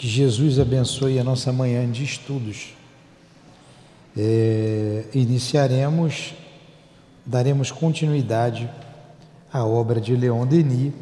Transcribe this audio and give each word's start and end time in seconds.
Que 0.00 0.08
Jesus 0.08 0.58
abençoe 0.58 1.18
a 1.18 1.22
nossa 1.22 1.52
manhã 1.52 1.86
de 1.86 2.02
estudos. 2.02 2.72
É, 4.16 5.04
iniciaremos, 5.12 6.32
daremos 7.26 7.70
continuidade 7.70 8.66
à 9.52 9.62
obra 9.62 10.00
de 10.00 10.16
Leon 10.16 10.46
Denis, 10.46 10.94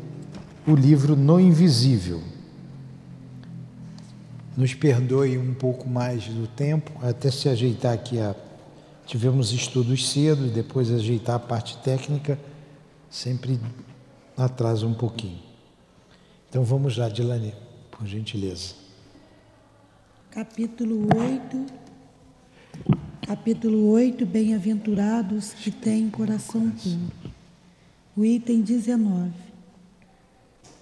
o 0.66 0.74
livro 0.74 1.14
No 1.14 1.38
Invisível. 1.38 2.20
Nos 4.56 4.74
perdoe 4.74 5.38
um 5.38 5.54
pouco 5.54 5.88
mais 5.88 6.24
do 6.24 6.48
tempo, 6.48 6.90
até 7.00 7.30
se 7.30 7.48
ajeitar 7.48 7.92
aqui 7.92 8.18
a. 8.18 8.34
Tivemos 9.06 9.52
estudos 9.52 10.10
cedo, 10.10 10.48
depois 10.48 10.90
ajeitar 10.90 11.36
a 11.36 11.38
parte 11.38 11.78
técnica, 11.84 12.36
sempre 13.08 13.60
atrasa 14.36 14.84
um 14.84 14.94
pouquinho. 14.94 15.38
Então 16.48 16.64
vamos 16.64 16.96
lá, 16.96 17.08
Dilane, 17.08 17.54
por 17.92 18.04
gentileza 18.04 18.87
capítulo 20.30 21.08
8. 21.16 21.66
Capítulo 23.26 23.90
8, 23.90 24.26
bem-aventurados 24.26 25.52
que 25.54 25.70
têm 25.70 26.10
coração 26.10 26.70
puro. 26.70 27.32
O 28.16 28.24
item 28.24 28.60
19. 28.60 29.32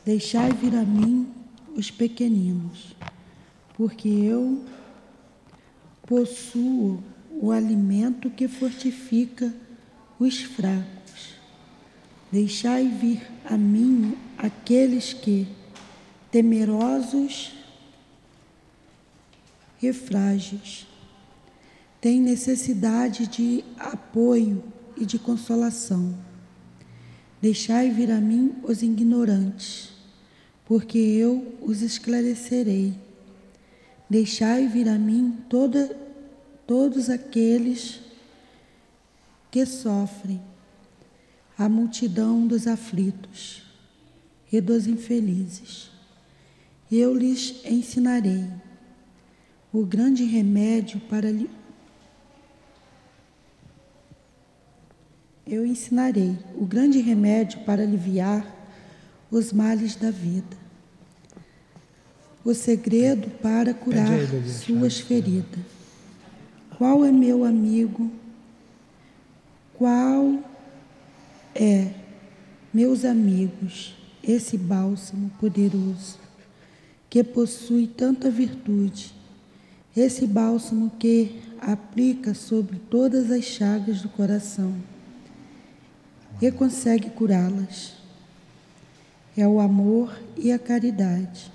Deixai 0.05 0.52
vir 0.52 0.74
a 0.74 0.82
mim 0.82 1.28
os 1.77 1.91
pequeninos, 1.91 2.96
porque 3.77 4.09
eu 4.09 4.64
possuo 6.06 7.02
o 7.30 7.50
alimento 7.50 8.30
que 8.30 8.48
fortifica 8.48 9.55
os 10.19 10.41
fracos. 10.42 11.34
Deixai 12.33 12.88
vir 12.88 13.22
a 13.44 13.56
mim 13.56 14.16
aqueles 14.38 15.12
que, 15.12 15.47
temerosos, 16.30 17.52
e 19.82 19.92
frágeis. 19.92 20.86
Têm 22.00 22.20
necessidade 22.20 23.27
de 23.27 23.64
apoio 23.78 24.62
e 24.96 25.05
de 25.05 25.18
consolação. 25.18 26.16
Deixai 27.41 27.91
vir 27.91 28.10
a 28.10 28.20
mim 28.20 28.55
os 28.62 28.83
ignorantes, 28.83 29.92
porque 30.64 30.98
eu 30.98 31.58
os 31.60 31.83
esclarecerei. 31.83 32.94
Deixai 34.08 34.66
vir 34.68 34.88
a 34.88 34.98
mim 34.98 35.36
toda, 35.48 35.96
todos 36.66 37.11
aqueles 37.11 38.00
que 39.50 39.64
sofrem, 39.66 40.40
a 41.58 41.68
multidão 41.68 42.46
dos 42.46 42.66
aflitos 42.66 43.62
e 44.52 44.61
dos 44.61 44.86
infelizes. 44.86 45.90
Eu 46.90 47.14
lhes 47.16 47.64
ensinarei 47.64 48.44
o 49.78 49.84
grande 49.84 50.24
remédio 50.24 50.98
para 51.00 51.30
lhe. 51.30 51.50
Eu 55.46 55.66
ensinarei 55.66 56.34
o 56.55 56.64
grande 56.64 56.98
remédio 56.98 57.60
para 57.60 57.83
aliviar 57.83 58.56
os 59.30 59.52
males 59.52 59.94
da 59.94 60.10
vida. 60.10 60.56
O 62.42 62.55
segredo 62.55 63.28
para 63.42 63.74
curar 63.74 64.18
suas 64.46 64.98
feridas. 64.98 65.60
Qual 66.78 67.05
é 67.05 67.12
meu 67.12 67.44
amigo? 67.44 68.11
Qual 69.74 70.42
é, 71.55 71.92
meus 72.72 73.05
amigos, 73.05 73.94
esse 74.22 74.56
bálsamo 74.56 75.30
poderoso 75.38 76.18
que 77.11 77.22
possui 77.22 77.86
tanta 77.86 78.30
virtude 78.30 79.16
esse 79.97 80.27
bálsamo 80.27 80.92
que 80.98 81.41
aplica 81.58 82.34
sobre 82.34 82.78
todas 82.78 83.30
as 83.30 83.44
chagas 83.44 84.02
do 84.02 84.11
coração 84.11 84.75
e 86.40 86.51
consegue 86.52 87.08
curá-las. 87.08 87.95
É 89.34 89.48
o 89.48 89.58
amor 89.58 90.14
e 90.36 90.52
a 90.52 90.58
caridade. 90.58 91.51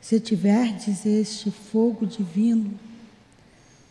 Se 0.00 0.18
tiverdes 0.18 1.06
este 1.06 1.50
fogo 1.50 2.04
divino, 2.04 2.72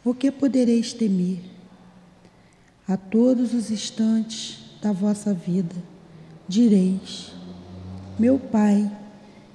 o 0.03 0.13
que 0.13 0.31
podereis 0.31 0.91
temer? 0.91 1.39
A 2.85 2.97
todos 2.97 3.53
os 3.53 3.71
instantes 3.71 4.59
da 4.81 4.91
vossa 4.91 5.33
vida, 5.33 5.75
direis: 6.47 7.31
Meu 8.17 8.39
Pai, 8.39 8.89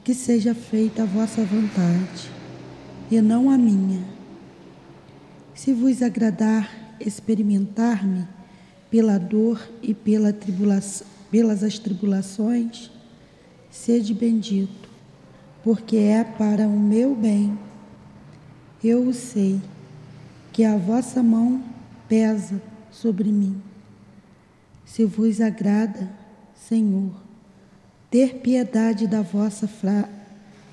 que 0.04 0.14
seja 0.14 0.54
feita 0.54 1.02
a 1.02 1.06
vossa 1.06 1.42
vontade 1.44 2.43
e 3.10 3.20
não 3.20 3.50
a 3.50 3.58
minha. 3.58 4.02
Se 5.54 5.72
vos 5.72 6.02
agradar 6.02 6.84
experimentar-me 7.00 8.26
pela 8.90 9.18
dor 9.18 9.60
e 9.82 9.94
pela 9.94 10.32
tribulação, 10.32 11.06
pelas 11.30 11.62
as 11.62 11.78
tribulações, 11.78 12.90
sede 13.70 14.14
bendito, 14.14 14.88
porque 15.62 15.96
é 15.96 16.22
para 16.22 16.66
o 16.66 16.78
meu 16.78 17.14
bem. 17.14 17.58
Eu 18.82 19.08
o 19.08 19.14
sei, 19.14 19.60
que 20.52 20.64
a 20.64 20.76
vossa 20.76 21.22
mão 21.22 21.62
pesa 22.08 22.60
sobre 22.90 23.32
mim. 23.32 23.60
Se 24.84 25.04
vos 25.04 25.40
agrada, 25.40 26.08
Senhor, 26.54 27.10
ter 28.10 28.36
piedade 28.36 29.06
da 29.06 29.22
vossa 29.22 29.68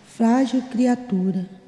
frágil 0.05 0.61
criatura 0.63 1.60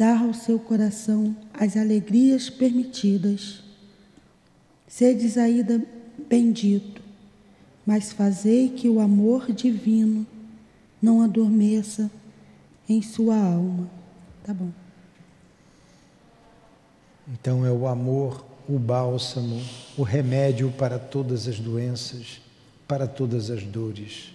dar 0.00 0.22
ao 0.22 0.32
seu 0.32 0.58
coração 0.58 1.36
as 1.52 1.76
alegrias 1.76 2.48
permitidas. 2.48 3.62
Sedes 4.88 5.36
ainda 5.36 5.84
bendito, 6.26 7.02
mas 7.84 8.10
fazei 8.10 8.70
que 8.70 8.88
o 8.88 8.98
amor 8.98 9.52
divino 9.52 10.26
não 11.02 11.20
adormeça 11.20 12.10
em 12.88 13.02
sua 13.02 13.36
alma. 13.36 13.90
Tá 14.42 14.54
bom. 14.54 14.70
Então 17.34 17.66
é 17.66 17.70
o 17.70 17.86
amor, 17.86 18.42
o 18.66 18.78
bálsamo, 18.78 19.60
o 19.98 20.02
remédio 20.02 20.72
para 20.78 20.98
todas 20.98 21.46
as 21.46 21.60
doenças, 21.60 22.40
para 22.88 23.06
todas 23.06 23.50
as 23.50 23.62
dores. 23.64 24.32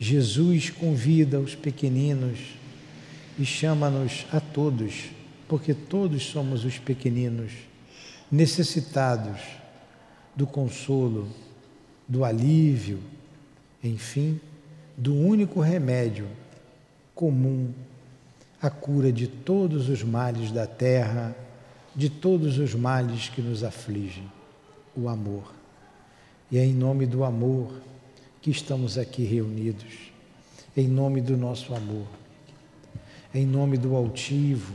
Jesus 0.00 0.70
convida 0.70 1.38
os 1.38 1.54
pequeninos 1.54 2.55
e 3.38 3.44
chama-nos 3.44 4.26
a 4.32 4.40
todos, 4.40 5.10
porque 5.46 5.74
todos 5.74 6.24
somos 6.24 6.64
os 6.64 6.78
pequeninos, 6.78 7.52
necessitados 8.30 9.40
do 10.34 10.46
consolo, 10.46 11.28
do 12.08 12.24
alívio, 12.24 13.00
enfim, 13.82 14.40
do 14.96 15.14
único 15.14 15.60
remédio 15.60 16.26
comum, 17.14 17.72
a 18.60 18.70
cura 18.70 19.12
de 19.12 19.26
todos 19.26 19.88
os 19.88 20.02
males 20.02 20.50
da 20.50 20.66
terra, 20.66 21.36
de 21.94 22.08
todos 22.08 22.58
os 22.58 22.74
males 22.74 23.28
que 23.28 23.42
nos 23.42 23.62
afligem, 23.62 24.30
o 24.96 25.08
amor. 25.08 25.54
E 26.50 26.58
é 26.58 26.64
em 26.64 26.72
nome 26.72 27.06
do 27.06 27.22
amor 27.22 27.80
que 28.40 28.50
estamos 28.50 28.96
aqui 28.96 29.24
reunidos, 29.24 30.10
em 30.76 30.88
nome 30.88 31.20
do 31.20 31.36
nosso 31.36 31.74
amor 31.74 32.06
em 33.36 33.44
nome 33.44 33.76
do 33.76 33.94
altivo 33.94 34.72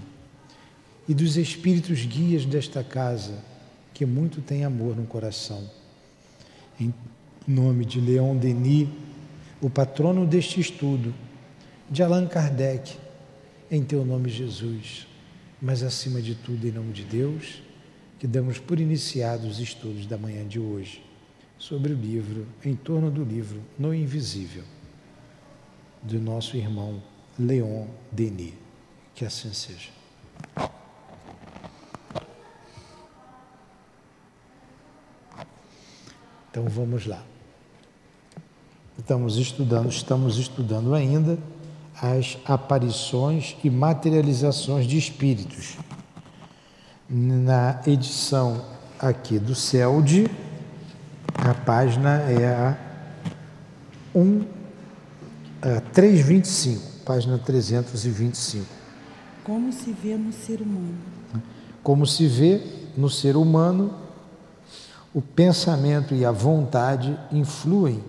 e 1.08 1.16
dos 1.16 1.36
espíritos 1.36 2.06
guias 2.06 2.46
desta 2.46 2.84
casa, 2.84 3.44
que 3.92 4.06
muito 4.06 4.40
tem 4.40 4.64
amor 4.64 4.96
no 4.96 5.08
coração. 5.08 5.68
Em 6.80 6.94
nome 7.48 7.86
de 7.86 8.00
Leon 8.00 8.38
Denis, 8.38 8.88
o 9.60 9.68
patrono 9.68 10.28
deste 10.28 10.60
estudo, 10.60 11.12
de 11.90 12.04
Allan 12.04 12.28
Kardec, 12.28 12.98
em 13.72 13.84
teu 13.84 14.06
nome, 14.06 14.30
Jesus, 14.30 15.08
mas 15.60 15.82
acima 15.82 16.22
de 16.22 16.36
tudo, 16.36 16.68
em 16.68 16.72
nome 16.72 16.94
de 16.94 17.04
Deus, 17.04 17.64
que 18.20 18.28
damos 18.28 18.60
por 18.60 18.80
iniciados 18.80 19.54
os 19.54 19.60
estudos 19.60 20.06
da 20.06 20.20
manhã 20.20 20.48
de 20.48 20.60
hoje 20.60 21.04
sobre 21.58 21.94
o 21.94 21.96
livro, 21.96 22.46
em 22.64 22.76
torno 22.76 23.10
do 23.10 23.24
livro 23.24 23.60
No 23.78 23.92
Invisível, 23.92 24.64
do 26.04 26.20
nosso 26.20 26.56
irmão 26.56 27.02
Leon 27.38 27.86
Denis. 28.12 28.54
Que 29.16 29.26
assim 29.26 29.54
seja. 29.54 29.90
Então 36.50 36.66
vamos 36.68 37.06
lá. 37.06 37.24
Estamos 38.98 39.38
estudando, 39.38 39.90
estamos 39.90 40.38
estudando 40.38 40.94
ainda 40.94 41.38
as 42.02 42.38
aparições 42.46 43.56
e 43.64 43.70
materializações 43.70 44.86
de 44.86 44.98
espíritos. 44.98 45.78
Na 47.10 47.82
edição 47.86 48.66
aqui 49.00 49.40
do 49.40 49.56
CELD, 49.56 50.30
a 51.36 51.54
página 51.54 52.22
é 52.22 52.48
a 52.48 52.78
1, 54.14 54.46
a 55.62 55.82
325. 55.92 56.91
Página 57.06 57.38
325. 57.38 58.66
Como 59.44 59.72
se 59.74 59.92
vê 59.92 60.16
no 60.16 60.32
ser 60.32 60.62
humano? 60.62 60.98
Como 61.84 62.06
se 62.06 62.28
vê 62.28 62.62
no 62.96 63.10
ser 63.10 63.36
humano, 63.36 63.94
o 65.14 65.22
pensamento 65.22 66.14
e 66.14 66.24
a 66.24 66.32
vontade 66.32 67.18
influem 67.32 68.04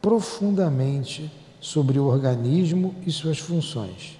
profundamente 0.00 1.30
sobre 1.60 1.98
o 1.98 2.06
organismo 2.06 2.94
e 3.06 3.12
suas 3.12 3.38
funções. 3.38 4.18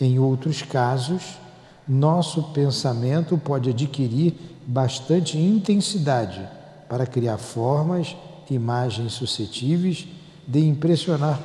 Em 0.00 0.18
outros 0.18 0.62
casos, 0.62 1.38
nosso 1.86 2.42
pensamento 2.52 3.36
pode 3.36 3.70
adquirir 3.70 4.34
bastante 4.66 5.38
intensidade 5.38 6.46
para 6.88 7.06
criar 7.06 7.38
formas, 7.38 8.16
imagens 8.50 9.14
suscetíveis 9.14 10.06
de 10.46 10.60
impressionar 10.60 11.42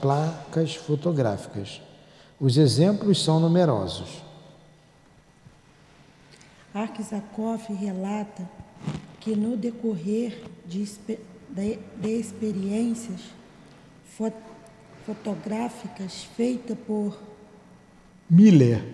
placas 0.00 0.74
fotográficas. 0.74 1.82
Os 2.40 2.56
exemplos 2.56 3.22
são 3.22 3.40
numerosos. 3.40 4.22
Arzakov 6.72 7.62
relata 7.74 8.48
que 9.20 9.34
no 9.34 9.56
decorrer 9.56 10.40
de, 10.64 10.84
de, 11.48 11.78
de 11.96 12.08
experiências 12.08 13.20
fot, 14.16 14.32
fotográficas 15.04 16.22
feitas 16.36 16.78
por 16.86 17.18
Miller 18.30 18.84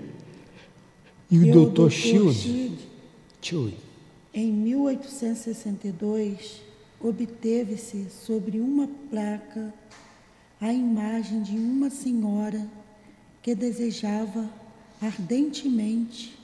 e 1.31 1.39
o 1.39 1.71
Dr. 1.71 1.91
Shield, 1.91 2.79
Shield, 3.43 3.77
em 4.33 4.51
1862, 4.53 6.63
obteve-se 7.05 8.09
sobre 8.09 8.59
uma 8.59 8.89
placa 9.11 9.73
a 10.59 10.73
imagem 10.73 11.43
de 11.43 11.59
uma 11.59 11.91
senhora 11.91 12.67
que 13.43 13.55
desejava 13.55 14.49
ardentemente 15.03 16.39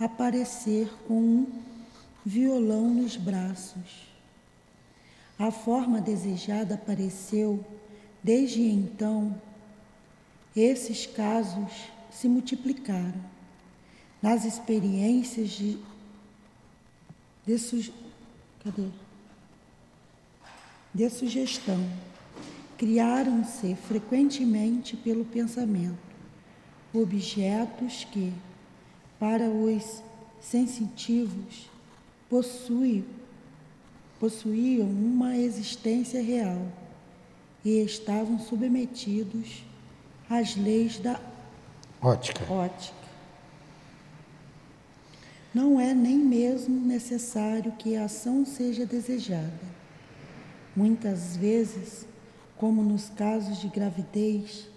aparecer 0.00 0.90
com 1.06 1.20
um 1.20 1.62
violão 2.24 2.88
nos 2.88 3.16
braços. 3.16 4.08
A 5.38 5.50
forma 5.50 6.00
desejada 6.00 6.76
apareceu, 6.76 7.62
desde 8.22 8.62
então, 8.62 9.38
esses 10.56 11.04
casos 11.04 11.70
se 12.10 12.26
multiplicaram. 12.26 13.22
Nas 14.22 14.46
experiências 14.46 15.50
de, 15.50 15.78
de, 17.44 17.92
cadê? 18.62 19.03
De 20.94 21.10
sugestão, 21.10 21.84
criaram-se 22.78 23.74
frequentemente 23.74 24.96
pelo 24.96 25.24
pensamento 25.24 26.14
objetos 26.94 28.04
que, 28.04 28.32
para 29.18 29.48
os 29.48 30.00
sensitivos, 30.40 31.68
possuíam 32.30 33.06
uma 34.88 35.36
existência 35.36 36.22
real 36.22 36.68
e 37.64 37.80
estavam 37.80 38.38
submetidos 38.38 39.64
às 40.30 40.54
leis 40.54 40.98
da 40.98 41.20
ótica. 42.00 42.44
ótica. 42.52 42.94
Não 45.52 45.80
é 45.80 45.94
nem 45.94 46.18
mesmo 46.18 46.80
necessário 46.80 47.72
que 47.72 47.96
a 47.96 48.04
ação 48.04 48.44
seja 48.44 48.86
desejada. 48.86 49.73
Muitas 50.76 51.36
vezes, 51.36 52.06
como 52.56 52.82
nos 52.82 53.08
casos 53.08 53.60
de 53.60 53.68
gravidez, 53.68 54.68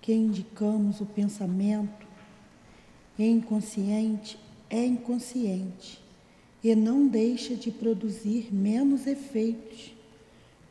que 0.00 0.12
indicamos 0.12 1.00
o 1.00 1.06
pensamento 1.06 2.06
é 3.18 3.26
inconsciente, 3.26 4.38
é 4.68 4.84
inconsciente 4.84 6.02
e 6.62 6.74
não 6.74 7.06
deixa 7.06 7.54
de 7.54 7.70
produzir 7.70 8.52
menos 8.52 9.06
efeitos 9.06 9.94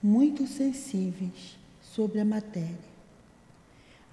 muito 0.01 0.45
sensíveis 0.45 1.57
sobre 1.81 2.19
a 2.19 2.25
matéria. 2.25 2.95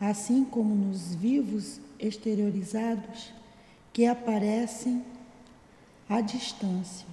Assim 0.00 0.44
como 0.44 0.74
nos 0.74 1.14
vivos 1.14 1.80
exteriorizados 1.98 3.32
que 3.92 4.06
aparecem 4.06 5.04
à 6.08 6.20
distância. 6.20 7.11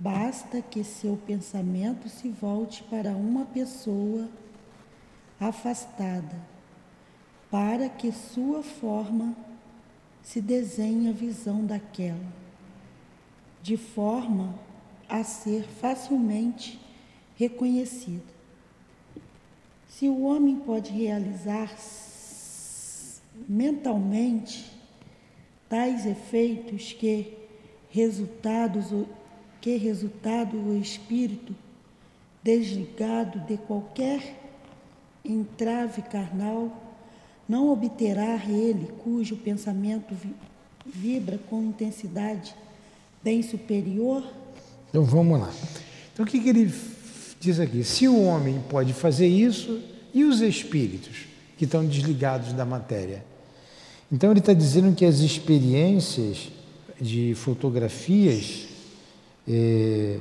Basta 0.00 0.62
que 0.62 0.82
seu 0.82 1.18
pensamento 1.26 2.08
se 2.08 2.30
volte 2.30 2.82
para 2.84 3.10
uma 3.10 3.44
pessoa 3.44 4.30
afastada, 5.38 6.40
para 7.50 7.86
que 7.90 8.10
sua 8.10 8.62
forma 8.62 9.36
se 10.22 10.40
desenhe 10.40 11.10
a 11.10 11.12
visão 11.12 11.66
daquela, 11.66 12.32
de 13.62 13.76
forma 13.76 14.58
a 15.06 15.22
ser 15.22 15.64
facilmente 15.64 16.80
reconhecida. 17.36 18.32
Se 19.86 20.08
o 20.08 20.22
homem 20.22 20.56
pode 20.60 20.92
realizar 20.92 21.70
mentalmente 23.46 24.72
tais 25.68 26.06
efeitos 26.06 26.94
que 26.94 27.36
resultados 27.90 28.92
que 29.60 29.76
resultado 29.76 30.56
o 30.56 30.76
espírito 30.76 31.54
desligado 32.42 33.40
de 33.40 33.56
qualquer 33.58 34.36
entrave 35.24 36.02
carnal 36.02 36.70
não 37.48 37.70
obterá 37.70 38.40
ele 38.46 38.88
cujo 39.02 39.36
pensamento 39.36 40.14
vibra 40.86 41.38
com 41.50 41.62
intensidade 41.62 42.54
bem 43.22 43.42
superior? 43.42 44.24
Então 44.88 45.04
vamos 45.04 45.40
lá. 45.40 45.52
Então 46.12 46.24
o 46.24 46.28
que, 46.28 46.40
que 46.40 46.48
ele 46.48 46.72
diz 47.38 47.60
aqui? 47.60 47.84
Se 47.84 48.08
o 48.08 48.22
homem 48.22 48.62
pode 48.68 48.92
fazer 48.92 49.26
isso, 49.26 49.80
e 50.12 50.24
os 50.24 50.40
espíritos 50.40 51.26
que 51.56 51.64
estão 51.64 51.86
desligados 51.86 52.52
da 52.52 52.64
matéria? 52.64 53.24
Então 54.10 54.30
ele 54.30 54.40
está 54.40 54.52
dizendo 54.52 54.94
que 54.94 55.04
as 55.04 55.20
experiências 55.20 56.48
de 57.00 57.34
fotografias 57.34 58.66
é, 59.50 60.18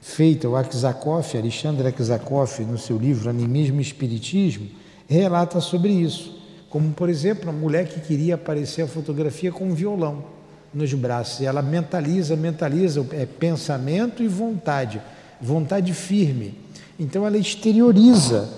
feitas, 0.00 0.50
o 0.50 0.56
Aksakoff, 0.56 1.36
Alexandre 1.36 1.88
Aksakoff, 1.88 2.62
no 2.62 2.78
seu 2.78 2.96
livro 2.96 3.28
Animismo 3.28 3.80
e 3.80 3.82
Espiritismo, 3.82 4.68
relata 5.08 5.60
sobre 5.60 5.92
isso. 5.92 6.38
Como, 6.68 6.92
por 6.92 7.08
exemplo, 7.08 7.50
a 7.50 7.52
mulher 7.52 7.88
que 7.88 8.00
queria 8.00 8.36
aparecer 8.36 8.82
a 8.82 8.86
fotografia 8.86 9.50
com 9.50 9.64
um 9.64 9.74
violão 9.74 10.24
nos 10.72 10.94
braços. 10.94 11.40
E 11.40 11.46
ela 11.46 11.60
mentaliza, 11.60 12.36
mentaliza, 12.36 13.04
é 13.12 13.26
pensamento 13.26 14.22
e 14.22 14.28
vontade, 14.28 15.02
vontade 15.40 15.92
firme. 15.92 16.54
Então 16.98 17.26
ela 17.26 17.36
exterioriza 17.36 18.48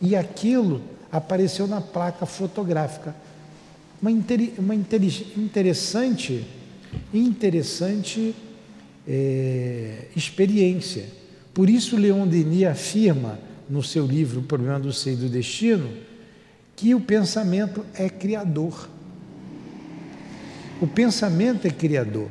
e 0.00 0.16
aquilo 0.16 0.82
apareceu 1.12 1.68
na 1.68 1.80
placa 1.80 2.26
fotográfica. 2.26 3.14
Uma, 4.02 4.10
inter, 4.10 4.54
uma 4.58 4.74
interessante, 4.74 6.44
interessante 7.14 8.34
é, 9.06 10.06
experiência. 10.14 11.04
Por 11.52 11.68
isso 11.68 11.96
Leon 11.96 12.26
Denis 12.26 12.64
afirma 12.64 13.38
no 13.68 13.82
seu 13.82 14.06
livro 14.06 14.40
O 14.40 14.44
Problema 14.44 14.80
do 14.80 14.92
Ser 14.92 15.12
e 15.12 15.16
do 15.16 15.28
Destino 15.28 15.88
que 16.76 16.94
o 16.94 17.00
pensamento 17.00 17.84
é 17.94 18.08
criador. 18.08 18.88
O 20.80 20.86
pensamento 20.86 21.66
é 21.66 21.70
criador. 21.70 22.28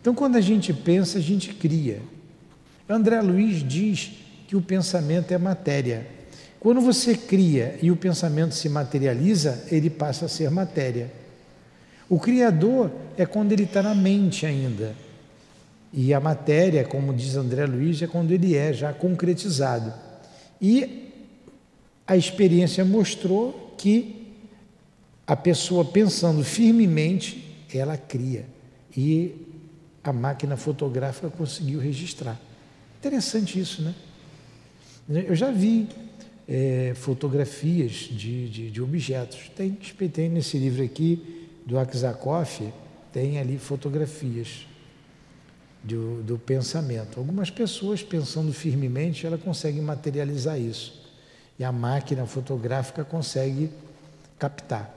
Então, 0.00 0.14
quando 0.14 0.36
a 0.36 0.40
gente 0.40 0.72
pensa, 0.72 1.18
a 1.18 1.20
gente 1.20 1.52
cria. 1.52 2.00
André 2.88 3.20
Luiz 3.20 3.66
diz 3.66 4.12
que 4.46 4.54
o 4.54 4.62
pensamento 4.62 5.32
é 5.32 5.38
matéria. 5.38 6.06
Quando 6.60 6.80
você 6.80 7.16
cria 7.16 7.76
e 7.82 7.90
o 7.90 7.96
pensamento 7.96 8.54
se 8.54 8.68
materializa, 8.68 9.64
ele 9.68 9.90
passa 9.90 10.26
a 10.26 10.28
ser 10.28 10.48
matéria. 10.48 11.10
O 12.08 12.20
Criador 12.20 12.92
é 13.16 13.26
quando 13.26 13.50
ele 13.50 13.64
está 13.64 13.82
na 13.82 13.96
mente 13.96 14.46
ainda. 14.46 14.94
E 15.98 16.12
a 16.12 16.20
matéria, 16.20 16.84
como 16.84 17.14
diz 17.14 17.36
André 17.36 17.64
Luiz, 17.64 18.02
é 18.02 18.06
quando 18.06 18.30
ele 18.30 18.54
é 18.54 18.70
já 18.70 18.92
concretizado. 18.92 19.94
E 20.60 21.10
a 22.06 22.14
experiência 22.18 22.84
mostrou 22.84 23.74
que 23.78 24.34
a 25.26 25.34
pessoa 25.34 25.86
pensando 25.86 26.44
firmemente, 26.44 27.56
ela 27.72 27.96
cria. 27.96 28.44
E 28.94 29.34
a 30.04 30.12
máquina 30.12 30.54
fotográfica 30.54 31.30
conseguiu 31.30 31.80
registrar. 31.80 32.38
Interessante 32.98 33.58
isso, 33.58 33.80
né? 33.80 33.94
Eu 35.08 35.34
já 35.34 35.50
vi 35.50 35.88
é, 36.46 36.92
fotografias 36.94 37.92
de, 37.92 38.50
de, 38.50 38.70
de, 38.70 38.82
objetos. 38.82 39.50
Tem, 39.56 39.70
tem 40.12 40.28
nesse 40.28 40.58
livro 40.58 40.84
aqui 40.84 41.48
do 41.64 41.78
Aksakoff, 41.78 42.70
tem 43.10 43.38
ali 43.38 43.56
fotografias 43.56 44.66
do, 45.86 46.22
do 46.22 46.38
pensamento. 46.38 47.18
Algumas 47.18 47.48
pessoas 47.48 48.02
pensando 48.02 48.52
firmemente, 48.52 49.26
ela 49.26 49.38
consegue 49.38 49.80
materializar 49.80 50.60
isso. 50.60 51.06
E 51.58 51.64
a 51.64 51.72
máquina 51.72 52.26
fotográfica 52.26 53.04
consegue 53.04 53.70
captar. 54.38 54.92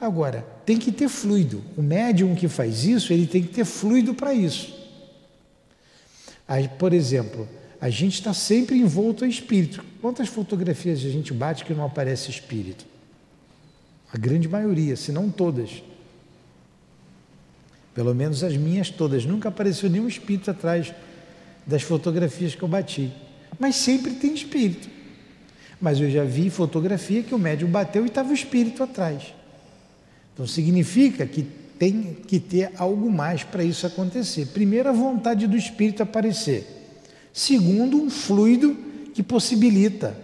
Agora, 0.00 0.46
tem 0.64 0.78
que 0.78 0.92
ter 0.92 1.08
fluido. 1.08 1.62
O 1.76 1.82
médium 1.82 2.34
que 2.34 2.46
faz 2.46 2.84
isso, 2.84 3.12
ele 3.12 3.26
tem 3.26 3.42
que 3.42 3.48
ter 3.48 3.64
fluido 3.64 4.14
para 4.14 4.32
isso. 4.32 4.72
Aí, 6.46 6.68
por 6.68 6.92
exemplo, 6.92 7.48
a 7.80 7.88
gente 7.88 8.14
está 8.14 8.34
sempre 8.34 8.76
envolto 8.76 9.24
a 9.24 9.28
espírito. 9.28 9.84
Quantas 10.00 10.28
fotografias 10.28 10.98
a 10.98 11.08
gente 11.08 11.32
bate 11.32 11.64
que 11.64 11.72
não 11.72 11.84
aparece 11.84 12.30
espírito? 12.30 12.84
A 14.12 14.18
grande 14.18 14.48
maioria, 14.48 14.94
se 14.94 15.10
não 15.10 15.30
todas. 15.30 15.82
Pelo 17.94 18.14
menos 18.14 18.42
as 18.42 18.56
minhas 18.56 18.90
todas. 18.90 19.24
Nunca 19.24 19.48
apareceu 19.48 19.88
nenhum 19.88 20.08
espírito 20.08 20.50
atrás 20.50 20.92
das 21.64 21.82
fotografias 21.82 22.54
que 22.54 22.62
eu 22.62 22.68
bati. 22.68 23.12
Mas 23.58 23.76
sempre 23.76 24.14
tem 24.14 24.34
espírito. 24.34 24.88
Mas 25.80 26.00
eu 26.00 26.10
já 26.10 26.24
vi 26.24 26.50
fotografia 26.50 27.22
que 27.22 27.34
o 27.34 27.38
médium 27.38 27.70
bateu 27.70 28.04
e 28.04 28.08
estava 28.08 28.30
o 28.30 28.34
espírito 28.34 28.82
atrás. 28.82 29.34
Então 30.32 30.46
significa 30.46 31.24
que 31.24 31.42
tem 31.78 32.16
que 32.26 32.40
ter 32.40 32.72
algo 32.76 33.10
mais 33.10 33.44
para 33.44 33.62
isso 33.62 33.86
acontecer. 33.86 34.46
Primeiro, 34.46 34.88
a 34.88 34.92
vontade 34.92 35.46
do 35.46 35.56
espírito 35.56 36.02
aparecer. 36.02 36.66
Segundo, 37.32 37.96
um 37.96 38.10
fluido 38.10 38.76
que 39.12 39.22
possibilita 39.22 40.16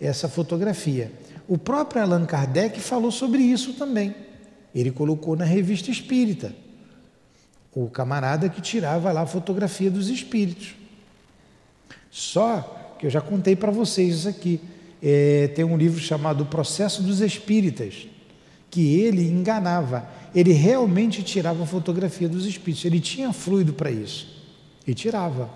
essa 0.00 0.28
fotografia. 0.28 1.12
O 1.46 1.58
próprio 1.58 2.02
Allan 2.02 2.26
Kardec 2.26 2.80
falou 2.80 3.10
sobre 3.10 3.42
isso 3.42 3.74
também. 3.74 4.14
Ele 4.74 4.90
colocou 4.90 5.36
na 5.36 5.44
revista 5.44 5.90
Espírita 5.90 6.63
o 7.74 7.88
camarada 7.88 8.48
que 8.48 8.60
tirava 8.60 9.10
lá 9.10 9.22
a 9.22 9.26
fotografia 9.26 9.90
dos 9.90 10.08
espíritos. 10.08 10.74
Só 12.10 12.96
que 12.98 13.06
eu 13.06 13.10
já 13.10 13.20
contei 13.20 13.56
para 13.56 13.72
vocês 13.72 14.14
isso 14.18 14.28
aqui. 14.28 14.60
É, 15.02 15.48
tem 15.48 15.64
um 15.64 15.76
livro 15.76 16.00
chamado 16.00 16.44
O 16.44 16.46
Processo 16.46 17.02
dos 17.02 17.20
Espíritas, 17.20 18.06
que 18.70 19.00
ele 19.00 19.26
enganava. 19.26 20.08
Ele 20.34 20.52
realmente 20.52 21.22
tirava 21.22 21.64
a 21.64 21.66
fotografia 21.66 22.28
dos 22.28 22.46
espíritos. 22.46 22.84
Ele 22.84 23.00
tinha 23.00 23.32
fluido 23.32 23.72
para 23.72 23.90
isso. 23.90 24.32
E 24.86 24.94
tirava. 24.94 25.50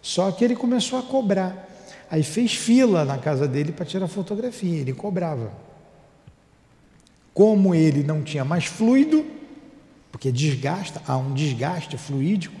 Só 0.00 0.32
que 0.32 0.44
ele 0.44 0.56
começou 0.56 0.98
a 0.98 1.02
cobrar. 1.02 1.68
Aí 2.10 2.22
fez 2.22 2.54
fila 2.54 3.04
na 3.04 3.18
casa 3.18 3.46
dele 3.46 3.72
para 3.72 3.86
tirar 3.86 4.08
fotografia, 4.08 4.80
ele 4.80 4.92
cobrava. 4.92 5.52
Como 7.32 7.74
ele 7.74 8.02
não 8.02 8.22
tinha 8.22 8.44
mais 8.44 8.64
fluido, 8.64 9.24
porque 10.12 10.30
desgasta, 10.30 11.02
há 11.08 11.16
um 11.16 11.32
desgaste 11.32 11.96
fluídico, 11.96 12.54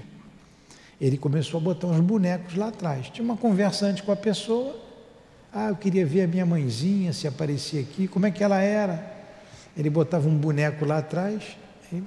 ele 0.98 1.18
começou 1.18 1.60
a 1.60 1.62
botar 1.62 1.88
uns 1.88 2.00
bonecos 2.00 2.54
lá 2.54 2.68
atrás. 2.68 3.08
Tinha 3.10 3.24
uma 3.24 3.36
conversa 3.36 3.86
antes 3.86 4.02
com 4.02 4.10
a 4.10 4.16
pessoa. 4.16 4.74
Ah, 5.52 5.68
eu 5.68 5.76
queria 5.76 6.06
ver 6.06 6.22
a 6.22 6.26
minha 6.26 6.46
mãezinha 6.46 7.12
se 7.12 7.28
aparecia 7.28 7.82
aqui, 7.82 8.08
como 8.08 8.24
é 8.24 8.30
que 8.30 8.42
ela 8.42 8.60
era? 8.60 9.12
Ele 9.76 9.90
botava 9.90 10.26
um 10.26 10.34
boneco 10.34 10.84
lá 10.86 10.98
atrás, 10.98 11.42
e, 11.92 12.02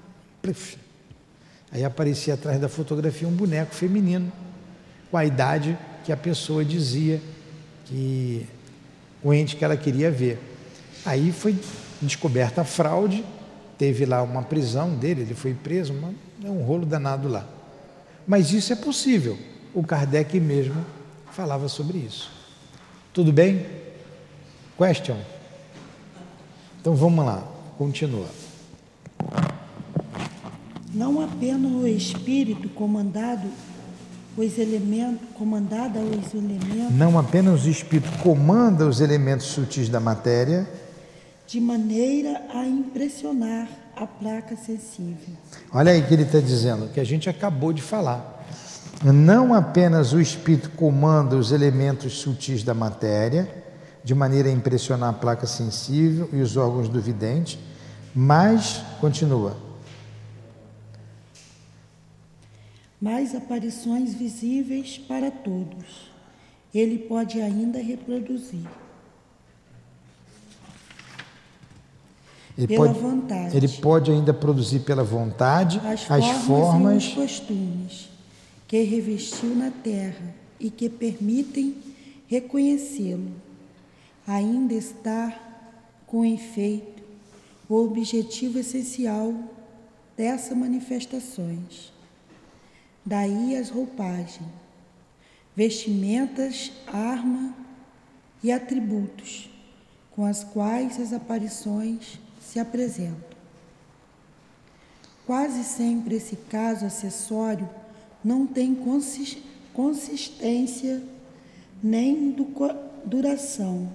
aí 1.71 1.83
aparecia 1.83 2.33
atrás 2.33 2.59
da 2.59 2.67
fotografia 2.67 3.27
um 3.27 3.31
boneco 3.31 3.75
feminino, 3.75 4.31
com 5.11 5.17
a 5.17 5.25
idade 5.25 5.77
que 6.03 6.11
a 6.11 6.17
pessoa 6.17 6.65
dizia 6.65 7.21
que 7.85 8.47
o 9.21 9.33
ente 9.33 9.55
que 9.55 9.63
ela 9.63 9.77
queria 9.77 10.09
ver. 10.09 10.39
Aí 11.05 11.31
foi 11.31 11.55
descoberta 12.01 12.61
a 12.61 12.65
fraude, 12.65 13.23
teve 13.77 14.05
lá 14.05 14.21
uma 14.21 14.41
prisão 14.41 14.95
dele, 14.95 15.21
ele 15.21 15.33
foi 15.33 15.53
preso, 15.53 15.93
é 16.43 16.49
um 16.49 16.63
rolo 16.63 16.85
danado 16.85 17.27
lá. 17.27 17.45
Mas 18.27 18.51
isso 18.51 18.73
é 18.73 18.75
possível. 18.75 19.37
O 19.73 19.83
Kardec 19.83 20.39
mesmo 20.39 20.85
falava 21.31 21.67
sobre 21.67 21.97
isso. 21.97 22.31
Tudo 23.13 23.31
bem? 23.31 23.65
Question? 24.77 25.17
Então 26.81 26.95
vamos 26.95 27.25
lá, 27.25 27.43
continua. 27.77 28.27
Não 30.93 31.21
apenas 31.21 31.71
o 31.71 31.87
espírito 31.87 32.69
comandado 32.69 33.49
os 34.37 34.57
elementos, 34.57 35.27
comandada 35.33 35.99
os 35.99 36.33
elementos. 36.33 36.91
Não 36.91 37.17
apenas 37.17 37.65
o 37.65 37.69
espírito 37.69 38.17
comanda 38.19 38.85
os 38.85 38.99
elementos 38.99 39.47
sutis 39.47 39.87
da 39.89 39.99
matéria. 39.99 40.67
De 41.47 41.61
maneira 41.61 42.41
a 42.53 42.65
impressionar 42.65 43.67
a 43.95 44.05
placa 44.05 44.55
sensível. 44.55 45.35
Olha 45.71 45.91
aí 45.91 46.01
que 46.01 46.13
ele 46.13 46.23
está 46.23 46.39
dizendo, 46.39 46.89
que 46.89 46.99
a 46.99 47.03
gente 47.03 47.29
acabou 47.29 47.71
de 47.71 47.81
falar. 47.81 48.45
Não 49.03 49.53
apenas 49.53 50.13
o 50.13 50.19
espírito 50.19 50.71
comanda 50.71 51.35
os 51.35 51.51
elementos 51.51 52.13
sutis 52.13 52.63
da 52.63 52.73
matéria, 52.73 53.63
de 54.03 54.15
maneira 54.15 54.49
a 54.49 54.51
impressionar 54.51 55.09
a 55.09 55.13
placa 55.13 55.45
sensível 55.45 56.29
e 56.33 56.41
os 56.41 56.57
órgãos 56.57 56.89
do 56.89 57.01
vidente, 57.01 57.59
mas, 58.13 58.81
continua, 58.99 59.57
mais 63.01 63.35
aparições 63.35 64.13
visíveis 64.13 64.97
para 64.97 65.29
todos. 65.29 66.09
Ele 66.73 66.97
pode 66.97 67.41
ainda 67.41 67.79
reproduzir. 67.79 68.65
Ele 72.57 72.67
pela 72.67 72.87
pode, 72.87 72.99
vontade. 72.99 73.57
Ele 73.57 73.67
pode 73.67 74.11
ainda 74.11 74.33
produzir 74.33 74.79
pela 74.79 75.03
vontade 75.03 75.79
as, 75.79 76.09
as 76.09 76.25
formas, 76.25 76.45
formas 76.45 77.03
e 77.03 77.07
os 77.07 77.13
costumes 77.13 78.09
que 78.67 78.81
revestiu 78.81 79.55
na 79.55 79.71
terra 79.71 80.33
e 80.59 80.69
que 80.69 80.89
permitem 80.89 81.75
reconhecê-lo. 82.27 83.31
Ainda 84.27 84.73
está 84.73 85.37
com 86.07 86.25
efeito 86.25 87.03
o 87.69 87.75
objetivo 87.75 88.59
essencial 88.59 89.33
dessas 90.15 90.57
manifestações 90.57 91.95
Daí 93.05 93.55
as 93.55 93.69
roupagens, 93.69 94.49
vestimentas, 95.55 96.71
arma 96.87 97.53
e 98.43 98.51
atributos 98.51 99.47
com 100.09 100.25
as 100.25 100.43
quais 100.43 100.99
as 100.99 101.13
aparições 101.13 102.19
se 102.55 102.59
apresentam. 102.61 103.35
Quase 105.25 105.65
sempre 105.65 106.15
esse 106.15 106.37
caso 106.49 106.85
acessório 106.85 107.69
não 108.23 108.47
tem 108.47 108.73
consistência 109.73 111.03
nem 111.83 112.33
duração. 113.03 113.91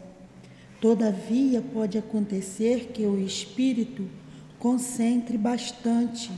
Todavia, 0.79 1.65
pode 1.73 1.97
acontecer 1.97 2.91
que 2.93 3.07
o 3.07 3.19
espírito 3.19 4.07
concentre 4.59 5.39
bastante 5.39 6.31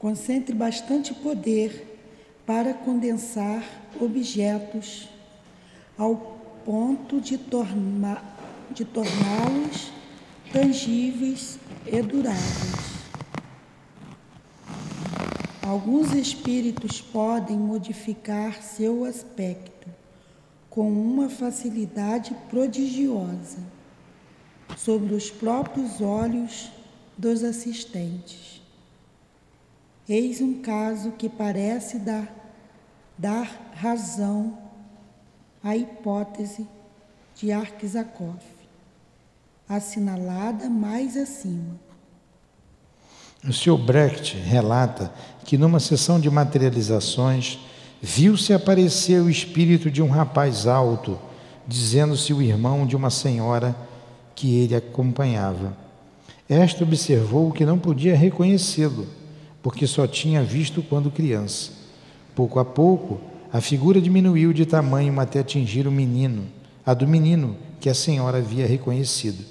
concentre 0.00 0.52
bastante 0.52 1.14
poder 1.14 2.00
para 2.44 2.74
condensar 2.74 3.62
objetos 4.00 5.08
ao 5.96 6.40
ponto 6.64 7.20
de, 7.20 7.36
torna, 7.38 8.22
de 8.72 8.84
torná-los 8.84 9.92
tangíveis 10.52 11.58
e 11.86 12.02
duráveis. 12.02 12.92
Alguns 15.62 16.12
espíritos 16.12 17.00
podem 17.00 17.56
modificar 17.56 18.62
seu 18.62 19.04
aspecto 19.04 19.88
com 20.68 20.90
uma 20.90 21.28
facilidade 21.28 22.34
prodigiosa 22.50 23.58
sobre 24.76 25.14
os 25.14 25.30
próprios 25.30 26.00
olhos 26.00 26.70
dos 27.16 27.44
assistentes. 27.44 28.60
Eis 30.08 30.40
um 30.40 30.60
caso 30.60 31.12
que 31.12 31.28
parece 31.28 31.98
dar, 31.98 32.34
dar 33.16 33.72
razão 33.74 34.58
à 35.62 35.76
hipótese 35.76 36.66
de 37.36 37.52
Arquisakoff, 37.52 38.44
assinalada 39.76 40.68
mais 40.68 41.16
acima. 41.16 41.80
O 43.46 43.52
Sr. 43.52 43.76
Brecht 43.76 44.36
relata 44.36 45.12
que 45.44 45.58
numa 45.58 45.80
sessão 45.80 46.20
de 46.20 46.30
materializações 46.30 47.58
viu-se 48.00 48.52
aparecer 48.52 49.20
o 49.20 49.30
espírito 49.30 49.90
de 49.90 50.02
um 50.02 50.08
rapaz 50.08 50.66
alto, 50.66 51.18
dizendo-se 51.66 52.32
o 52.32 52.42
irmão 52.42 52.86
de 52.86 52.94
uma 52.94 53.10
senhora 53.10 53.74
que 54.34 54.58
ele 54.58 54.74
acompanhava. 54.74 55.76
Esta 56.48 56.84
observou 56.84 57.52
que 57.52 57.64
não 57.64 57.78
podia 57.78 58.16
reconhecê-lo 58.16 59.06
porque 59.62 59.86
só 59.86 60.06
tinha 60.06 60.42
visto 60.42 60.82
quando 60.82 61.10
criança. 61.10 61.70
Pouco 62.34 62.58
a 62.58 62.64
pouco, 62.64 63.20
a 63.52 63.60
figura 63.60 64.00
diminuiu 64.00 64.52
de 64.52 64.66
tamanho 64.66 65.18
até 65.20 65.38
atingir 65.38 65.86
o 65.86 65.92
menino, 65.92 66.46
a 66.84 66.92
do 66.92 67.06
menino 67.06 67.56
que 67.80 67.88
a 67.88 67.94
senhora 67.94 68.38
havia 68.38 68.66
reconhecido. 68.66 69.44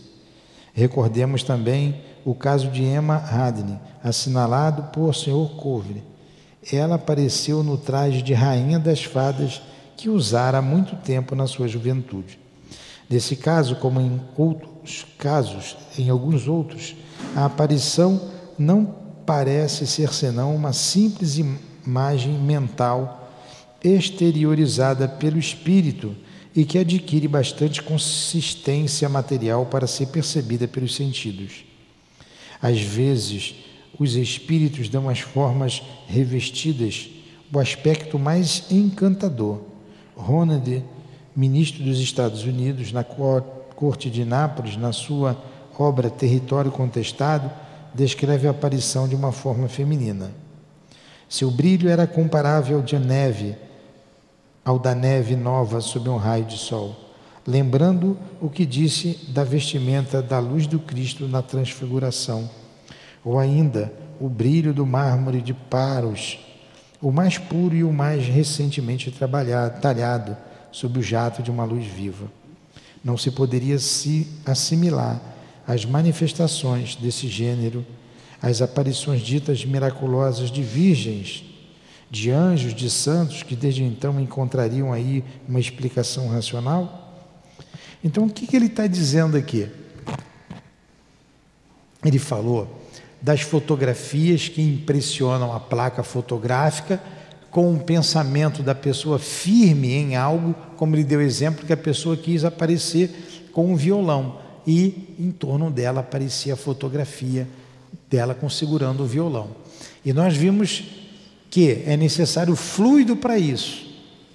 Recordemos 0.73 1.43
também 1.43 2.01
o 2.23 2.33
caso 2.33 2.69
de 2.69 2.83
Emma 2.83 3.15
Hadley, 3.15 3.77
assinalado 4.03 4.83
por 4.91 5.13
Sr. 5.13 5.55
Covre. 5.57 6.03
Ela 6.71 6.95
apareceu 6.95 7.63
no 7.63 7.77
traje 7.77 8.21
de 8.21 8.33
rainha 8.33 8.79
das 8.79 9.03
fadas 9.03 9.61
que 9.97 10.09
usara 10.09 10.59
há 10.59 10.61
muito 10.61 10.95
tempo 10.95 11.35
na 11.35 11.47
sua 11.47 11.67
juventude. 11.67 12.39
Nesse 13.09 13.35
caso, 13.35 13.75
como 13.75 13.99
em 13.99 14.21
outros 14.37 15.05
casos, 15.17 15.75
em 15.97 16.09
alguns 16.09 16.47
outros, 16.47 16.95
a 17.35 17.45
aparição 17.45 18.21
não 18.57 18.95
parece 19.25 19.85
ser 19.85 20.13
senão 20.13 20.55
uma 20.55 20.71
simples 20.71 21.37
imagem 21.37 22.33
mental 22.33 23.29
exteriorizada 23.83 25.07
pelo 25.07 25.37
espírito 25.37 26.15
e 26.55 26.65
que 26.65 26.77
adquire 26.77 27.27
bastante 27.27 27.81
consistência 27.81 29.07
material 29.07 29.65
para 29.65 29.87
ser 29.87 30.07
percebida 30.07 30.67
pelos 30.67 30.95
sentidos. 30.95 31.63
Às 32.61 32.81
vezes, 32.81 33.55
os 33.97 34.15
espíritos 34.15 34.89
dão 34.89 35.09
as 35.09 35.19
formas 35.19 35.81
revestidas 36.07 37.09
o 37.53 37.59
aspecto 37.59 38.17
mais 38.17 38.71
encantador. 38.71 39.59
Ronald, 40.15 40.83
ministro 41.35 41.83
dos 41.83 41.99
Estados 41.99 42.43
Unidos, 42.43 42.91
na 42.91 43.03
corte 43.03 44.09
de 44.09 44.23
Nápoles, 44.23 44.77
na 44.77 44.93
sua 44.93 45.37
obra 45.77 46.09
Território 46.09 46.71
Contestado, 46.71 47.51
descreve 47.93 48.47
a 48.47 48.51
aparição 48.51 49.07
de 49.07 49.15
uma 49.15 49.31
forma 49.31 49.67
feminina. 49.67 50.31
Seu 51.27 51.51
brilho 51.51 51.89
era 51.89 52.07
comparável 52.07 52.77
ao 52.77 52.83
de 52.83 52.97
neve, 52.97 53.55
ao 54.63 54.77
da 54.77 54.93
neve 54.93 55.35
nova 55.35 55.81
sob 55.81 56.09
um 56.09 56.17
raio 56.17 56.45
de 56.45 56.57
sol, 56.57 56.95
lembrando 57.45 58.17
o 58.39 58.49
que 58.49 58.65
disse 58.65 59.19
da 59.29 59.43
vestimenta 59.43 60.21
da 60.21 60.39
luz 60.39 60.67
do 60.67 60.79
Cristo 60.79 61.27
na 61.27 61.41
transfiguração, 61.41 62.49
ou 63.23 63.39
ainda 63.39 63.91
o 64.19 64.29
brilho 64.29 64.73
do 64.73 64.85
mármore 64.85 65.41
de 65.41 65.53
Paros, 65.53 66.39
o 67.01 67.11
mais 67.11 67.37
puro 67.37 67.75
e 67.75 67.83
o 67.83 67.91
mais 67.91 68.27
recentemente 68.27 69.09
trabalhado, 69.09 69.81
talhado 69.81 70.37
sob 70.71 70.99
o 70.99 71.03
jato 71.03 71.41
de 71.41 71.49
uma 71.49 71.63
luz 71.63 71.85
viva. 71.85 72.27
Não 73.03 73.17
se 73.17 73.31
poderia 73.31 73.79
se 73.79 74.27
assimilar 74.45 75.19
às 75.67 75.83
manifestações 75.83 76.95
desse 76.95 77.27
gênero, 77.27 77.83
às 78.39 78.61
aparições 78.61 79.21
ditas 79.21 79.65
miraculosas 79.65 80.51
de 80.51 80.61
virgens 80.61 81.50
de 82.11 82.29
anjos, 82.29 82.75
de 82.75 82.89
santos, 82.89 83.41
que 83.41 83.55
desde 83.55 83.83
então 83.83 84.19
encontrariam 84.19 84.91
aí 84.91 85.23
uma 85.47 85.61
explicação 85.61 86.27
racional? 86.27 87.25
Então, 88.03 88.25
o 88.25 88.29
que, 88.29 88.45
que 88.45 88.55
ele 88.55 88.65
está 88.65 88.85
dizendo 88.85 89.37
aqui? 89.37 89.69
Ele 92.03 92.19
falou 92.19 92.81
das 93.21 93.41
fotografias 93.41 94.49
que 94.49 94.61
impressionam 94.61 95.53
a 95.53 95.59
placa 95.59 96.03
fotográfica 96.03 97.01
com 97.49 97.73
o 97.73 97.79
pensamento 97.79 98.61
da 98.61 98.75
pessoa 98.75 99.17
firme 99.17 99.93
em 99.93 100.15
algo, 100.15 100.53
como 100.75 100.95
ele 100.95 101.03
deu 101.03 101.21
exemplo 101.21 101.65
que 101.65 101.73
a 101.73 101.77
pessoa 101.77 102.17
quis 102.17 102.43
aparecer 102.43 103.49
com 103.53 103.71
um 103.71 103.75
violão 103.75 104.39
e 104.65 105.15
em 105.19 105.31
torno 105.31 105.69
dela 105.69 106.01
aparecia 106.01 106.55
a 106.55 106.57
fotografia 106.57 107.47
dela 108.09 108.35
segurando 108.49 109.03
o 109.03 109.07
violão. 109.07 109.49
E 110.03 110.11
nós 110.11 110.35
vimos 110.35 110.83
que 111.51 111.83
é 111.85 111.97
necessário 111.97 112.55
fluido 112.55 113.15
para 113.17 113.37
isso, 113.37 113.85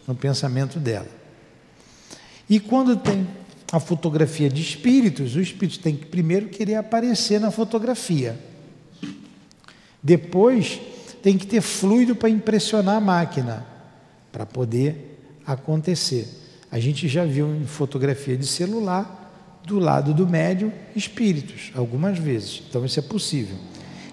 no 0.06 0.14
pensamento 0.14 0.78
dela. 0.78 1.08
E 2.48 2.60
quando 2.60 2.94
tem 2.94 3.26
a 3.72 3.80
fotografia 3.80 4.50
de 4.50 4.60
espíritos, 4.60 5.34
o 5.34 5.40
espírito 5.40 5.80
tem 5.80 5.96
que 5.96 6.04
primeiro 6.04 6.48
querer 6.48 6.74
aparecer 6.74 7.40
na 7.40 7.50
fotografia. 7.50 8.38
Depois 10.02 10.78
tem 11.22 11.38
que 11.38 11.46
ter 11.46 11.62
fluido 11.62 12.14
para 12.14 12.28
impressionar 12.28 12.96
a 12.96 13.00
máquina, 13.00 13.66
para 14.30 14.44
poder 14.44 15.18
acontecer. 15.44 16.28
A 16.70 16.78
gente 16.78 17.08
já 17.08 17.24
viu 17.24 17.48
em 17.56 17.64
fotografia 17.64 18.36
de 18.36 18.46
celular, 18.46 19.24
do 19.64 19.78
lado 19.78 20.12
do 20.12 20.28
médium, 20.28 20.70
espíritos, 20.94 21.72
algumas 21.74 22.18
vezes. 22.18 22.62
Então 22.68 22.84
isso 22.84 23.00
é 23.00 23.02
possível. 23.02 23.56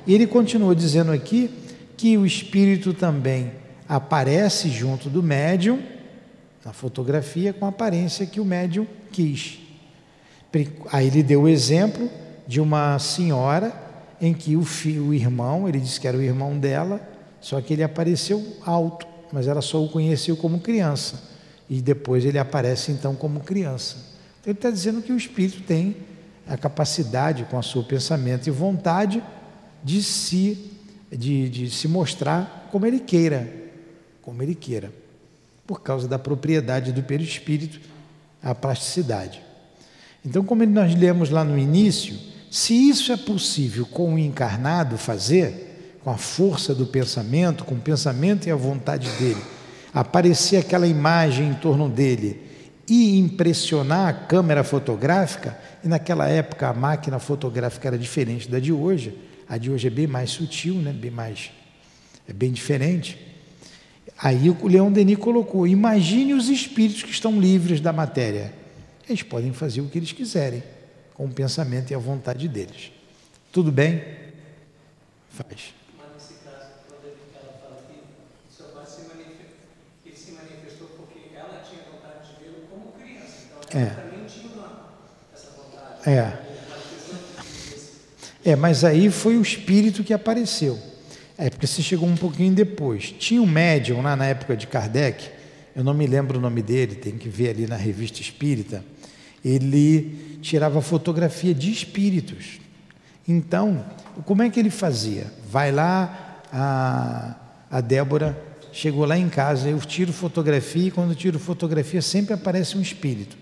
E 0.08 0.14
ele 0.16 0.26
continua 0.26 0.74
dizendo 0.74 1.12
aqui 1.12 1.50
que 1.98 2.18
o 2.18 2.26
espírito 2.26 2.94
também 2.94 3.52
aparece 3.88 4.70
junto 4.70 5.10
do 5.10 5.22
médium, 5.22 5.82
na 6.66 6.74
fotografia, 6.74 7.54
com 7.54 7.66
a 7.66 7.70
aparência 7.70 8.26
que 8.26 8.40
o 8.40 8.46
médium 8.46 8.88
quis. 9.12 9.60
Aí 10.92 11.08
ele 11.08 11.24
deu 11.24 11.44
o 11.44 11.50
exemplo 11.50 12.10
de 12.48 12.62
uma 12.62 12.98
senhora 13.00 13.74
em 14.22 14.34
que 14.34 14.56
o, 14.56 14.64
filho, 14.64 15.08
o 15.08 15.14
irmão, 15.14 15.68
ele 15.68 15.80
disse 15.80 16.00
que 16.00 16.08
era 16.08 16.18
o 16.18 16.22
irmão 16.22 16.58
dela, 16.58 17.02
só 17.42 17.60
que 17.60 17.74
ele 17.74 17.84
apareceu 17.84 18.58
alto, 18.66 19.06
mas 19.32 19.48
ela 19.48 19.62
só 19.62 19.84
o 19.84 19.90
conheceu 19.90 20.38
como 20.38 20.60
criança. 20.60 21.32
E 21.70 21.82
depois 21.82 22.24
ele 22.24 22.38
aparece 22.38 22.92
então 22.92 23.16
como 23.16 23.42
criança. 23.42 23.98
Então 24.40 24.52
ele 24.52 24.58
está 24.58 24.70
dizendo 24.70 25.02
que 25.02 25.12
o 25.12 25.18
espírito 25.18 25.64
tem 25.64 25.98
a 26.48 26.58
capacidade, 26.58 27.46
com 27.50 27.58
o 27.58 27.64
seu 27.64 27.84
pensamento 27.84 28.48
e 28.48 28.52
vontade, 28.52 29.24
de 29.84 30.02
se 30.04 30.73
de, 31.18 31.50
de 31.50 31.70
se 31.70 31.88
mostrar 31.88 32.68
como 32.72 32.86
ele 32.86 33.00
queira, 33.00 33.48
como 34.22 34.42
ele 34.42 34.56
queira, 34.56 34.92
por 35.66 35.82
causa 35.82 36.08
da 36.08 36.18
propriedade 36.18 36.92
do 36.92 37.04
perispírito, 37.04 37.80
a 38.42 38.54
plasticidade. 38.54 39.42
Então, 40.26 40.44
como 40.44 40.66
nós 40.66 40.96
lemos 40.96 41.30
lá 41.30 41.44
no 41.44 41.58
início, 41.58 42.18
se 42.50 42.74
isso 42.90 43.12
é 43.12 43.18
possível 43.18 43.86
com 43.86 44.14
o 44.14 44.20
encarnado 44.20 44.98
fazer, 44.98 46.00
com 46.04 46.10
a 46.10 46.18
força 46.18 46.74
do 46.76 46.86
pensamento, 46.86 47.64
com 47.64 47.76
o 47.76 47.80
pensamento 47.80 48.48
e 48.48 48.52
a 48.52 48.56
vontade 48.56 49.10
dele, 49.18 49.42
aparecer 49.94 50.58
aquela 50.58 50.88
imagem 50.88 51.50
em 51.50 51.54
torno 51.54 51.90
dele 51.90 52.42
e 52.88 53.18
impressionar 53.18 54.10
a 54.10 54.14
câmera 54.14 54.64
fotográfica, 54.64 55.58
e 55.84 55.88
naquela 55.88 56.28
época 56.28 56.68
a 56.68 56.74
máquina 56.74 57.20
fotográfica 57.20 57.88
era 57.88 57.98
diferente 57.98 58.50
da 58.50 58.60
de 58.60 58.72
hoje, 58.72 59.18
a 59.48 59.58
de 59.58 59.70
hoje 59.72 59.88
é 59.88 59.90
bem 59.90 60.08
mais 60.08 60.32
sutil, 60.32 60.76
né? 60.76 60.92
bem 60.92 61.12
mais, 61.12 61.52
é 62.28 62.34
bem 62.34 62.52
diferente. 62.52 63.18
Aí 64.18 64.50
o 64.50 64.68
Leão 64.68 64.92
Denis 64.92 65.18
colocou: 65.18 65.68
imagine 65.68 66.34
os 66.34 66.50
espíritos 66.50 67.04
que 67.04 67.12
estão 67.12 67.40
livres 67.40 67.82
da 67.82 67.92
matéria. 67.92 68.54
Eles 69.08 69.24
podem 69.24 69.52
fazer 69.52 69.82
o 69.82 69.90
que 69.90 69.98
eles 69.98 70.12
quiserem, 70.12 70.64
com 71.14 71.26
o 71.26 71.30
pensamento 71.30 71.92
e 71.92 71.96
a 71.96 71.98
vontade 71.98 72.48
deles. 72.48 72.92
Tudo 73.52 73.72
bem? 73.72 74.02
Faz. 75.30 75.74
Mas 75.98 76.14
nesse 76.14 76.44
caso, 76.44 76.68
quando 76.88 77.06
ela 77.36 77.54
fala 77.60 77.82
que 77.88 78.56
seu 78.56 78.68
pai 78.68 78.86
se 78.86 79.02
manifestou, 79.02 79.46
ele 80.06 80.16
se 80.16 80.32
manifestou 80.32 80.88
porque 80.96 81.36
ela 81.36 81.62
tinha 81.70 81.82
vontade 81.92 82.30
de 82.30 82.44
vê-lo 82.44 82.68
como 82.70 82.94
criança. 82.94 83.48
Então 83.60 83.82
é. 83.82 83.86
também 83.88 84.26
tinha 84.26 84.54
uma, 84.54 84.90
essa 85.34 85.52
vontade. 85.52 86.10
É. 86.10 86.53
É, 88.46 88.56
mas 88.56 88.84
aí 88.84 89.10
foi 89.10 89.38
o 89.38 89.42
espírito 89.42 90.04
que 90.04 90.14
apareceu. 90.14 90.78
É 91.38 91.50
porque 91.50 91.66
você 91.66 91.82
chegou 91.82 92.08
um 92.08 92.16
pouquinho 92.16 92.54
depois. 92.54 93.14
Tinha 93.18 93.42
um 93.42 93.46
médium 93.46 94.02
lá 94.02 94.16
na 94.16 94.26
época 94.26 94.56
de 94.56 94.68
Kardec, 94.68 95.30
eu 95.76 95.84
não 95.84 95.94
me 95.94 96.06
lembro 96.06 96.38
o 96.38 96.42
nome 96.42 96.62
dele, 96.62 96.96
tem 96.96 97.18
que 97.18 97.30
ver 97.30 97.50
ali 97.50 97.66
na 97.66 97.76
revista 97.76 98.22
espírita. 98.22 98.84
Ele 99.44 100.38
tirava 100.42 100.82
fotografia 100.82 101.54
de 101.54 101.72
espíritos. 101.72 102.60
Então, 103.28 103.84
como 104.26 104.44
é 104.44 104.50
que 104.50 104.60
ele 104.60 104.70
fazia? 104.70 105.28
Vai 105.50 105.72
lá, 105.72 106.42
a, 106.52 107.36
a 107.72 107.82
Débora 107.82 108.38
chegou 108.72 109.06
lá 109.06 109.18
em 109.18 109.30
casa, 109.30 109.70
eu 109.70 109.80
tiro 109.80 110.12
fotografia 110.12 110.88
e 110.88 110.92
quando 110.92 111.16
tiro 111.16 111.40
fotografia 111.40 112.02
sempre 112.02 112.34
aparece 112.34 112.78
um 112.78 112.82
espírito. 112.82 113.38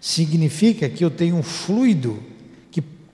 Significa 0.00 0.88
que 0.88 1.04
eu 1.04 1.10
tenho 1.10 1.36
um 1.36 1.42
fluido 1.42 2.22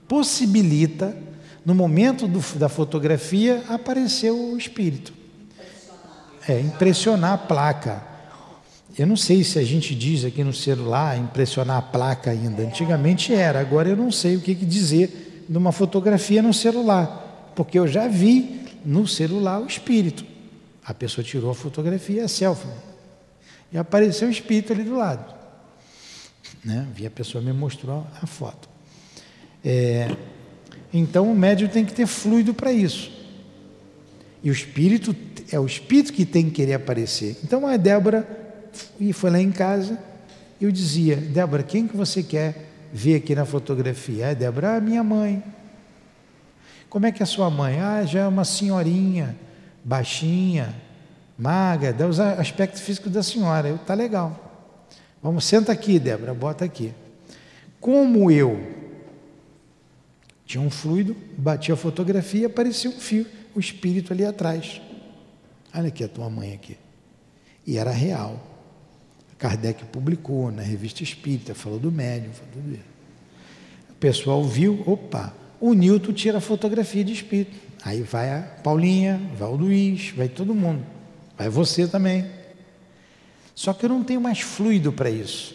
possibilita, 0.09 1.17
no 1.65 1.75
momento 1.75 2.29
do, 2.29 2.41
da 2.59 2.69
fotografia, 2.69 3.65
aparecer 3.69 4.31
o 4.31 4.57
espírito. 4.57 5.13
É, 6.49 6.61
impressionar 6.61 7.33
a 7.33 7.39
placa. 7.39 8.03
Eu 8.97 9.07
não 9.07 9.17
sei 9.17 9.43
se 9.43 9.59
a 9.59 9.65
gente 9.65 9.95
diz 9.95 10.25
aqui 10.25 10.45
no 10.45 10.53
celular 10.53 11.19
impressionar 11.19 11.79
a 11.79 11.83
placa 11.83 12.31
ainda. 12.31 12.63
Antigamente 12.63 13.35
era, 13.35 13.61
agora 13.61 13.89
eu 13.89 13.97
não 13.97 14.13
sei 14.13 14.37
o 14.37 14.41
que 14.41 14.55
dizer 14.55 15.45
numa 15.49 15.73
fotografia 15.73 16.41
no 16.41 16.55
celular, 16.55 17.53
porque 17.55 17.79
eu 17.79 17.87
já 17.87 18.09
vi 18.09 18.61
no 18.85 19.07
celular 19.07 19.61
o 19.61 19.67
espírito. 19.67 20.25
A 20.85 20.95
pessoa 20.95 21.25
tirou 21.25 21.51
a 21.51 21.55
fotografia, 21.55 22.25
a 22.25 22.29
selfie, 22.29 22.69
e 23.73 23.77
apareceu 23.77 24.29
o 24.29 24.31
espírito 24.31 24.73
ali 24.73 24.85
do 24.85 24.97
lado. 24.97 25.35
Né? 26.65 26.87
Vi 26.95 27.07
a 27.07 27.11
pessoa 27.11 27.43
me 27.43 27.53
mostrou 27.53 28.07
a 28.23 28.27
foto. 28.27 28.76
É, 29.69 30.15
então 30.95 31.33
o 31.33 31.35
médium 31.35 31.67
tem 31.67 31.85
que 31.85 31.93
ter 31.93 32.07
fluido 32.07 32.55
para 32.55 32.73
isso. 32.73 33.11
E 34.41 34.49
o 34.49 34.53
espírito 34.53 35.15
é 35.51 35.59
o 35.59 35.67
espírito 35.67 36.13
que 36.13 36.25
tem 36.25 36.45
que 36.45 36.53
querer 36.53 36.75
aparecer. 36.75 37.37
Então 37.43 37.67
a 37.67 37.77
Débora 37.77 38.25
foi 39.13 39.29
lá 39.29 39.41
em 39.41 39.51
casa 39.51 39.99
e 40.61 40.65
eu 40.65 40.71
dizia: 40.71 41.17
Débora, 41.17 41.65
quem 41.65 41.89
que 41.89 41.97
você 41.97 42.23
quer 42.23 42.71
ver 42.93 43.17
aqui 43.17 43.35
na 43.35 43.45
fotografia? 43.45 44.31
A 44.31 44.35
Débora, 44.35 44.77
ah, 44.77 44.81
minha 44.81 45.03
mãe. 45.03 45.43
Como 46.89 47.05
é 47.05 47.11
que 47.11 47.21
é 47.21 47.27
sua 47.27 47.51
mãe? 47.51 47.81
Ah, 47.81 48.05
já 48.05 48.21
é 48.21 48.27
uma 48.29 48.45
senhorinha, 48.45 49.37
baixinha, 49.83 50.73
magra, 51.37 51.93
dá 51.93 52.07
os 52.07 52.21
aspectos 52.21 52.83
físicos 52.83 53.11
da 53.11 53.23
senhora. 53.23 53.67
Eu, 53.67 53.79
tá 53.79 53.95
legal. 53.95 54.45
Vamos, 55.21 55.45
senta 55.45 55.73
aqui, 55.73 55.99
Débora, 55.99 56.33
bota 56.33 56.65
aqui. 56.65 56.95
Como 57.81 58.31
eu 58.31 58.76
tinha 60.47 60.61
um 60.61 60.71
fluido, 60.71 61.17
batia 61.37 61.75
a 61.75 61.77
fotografia, 61.77 62.47
aparecia 62.47 62.89
um 62.89 62.99
fio, 62.99 63.27
o 63.55 63.59
espírito 63.59 64.13
ali 64.13 64.25
atrás. 64.25 64.81
Olha 65.75 65.89
aqui 65.89 66.05
a 66.05 66.09
tua 66.09 66.31
mãe 66.31 66.55
aqui. 66.55 66.79
E 67.67 67.77
era 67.77 67.91
real. 67.91 68.55
Kardec 69.37 69.85
publicou 69.87 70.51
na 70.51 70.63
revista 70.63 71.03
Espírita, 71.03 71.55
falou 71.55 71.79
do 71.79 71.93
médium, 71.93 72.33
falou 72.33 72.53
tudo 72.53 72.73
isso. 72.73 72.97
O 73.91 73.95
pessoal 73.95 74.45
viu, 74.45 74.83
opa, 74.87 75.35
o 75.61 75.75
Newton 75.75 76.13
tira 76.13 76.39
a 76.39 76.41
fotografia 76.41 77.05
de 77.05 77.13
espírito. 77.13 77.57
Aí 77.83 78.03
vai 78.03 78.33
a 78.33 78.43
Paulinha, 78.43 79.21
vai 79.37 79.49
o 79.49 79.57
Luiz, 79.57 80.11
vai 80.11 80.29
todo 80.29 80.55
mundo. 80.55 80.87
Vai 81.37 81.49
você 81.49 81.87
também. 81.87 82.31
Só 83.55 83.73
que 83.73 83.85
eu 83.85 83.89
não 83.89 84.05
tenho 84.05 84.21
mais 84.21 84.41
fluido 84.41 84.93
para 84.93 85.11
isso. 85.11 85.55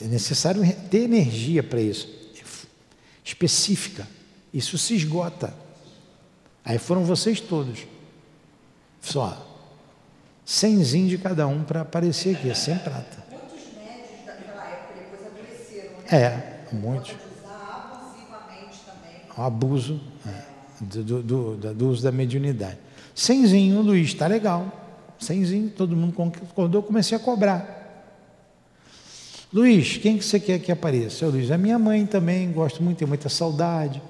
É 0.00 0.06
necessário 0.06 0.62
ter 0.90 1.02
energia 1.02 1.62
para 1.62 1.80
isso. 1.80 2.08
Específica. 3.24 4.06
Isso 4.52 4.76
se 4.76 4.94
esgota. 4.94 5.54
Aí 6.64 6.78
foram 6.78 7.04
vocês 7.04 7.40
todos. 7.40 7.86
Só. 9.00 9.48
Cenzinho 10.44 11.08
de 11.08 11.18
cada 11.18 11.46
um 11.46 11.62
para 11.62 11.82
aparecer 11.82 12.36
aqui, 12.36 12.54
sem 12.54 12.76
prata. 12.78 13.24
Muitos 13.30 13.76
médios 13.76 14.26
daquela 14.26 14.64
época 14.64 14.94
depois 14.94 15.26
adoeceram, 15.26 15.90
né? 16.10 16.62
É, 16.70 16.74
muitos. 16.74 17.14
O 19.36 19.40
abuso 19.40 19.98
é, 20.26 20.42
do, 20.80 21.02
do, 21.04 21.22
do, 21.56 21.74
do 21.74 21.88
uso 21.88 22.02
da 22.02 22.12
mediunidade. 22.12 22.78
Cenzinho, 23.14 23.80
Luiz, 23.80 24.08
está 24.08 24.26
legal. 24.26 24.70
Cenzinho, 25.18 25.70
todo 25.70 25.96
mundo 25.96 26.12
concordou, 26.12 26.82
comecei 26.82 27.16
a 27.16 27.20
cobrar. 27.20 27.82
Luiz, 29.52 29.96
quem 29.96 30.18
que 30.18 30.24
você 30.24 30.40
quer 30.40 30.58
que 30.58 30.72
apareça? 30.72 31.24
Eu, 31.24 31.30
Luiz, 31.30 31.50
a 31.50 31.58
minha 31.58 31.78
mãe 31.78 32.04
também, 32.04 32.50
gosto 32.52 32.82
muito, 32.82 32.98
tem 32.98 33.08
muita 33.08 33.28
saudade. 33.28 34.02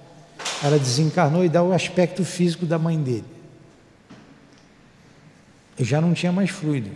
Ela 0.63 0.79
desencarnou 0.79 1.45
e 1.45 1.49
dá 1.49 1.63
o 1.63 1.73
aspecto 1.73 2.25
físico 2.25 2.65
da 2.65 2.79
mãe 2.79 3.01
dele. 3.01 3.25
Eu 5.79 5.85
já 5.85 6.01
não 6.01 6.15
tinha 6.15 6.31
mais 6.31 6.51
fluido. 6.51 6.91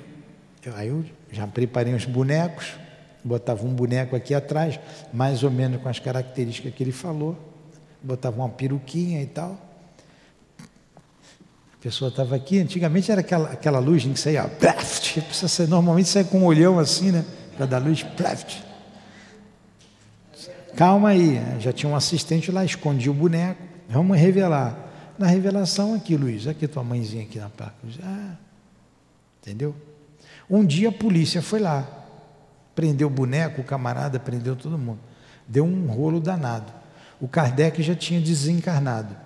Eu, 0.65 0.75
aí 0.77 0.89
eu 0.89 1.05
já 1.33 1.47
preparei 1.47 1.95
uns 1.95 2.05
bonecos, 2.05 2.75
botava 3.25 3.67
um 3.67 3.75
boneco 3.75 4.15
aqui 4.15 4.35
atrás, 4.35 4.79
mais 5.13 5.43
ou 5.43 5.51
menos 5.51 5.83
com 5.83 5.89
as 5.89 5.99
características 5.99 6.73
que 6.75 6.83
ele 6.83 6.93
falou, 6.93 7.37
botava 8.03 8.37
uma 8.37 8.49
peruquinha 8.49 9.21
e 9.23 9.27
tal. 9.27 9.61
A 10.61 11.83
pessoa 11.83 12.09
estava 12.09 12.35
aqui, 12.37 12.59
antigamente 12.59 13.11
era 13.11 13.21
aquela, 13.21 13.51
aquela 13.51 13.79
luz 13.79 14.05
que 14.05 14.19
saía, 14.19 14.51
normalmente 15.69 16.09
sai 16.09 16.25
com 16.25 16.41
um 16.41 16.45
olhão 16.45 16.79
assim, 16.79 17.11
né? 17.11 17.25
Para 17.57 17.67
dar 17.67 17.79
luz, 17.79 18.03
plaft. 18.03 18.66
Calma 20.77 21.09
aí, 21.09 21.41
já 21.59 21.73
tinha 21.73 21.91
um 21.91 21.97
assistente 21.97 22.53
lá, 22.53 22.63
escondia 22.63 23.11
o 23.11 23.15
boneco, 23.15 23.63
vamos 23.89 24.19
revelar. 24.19 24.85
Na 25.19 25.27
revelação 25.27 25.95
aqui, 25.95 26.15
Luiz, 26.15 26.47
aqui 26.47 26.69
tua 26.69 26.85
mãezinha 26.85 27.23
aqui 27.23 27.39
na 27.39 27.49
placa. 27.49 27.75
Ah, 28.03 28.35
entendeu? 29.41 29.75
Um 30.51 30.63
dia 30.63 30.91
a 30.91 30.93
polícia 30.93 31.41
foi 31.41 31.61
lá, 31.61 31.89
prendeu 32.75 33.09
o 33.09 33.11
boneco, 33.11 33.63
o 33.63 33.65
camarada 33.65 34.21
prendeu 34.21 34.55
todo 34.55 34.77
mundo. 34.77 35.01
Deu 35.49 35.65
um 35.65 35.87
rolo 35.87 36.21
danado. 36.21 36.71
O 37.19 37.27
Kardec 37.27 37.83
já 37.83 37.95
tinha 37.95 38.21
desencarnado. 38.21 39.17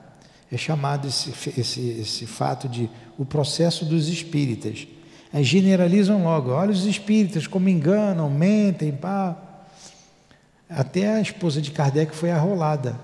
É 0.53 0.57
chamado 0.57 1.09
esse, 1.09 1.31
esse, 1.59 1.81
esse 2.01 2.27
fato 2.27 2.69
de 2.69 2.89
o 3.19 3.25
processo 3.25 3.85
dos 3.85 4.09
espíritas. 4.09 4.87
Aí 5.33 5.43
generalizam 5.43 6.23
logo, 6.23 6.51
olha 6.51 6.71
os 6.71 6.87
espíritas 6.87 7.49
como 7.49 7.69
enganam, 7.69 8.31
mentem, 8.31 8.93
pá. 8.93 9.50
Até 10.71 11.15
a 11.15 11.21
esposa 11.21 11.61
de 11.61 11.73
Kardec 11.73 12.15
foi 12.15 12.31
arrolada. 12.31 12.97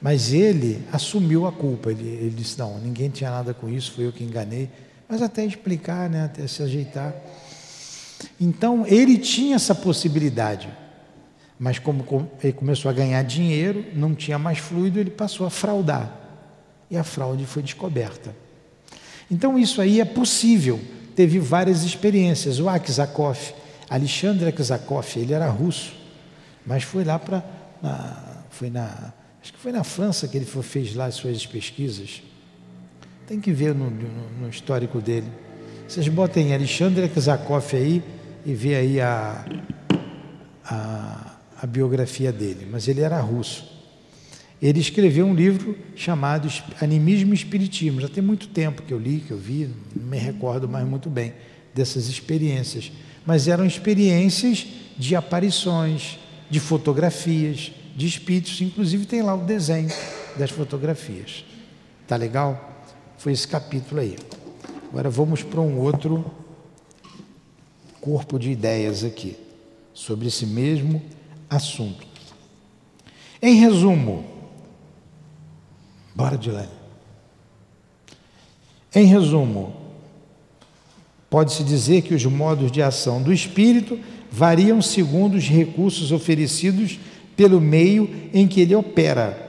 Mas 0.00 0.32
ele 0.32 0.86
assumiu 0.92 1.46
a 1.46 1.50
culpa. 1.50 1.90
Ele, 1.90 2.06
ele, 2.06 2.30
disse: 2.30 2.58
Não, 2.58 2.78
ninguém 2.78 3.10
tinha 3.10 3.30
nada 3.30 3.52
com 3.52 3.68
isso, 3.68 3.92
foi 3.92 4.06
eu 4.06 4.12
que 4.12 4.22
enganei. 4.22 4.70
Mas 5.08 5.20
até 5.20 5.44
explicar, 5.44 6.08
né, 6.08 6.24
até 6.24 6.46
se 6.46 6.62
ajeitar. 6.62 7.14
Então, 8.40 8.86
ele 8.86 9.18
tinha 9.18 9.56
essa 9.56 9.74
possibilidade. 9.74 10.68
Mas, 11.58 11.78
como 11.78 12.04
ele 12.42 12.52
começou 12.52 12.90
a 12.90 12.94
ganhar 12.94 13.22
dinheiro, 13.22 13.84
não 13.94 14.14
tinha 14.14 14.38
mais 14.38 14.58
fluido, 14.58 15.00
ele 15.00 15.10
passou 15.10 15.46
a 15.46 15.50
fraudar. 15.50 16.14
E 16.90 16.96
a 16.96 17.04
fraude 17.04 17.44
foi 17.44 17.62
descoberta. 17.62 18.34
Então, 19.30 19.58
isso 19.58 19.80
aí 19.80 20.00
é 20.00 20.04
possível. 20.04 20.80
Teve 21.16 21.38
várias 21.38 21.82
experiências. 21.82 22.60
O 22.60 22.68
Aksakoff, 22.68 23.54
Alexandre 23.88 24.48
Aksakoff, 24.48 25.18
ele 25.18 25.32
era 25.32 25.48
russo 25.48 26.03
mas 26.66 26.82
foi 26.82 27.04
lá 27.04 27.18
para. 27.18 27.44
Foi 28.50 28.70
na. 28.70 29.12
Acho 29.42 29.52
que 29.52 29.58
foi 29.58 29.72
na 29.72 29.84
França 29.84 30.26
que 30.26 30.36
ele 30.36 30.46
foi, 30.46 30.62
fez 30.62 30.94
lá 30.94 31.06
as 31.06 31.14
suas 31.14 31.46
pesquisas. 31.46 32.22
Tem 33.26 33.40
que 33.40 33.52
ver 33.52 33.74
no, 33.74 33.90
no, 33.90 34.30
no 34.40 34.48
histórico 34.48 35.00
dele. 35.00 35.28
Vocês 35.86 36.08
botem 36.08 36.54
Alexandre 36.54 37.08
Kazakov 37.08 37.74
aí 37.74 38.02
e 38.44 38.54
vê 38.54 38.74
aí 38.74 39.00
a, 39.00 39.44
a, 40.64 41.36
a 41.60 41.66
biografia 41.66 42.32
dele. 42.32 42.66
Mas 42.70 42.88
ele 42.88 43.00
era 43.00 43.20
russo. 43.20 43.74
Ele 44.62 44.80
escreveu 44.80 45.26
um 45.26 45.34
livro 45.34 45.76
chamado 45.94 46.48
Animismo 46.80 47.34
e 47.34 47.36
Espiritismo. 47.36 48.00
Já 48.00 48.08
tem 48.08 48.22
muito 48.22 48.48
tempo 48.48 48.82
que 48.82 48.94
eu 48.94 48.98
li, 48.98 49.20
que 49.20 49.30
eu 49.30 49.38
vi, 49.38 49.68
não 49.94 50.06
me 50.06 50.16
recordo 50.16 50.66
mais 50.66 50.86
muito 50.86 51.10
bem 51.10 51.34
dessas 51.74 52.08
experiências. 52.08 52.90
Mas 53.26 53.46
eram 53.46 53.66
experiências 53.66 54.66
de 54.96 55.14
aparições, 55.14 56.18
de 56.54 56.60
fotografias, 56.60 57.72
de 57.96 58.06
espíritos, 58.06 58.60
inclusive 58.60 59.06
tem 59.06 59.22
lá 59.22 59.34
o 59.34 59.38
desenho 59.38 59.90
das 60.36 60.52
fotografias. 60.52 61.44
Tá 62.06 62.14
legal? 62.14 62.84
Foi 63.18 63.32
esse 63.32 63.48
capítulo 63.48 64.00
aí. 64.00 64.16
Agora 64.88 65.10
vamos 65.10 65.42
para 65.42 65.60
um 65.60 65.80
outro 65.80 66.24
corpo 68.00 68.38
de 68.38 68.52
ideias 68.52 69.02
aqui 69.02 69.36
sobre 69.92 70.28
esse 70.28 70.46
mesmo 70.46 71.02
assunto. 71.50 72.06
Em 73.42 73.56
resumo, 73.56 74.24
bora 76.14 76.38
de 76.38 76.52
lá. 76.52 76.68
Em 78.94 79.06
resumo, 79.06 79.74
pode-se 81.28 81.64
dizer 81.64 82.02
que 82.02 82.14
os 82.14 82.24
modos 82.24 82.70
de 82.70 82.80
ação 82.80 83.20
do 83.20 83.32
espírito 83.32 83.98
variam 84.34 84.82
segundo 84.82 85.36
os 85.36 85.48
recursos 85.48 86.10
oferecidos 86.10 86.98
pelo 87.36 87.60
meio 87.60 88.10
em 88.32 88.48
que 88.48 88.60
ele 88.60 88.74
opera. 88.74 89.40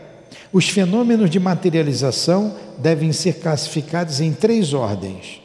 Os 0.54 0.70
fenômenos 0.70 1.28
de 1.32 1.40
materialização 1.40 2.56
devem 2.78 3.12
ser 3.12 3.40
classificados 3.40 4.22
em 4.22 4.32
três 4.32 4.74
ordens. 4.74 5.42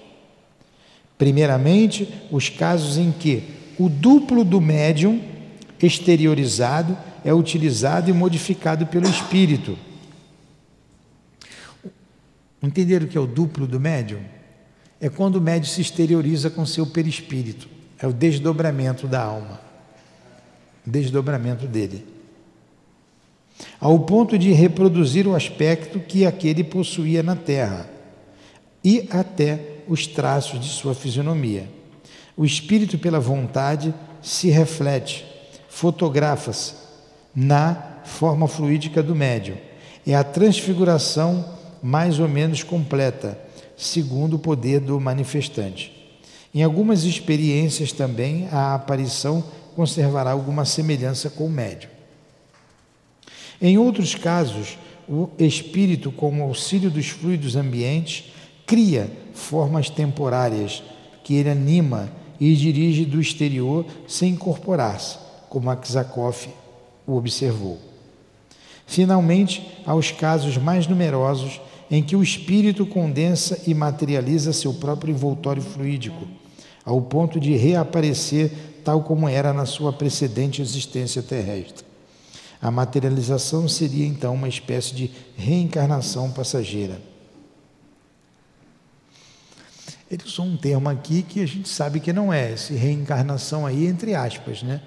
Primeiramente, 1.16 2.06
os 2.30 2.50
casos 2.50 2.98
em 2.98 3.10
que 3.10 3.44
o 3.78 3.88
duplo 3.88 4.44
do 4.44 4.60
médium 4.60 5.22
exteriorizado 5.82 6.96
é 7.24 7.32
utilizado 7.32 8.10
e 8.10 8.12
modificado 8.12 8.86
pelo 8.86 9.08
espírito. 9.08 9.76
Entenderam 12.62 13.06
o 13.06 13.08
que 13.08 13.16
é 13.16 13.20
o 13.20 13.26
duplo 13.26 13.66
do 13.66 13.80
médium? 13.80 14.20
É 15.00 15.08
quando 15.08 15.36
o 15.36 15.40
médium 15.40 15.72
se 15.72 15.80
exterioriza 15.80 16.50
com 16.50 16.66
seu 16.66 16.86
perispírito. 16.86 17.79
É 18.02 18.06
o 18.06 18.12
desdobramento 18.12 19.06
da 19.06 19.22
alma. 19.22 19.60
Desdobramento 20.84 21.66
dele. 21.66 22.06
Ao 23.78 23.98
ponto 24.00 24.38
de 24.38 24.52
reproduzir 24.52 25.26
o 25.26 25.34
aspecto 25.34 26.00
que 26.00 26.24
aquele 26.24 26.64
possuía 26.64 27.22
na 27.22 27.36
terra 27.36 27.88
e 28.82 29.06
até 29.10 29.82
os 29.86 30.06
traços 30.06 30.60
de 30.60 30.68
sua 30.68 30.94
fisionomia. 30.94 31.68
O 32.36 32.44
espírito, 32.44 32.96
pela 32.96 33.20
vontade, 33.20 33.92
se 34.22 34.48
reflete, 34.48 35.26
fotografa-se 35.68 36.74
na 37.34 38.00
forma 38.04 38.48
fluídica 38.48 39.02
do 39.02 39.14
médium. 39.14 39.56
É 40.06 40.14
a 40.14 40.24
transfiguração 40.24 41.44
mais 41.82 42.18
ou 42.18 42.28
menos 42.28 42.62
completa, 42.62 43.38
segundo 43.76 44.36
o 44.36 44.38
poder 44.38 44.80
do 44.80 44.98
manifestante. 44.98 45.99
Em 46.52 46.62
algumas 46.62 47.04
experiências 47.04 47.92
também 47.92 48.48
a 48.50 48.74
aparição 48.74 49.44
conservará 49.76 50.32
alguma 50.32 50.64
semelhança 50.64 51.30
com 51.30 51.46
o 51.46 51.50
médium. 51.50 51.90
Em 53.62 53.78
outros 53.78 54.14
casos, 54.14 54.78
o 55.08 55.28
espírito, 55.38 56.10
com 56.10 56.40
o 56.40 56.42
auxílio 56.42 56.90
dos 56.90 57.08
fluidos 57.08 57.56
ambientes, 57.56 58.32
cria 58.66 59.10
formas 59.34 59.90
temporárias 59.90 60.82
que 61.22 61.34
ele 61.34 61.50
anima 61.50 62.10
e 62.38 62.54
dirige 62.54 63.04
do 63.04 63.20
exterior 63.20 63.84
sem 64.08 64.32
incorporar-se, 64.32 65.18
como 65.48 65.70
Aksakoff 65.70 66.48
o 67.06 67.16
observou. 67.16 67.78
Finalmente, 68.86 69.68
há 69.86 69.94
os 69.94 70.10
casos 70.10 70.56
mais 70.56 70.86
numerosos 70.86 71.60
em 71.90 72.02
que 72.02 72.16
o 72.16 72.22
espírito 72.22 72.86
condensa 72.86 73.60
e 73.66 73.74
materializa 73.74 74.52
seu 74.52 74.72
próprio 74.72 75.12
envoltório 75.12 75.62
fluídico, 75.62 76.26
ao 76.84 77.00
ponto 77.00 77.38
de 77.38 77.56
reaparecer 77.56 78.50
tal 78.84 79.02
como 79.02 79.28
era 79.28 79.52
na 79.52 79.66
sua 79.66 79.92
precedente 79.92 80.62
existência 80.62 81.22
terrestre. 81.22 81.84
A 82.60 82.70
materialização 82.70 83.68
seria 83.68 84.06
então 84.06 84.34
uma 84.34 84.48
espécie 84.48 84.94
de 84.94 85.10
reencarnação 85.36 86.30
passageira. 86.30 87.00
Ele 90.10 90.22
usou 90.26 90.44
um 90.44 90.56
termo 90.56 90.88
aqui 90.88 91.22
que 91.22 91.40
a 91.40 91.46
gente 91.46 91.68
sabe 91.68 92.00
que 92.00 92.12
não 92.12 92.32
é, 92.32 92.52
esse 92.52 92.74
reencarnação 92.74 93.64
aí, 93.64 93.86
entre 93.86 94.14
aspas, 94.14 94.62
né? 94.62 94.82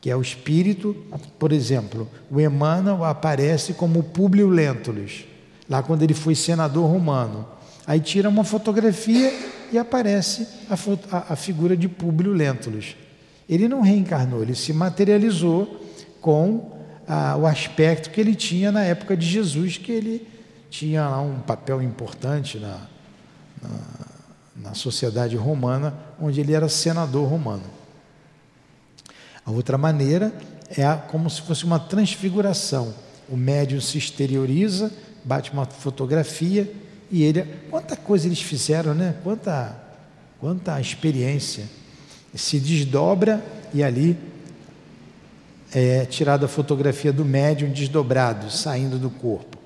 Que 0.00 0.10
é 0.10 0.16
o 0.16 0.22
espírito, 0.22 0.96
por 1.38 1.52
exemplo, 1.52 2.08
o 2.30 2.40
Emmanuel 2.40 3.04
aparece 3.04 3.74
como 3.74 4.02
Públio 4.02 4.48
Lentulus, 4.48 5.24
lá 5.68 5.82
quando 5.82 6.02
ele 6.02 6.14
foi 6.14 6.34
senador 6.34 6.90
romano. 6.90 7.46
Aí 7.86 8.00
tira 8.00 8.28
uma 8.28 8.42
fotografia 8.42 9.30
e 9.72 9.78
aparece 9.78 10.46
a, 10.68 10.74
a, 11.16 11.32
a 11.32 11.36
figura 11.36 11.76
de 11.76 11.88
Públio 11.88 12.32
Lentulus. 12.32 12.96
Ele 13.48 13.68
não 13.68 13.80
reencarnou, 13.80 14.42
ele 14.42 14.54
se 14.54 14.72
materializou 14.72 15.84
com 16.20 16.78
a, 17.06 17.36
o 17.36 17.46
aspecto 17.46 18.10
que 18.10 18.20
ele 18.20 18.34
tinha 18.34 18.70
na 18.70 18.82
época 18.82 19.16
de 19.16 19.26
Jesus, 19.26 19.78
que 19.78 19.92
ele 19.92 20.28
tinha 20.68 21.08
lá 21.08 21.20
um 21.20 21.40
papel 21.40 21.82
importante 21.82 22.58
na, 22.58 22.80
na 23.62 24.18
na 24.60 24.74
sociedade 24.74 25.36
romana, 25.36 25.94
onde 26.20 26.40
ele 26.40 26.52
era 26.52 26.68
senador 26.68 27.28
romano. 27.28 27.62
A 29.44 29.50
outra 29.50 29.78
maneira 29.78 30.32
é 30.68 30.92
como 31.08 31.30
se 31.30 31.40
fosse 31.42 31.64
uma 31.64 31.78
transfiguração. 31.78 32.94
O 33.28 33.36
médium 33.36 33.80
se 33.80 33.96
exterioriza, 33.96 34.92
bate 35.24 35.52
uma 35.52 35.64
fotografia 35.64 36.70
e 37.10 37.22
ele. 37.22 37.44
Quanta 37.70 37.96
coisa 37.96 38.26
eles 38.26 38.40
fizeram, 38.40 38.94
né? 38.94 39.16
Quanta, 39.22 39.76
quanta 40.40 40.80
experiência. 40.80 41.64
Se 42.34 42.58
desdobra 42.58 43.42
e 43.72 43.82
ali 43.82 44.16
é 45.72 46.04
tirada 46.06 46.46
a 46.46 46.48
fotografia 46.48 47.12
do 47.12 47.24
médium 47.24 47.70
desdobrado, 47.70 48.50
saindo 48.50 48.98
do 48.98 49.10
corpo. 49.10 49.58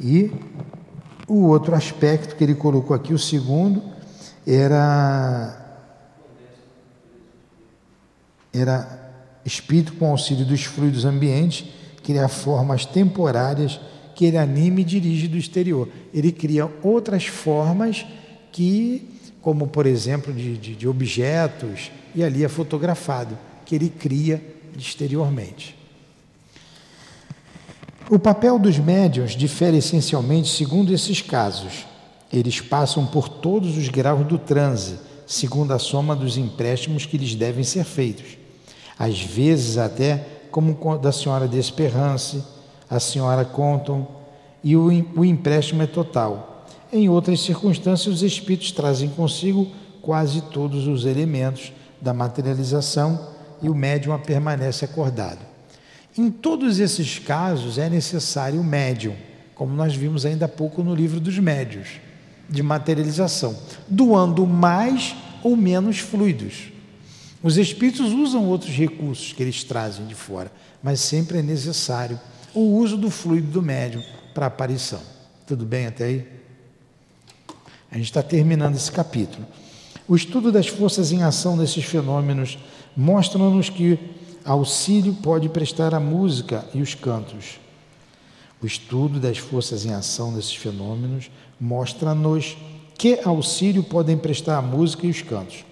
E 0.00 0.30
o 1.28 1.46
outro 1.46 1.74
aspecto 1.74 2.36
que 2.36 2.44
ele 2.44 2.54
colocou 2.54 2.94
aqui, 2.94 3.12
o 3.12 3.18
segundo, 3.18 3.82
era 4.46 5.58
era 8.52 9.00
espírito 9.44 9.94
com 9.94 10.10
auxílio 10.10 10.44
dos 10.44 10.64
fluidos 10.64 11.04
ambientes, 11.04 11.66
criar 12.02 12.28
formas 12.28 12.84
temporárias 12.84 13.80
que 14.14 14.24
ele 14.24 14.36
anime 14.36 14.82
e 14.82 14.84
dirige 14.84 15.28
do 15.28 15.36
exterior. 15.36 15.88
Ele 16.12 16.32
cria 16.32 16.70
outras 16.82 17.26
formas 17.26 18.04
que, 18.50 19.08
como 19.40 19.66
por 19.66 19.86
exemplo, 19.86 20.32
de, 20.32 20.56
de, 20.56 20.74
de 20.74 20.88
objetos, 20.88 21.90
e 22.14 22.22
ali 22.22 22.44
é 22.44 22.48
fotografado, 22.48 23.38
que 23.64 23.74
ele 23.74 23.88
cria 23.88 24.42
exteriormente. 24.78 25.76
O 28.10 28.18
papel 28.18 28.58
dos 28.58 28.78
médiuns 28.78 29.32
difere 29.32 29.78
essencialmente 29.78 30.48
segundo 30.48 30.92
esses 30.92 31.22
casos. 31.22 31.86
Eles 32.30 32.60
passam 32.60 33.06
por 33.06 33.28
todos 33.28 33.76
os 33.76 33.88
graus 33.88 34.26
do 34.26 34.38
transe, 34.38 34.98
segundo 35.26 35.72
a 35.72 35.78
soma 35.78 36.14
dos 36.14 36.36
empréstimos 36.36 37.06
que 37.06 37.16
lhes 37.16 37.34
devem 37.34 37.64
ser 37.64 37.84
feitos. 37.84 38.36
Às 38.98 39.20
vezes, 39.22 39.78
até 39.78 40.26
como 40.50 40.76
da 40.98 41.10
senhora 41.10 41.48
Desperrance, 41.48 42.42
a 42.92 43.00
senhora 43.00 43.44
Compton, 43.44 44.06
e 44.62 44.76
o, 44.76 44.86
o 45.16 45.24
empréstimo 45.24 45.82
é 45.82 45.86
total. 45.86 46.66
Em 46.92 47.08
outras 47.08 47.40
circunstâncias, 47.40 48.16
os 48.16 48.22
espíritos 48.22 48.70
trazem 48.70 49.08
consigo 49.08 49.66
quase 50.02 50.42
todos 50.42 50.86
os 50.86 51.06
elementos 51.06 51.72
da 52.00 52.12
materialização 52.12 53.28
e 53.62 53.68
o 53.70 53.74
médium 53.74 54.18
permanece 54.18 54.84
acordado. 54.84 55.38
Em 56.18 56.30
todos 56.30 56.78
esses 56.78 57.18
casos 57.18 57.78
é 57.78 57.88
necessário 57.88 58.60
o 58.60 58.64
médium, 58.64 59.14
como 59.54 59.74
nós 59.74 59.94
vimos 59.94 60.26
ainda 60.26 60.44
há 60.44 60.48
pouco 60.48 60.82
no 60.82 60.94
livro 60.94 61.18
dos 61.18 61.38
médios, 61.38 61.88
de 62.50 62.62
materialização, 62.62 63.56
doando 63.88 64.46
mais 64.46 65.16
ou 65.42 65.56
menos 65.56 65.98
fluidos. 65.98 66.70
Os 67.42 67.56
espíritos 67.56 68.12
usam 68.12 68.44
outros 68.44 68.76
recursos 68.76 69.32
que 69.32 69.42
eles 69.42 69.64
trazem 69.64 70.06
de 70.06 70.14
fora, 70.14 70.52
mas 70.82 71.00
sempre 71.00 71.38
é 71.38 71.42
necessário 71.42 72.20
o 72.54 72.60
uso 72.60 72.96
do 72.96 73.10
fluido 73.10 73.50
do 73.50 73.62
médium 73.62 74.02
para 74.34 74.46
aparição. 74.46 75.00
Tudo 75.46 75.64
bem 75.64 75.86
até 75.86 76.04
aí? 76.04 76.28
A 77.90 77.96
gente 77.96 78.06
está 78.06 78.22
terminando 78.22 78.74
esse 78.74 78.90
capítulo. 78.90 79.46
O 80.08 80.16
estudo 80.16 80.50
das 80.50 80.66
forças 80.66 81.12
em 81.12 81.22
ação 81.22 81.56
desses 81.56 81.84
fenômenos 81.84 82.58
mostra-nos 82.96 83.68
que 83.68 83.98
auxílio 84.44 85.14
pode 85.14 85.48
prestar 85.48 85.94
a 85.94 86.00
música 86.00 86.64
e 86.74 86.80
os 86.80 86.94
cantos. 86.94 87.60
O 88.62 88.66
estudo 88.66 89.18
das 89.18 89.38
forças 89.38 89.84
em 89.84 89.92
ação 89.92 90.32
desses 90.32 90.54
fenômenos 90.54 91.30
mostra-nos 91.60 92.56
que 92.96 93.20
auxílio 93.24 93.82
podem 93.82 94.16
prestar 94.16 94.58
a 94.58 94.62
música 94.62 95.06
e 95.06 95.10
os 95.10 95.22
cantos. 95.22 95.64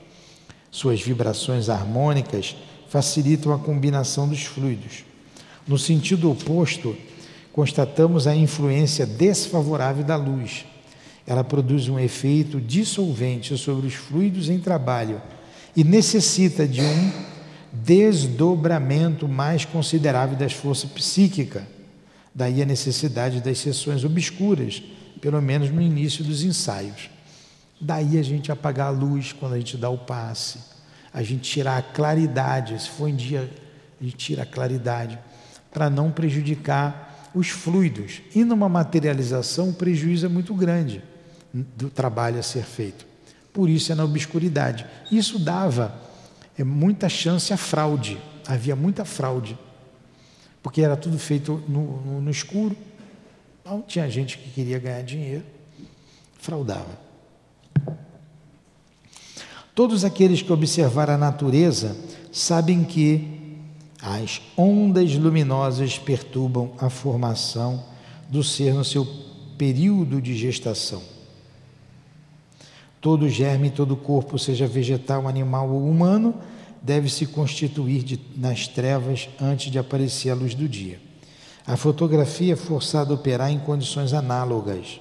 Suas 0.70 1.00
vibrações 1.00 1.68
harmônicas 1.68 2.56
facilitam 2.88 3.52
a 3.52 3.58
combinação 3.58 4.28
dos 4.28 4.42
fluidos. 4.42 5.04
No 5.70 5.78
sentido 5.78 6.28
oposto, 6.28 6.96
constatamos 7.52 8.26
a 8.26 8.34
influência 8.34 9.06
desfavorável 9.06 10.02
da 10.02 10.16
luz. 10.16 10.64
Ela 11.24 11.44
produz 11.44 11.88
um 11.88 11.96
efeito 11.96 12.60
dissolvente 12.60 13.56
sobre 13.56 13.86
os 13.86 13.94
fluidos 13.94 14.48
em 14.48 14.58
trabalho 14.58 15.22
e 15.76 15.84
necessita 15.84 16.66
de 16.66 16.80
um 16.80 17.12
desdobramento 17.72 19.28
mais 19.28 19.64
considerável 19.64 20.36
das 20.36 20.52
forças 20.52 20.90
psíquicas. 20.90 21.62
Daí 22.34 22.60
a 22.60 22.66
necessidade 22.66 23.40
das 23.40 23.58
sessões 23.58 24.02
obscuras, 24.02 24.82
pelo 25.20 25.40
menos 25.40 25.70
no 25.70 25.80
início 25.80 26.24
dos 26.24 26.42
ensaios. 26.42 27.08
Daí 27.80 28.18
a 28.18 28.22
gente 28.24 28.50
apagar 28.50 28.88
a 28.88 28.90
luz 28.90 29.32
quando 29.32 29.52
a 29.52 29.58
gente 29.58 29.76
dá 29.76 29.88
o 29.88 29.98
passe, 29.98 30.58
a 31.14 31.22
gente 31.22 31.48
tirar 31.48 31.76
a 31.76 31.82
claridade, 31.82 32.82
se 32.82 32.88
for 32.88 33.06
em 33.06 33.14
dia, 33.14 33.48
a 34.00 34.02
gente 34.02 34.16
tira 34.16 34.42
a 34.42 34.46
claridade, 34.46 35.16
para 35.70 35.88
não 35.88 36.10
prejudicar 36.10 37.30
os 37.34 37.48
fluidos. 37.48 38.22
E 38.34 38.44
numa 38.44 38.68
materialização, 38.68 39.70
o 39.70 39.74
prejuízo 39.74 40.26
é 40.26 40.28
muito 40.28 40.54
grande 40.54 41.02
do 41.52 41.90
trabalho 41.90 42.38
a 42.38 42.42
ser 42.42 42.64
feito. 42.64 43.06
Por 43.52 43.68
isso 43.68 43.92
é 43.92 43.94
na 43.94 44.04
obscuridade. 44.04 44.86
Isso 45.10 45.38
dava 45.38 45.94
é 46.58 46.64
muita 46.64 47.08
chance 47.08 47.52
a 47.52 47.56
fraude. 47.56 48.18
Havia 48.46 48.76
muita 48.76 49.04
fraude. 49.04 49.58
Porque 50.62 50.82
era 50.82 50.96
tudo 50.96 51.18
feito 51.18 51.62
no, 51.68 52.02
no, 52.02 52.20
no 52.20 52.30
escuro. 52.30 52.76
Então 53.60 53.82
tinha 53.86 54.08
gente 54.10 54.36
que 54.38 54.50
queria 54.50 54.78
ganhar 54.78 55.02
dinheiro, 55.02 55.44
fraudava. 56.38 56.98
Todos 59.74 60.04
aqueles 60.04 60.42
que 60.42 60.52
observaram 60.52 61.14
a 61.14 61.18
natureza 61.18 61.96
sabem 62.32 62.84
que 62.84 63.39
as 64.02 64.40
ondas 64.56 65.14
luminosas 65.14 65.98
perturbam 65.98 66.72
a 66.78 66.88
formação 66.88 67.84
do 68.28 68.42
ser 68.42 68.72
no 68.72 68.84
seu 68.84 69.06
período 69.58 70.22
de 70.22 70.34
gestação. 70.36 71.02
Todo 73.00 73.28
germe, 73.28 73.70
todo 73.70 73.96
corpo, 73.96 74.38
seja 74.38 74.66
vegetal, 74.66 75.26
animal 75.26 75.70
ou 75.70 75.88
humano, 75.88 76.34
deve 76.82 77.10
se 77.10 77.26
constituir 77.26 78.02
de, 78.02 78.20
nas 78.36 78.66
trevas 78.68 79.28
antes 79.40 79.70
de 79.70 79.78
aparecer 79.78 80.30
a 80.30 80.34
luz 80.34 80.54
do 80.54 80.68
dia. 80.68 81.00
A 81.66 81.76
fotografia 81.76 82.54
é 82.54 82.56
forçada 82.56 83.12
a 83.12 83.14
operar 83.14 83.50
em 83.50 83.58
condições 83.58 84.12
análogas. 84.12 85.00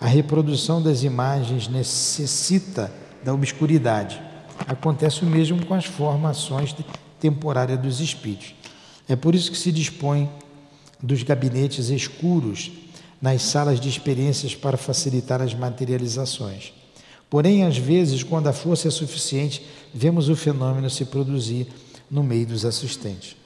A 0.00 0.06
reprodução 0.06 0.82
das 0.82 1.04
imagens 1.04 1.68
necessita 1.68 2.92
da 3.22 3.32
obscuridade. 3.32 4.20
Acontece 4.66 5.22
o 5.22 5.26
mesmo 5.26 5.64
com 5.64 5.74
as 5.74 5.84
formações 5.84 6.74
temporárias 7.22 7.78
dos 7.78 8.00
espíritos. 8.00 8.52
É 9.08 9.14
por 9.14 9.32
isso 9.32 9.52
que 9.52 9.56
se 9.56 9.70
dispõe 9.70 10.28
dos 11.00 11.22
gabinetes 11.22 11.88
escuros 11.88 12.72
nas 13.20 13.42
salas 13.42 13.78
de 13.78 13.88
experiências 13.88 14.56
para 14.56 14.76
facilitar 14.76 15.40
as 15.40 15.54
materializações. 15.54 16.72
Porém, 17.30 17.62
às 17.62 17.78
vezes, 17.78 18.24
quando 18.24 18.48
a 18.48 18.52
força 18.52 18.88
é 18.88 18.90
suficiente, 18.90 19.64
vemos 19.94 20.28
o 20.28 20.34
fenômeno 20.34 20.90
se 20.90 21.04
produzir 21.04 21.68
no 22.10 22.24
meio 22.24 22.44
dos 22.44 22.64
assistentes. 22.64 23.36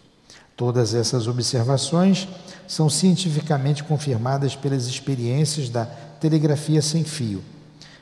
Todas 0.57 0.95
essas 0.95 1.29
observações 1.29 2.27
são 2.67 2.89
cientificamente 2.89 3.85
confirmadas 3.85 4.57
pelas 4.57 4.87
experiências 4.87 5.69
da 5.69 5.85
telegrafia 5.85 6.81
sem 6.81 7.05
fio, 7.05 7.43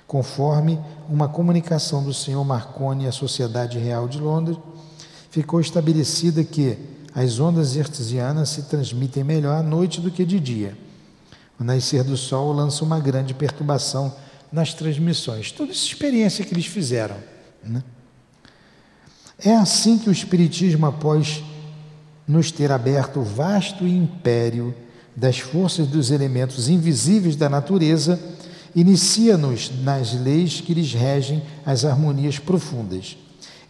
conforme 0.06 0.78
uma 1.08 1.28
comunicação 1.28 2.04
do 2.04 2.14
senhor 2.14 2.44
Marconi 2.44 3.08
à 3.08 3.12
Sociedade 3.12 3.76
Real 3.80 4.06
de 4.06 4.20
Londres, 4.20 4.56
ficou 5.34 5.60
estabelecida 5.60 6.44
que 6.44 6.78
as 7.12 7.40
ondas 7.40 7.74
hertzianas 7.74 8.50
se 8.50 8.62
transmitem 8.62 9.24
melhor 9.24 9.58
à 9.58 9.62
noite 9.64 10.00
do 10.00 10.08
que 10.08 10.24
de 10.24 10.38
dia. 10.38 10.78
O 11.58 11.64
nascer 11.64 12.04
do 12.04 12.16
sol 12.16 12.52
lança 12.52 12.84
uma 12.84 13.00
grande 13.00 13.34
perturbação 13.34 14.14
nas 14.52 14.72
transmissões. 14.72 15.50
Toda 15.50 15.72
essa 15.72 15.84
experiência 15.84 16.44
que 16.44 16.54
eles 16.54 16.66
fizeram. 16.66 17.16
Né? 17.64 17.82
É 19.36 19.56
assim 19.56 19.98
que 19.98 20.08
o 20.08 20.12
Espiritismo, 20.12 20.86
após 20.86 21.42
nos 22.28 22.52
ter 22.52 22.70
aberto 22.70 23.18
o 23.18 23.24
vasto 23.24 23.84
império 23.84 24.72
das 25.16 25.40
forças 25.40 25.88
dos 25.88 26.12
elementos 26.12 26.68
invisíveis 26.68 27.34
da 27.34 27.48
natureza, 27.48 28.20
inicia-nos 28.72 29.72
nas 29.82 30.12
leis 30.14 30.60
que 30.60 30.74
lhes 30.74 30.92
regem 30.92 31.42
as 31.66 31.84
harmonias 31.84 32.38
profundas. 32.38 33.16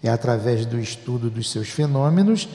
É 0.04 0.10
através 0.10 0.66
do 0.66 0.78
estudo 0.78 1.30
dos 1.30 1.50
seus 1.50 1.70
fenômenos 1.70 2.46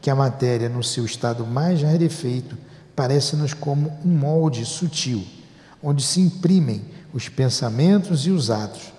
que 0.00 0.08
a 0.08 0.14
matéria, 0.14 0.70
no 0.70 0.82
seu 0.82 1.04
estado 1.04 1.44
mais 1.44 1.82
rarefeito, 1.82 2.56
parece-nos 2.96 3.52
como 3.52 3.92
um 4.02 4.08
molde 4.08 4.64
sutil, 4.64 5.22
onde 5.82 6.02
se 6.02 6.22
imprimem 6.22 6.80
os 7.12 7.28
pensamentos 7.28 8.26
e 8.26 8.30
os 8.30 8.50
atos. 8.50 8.90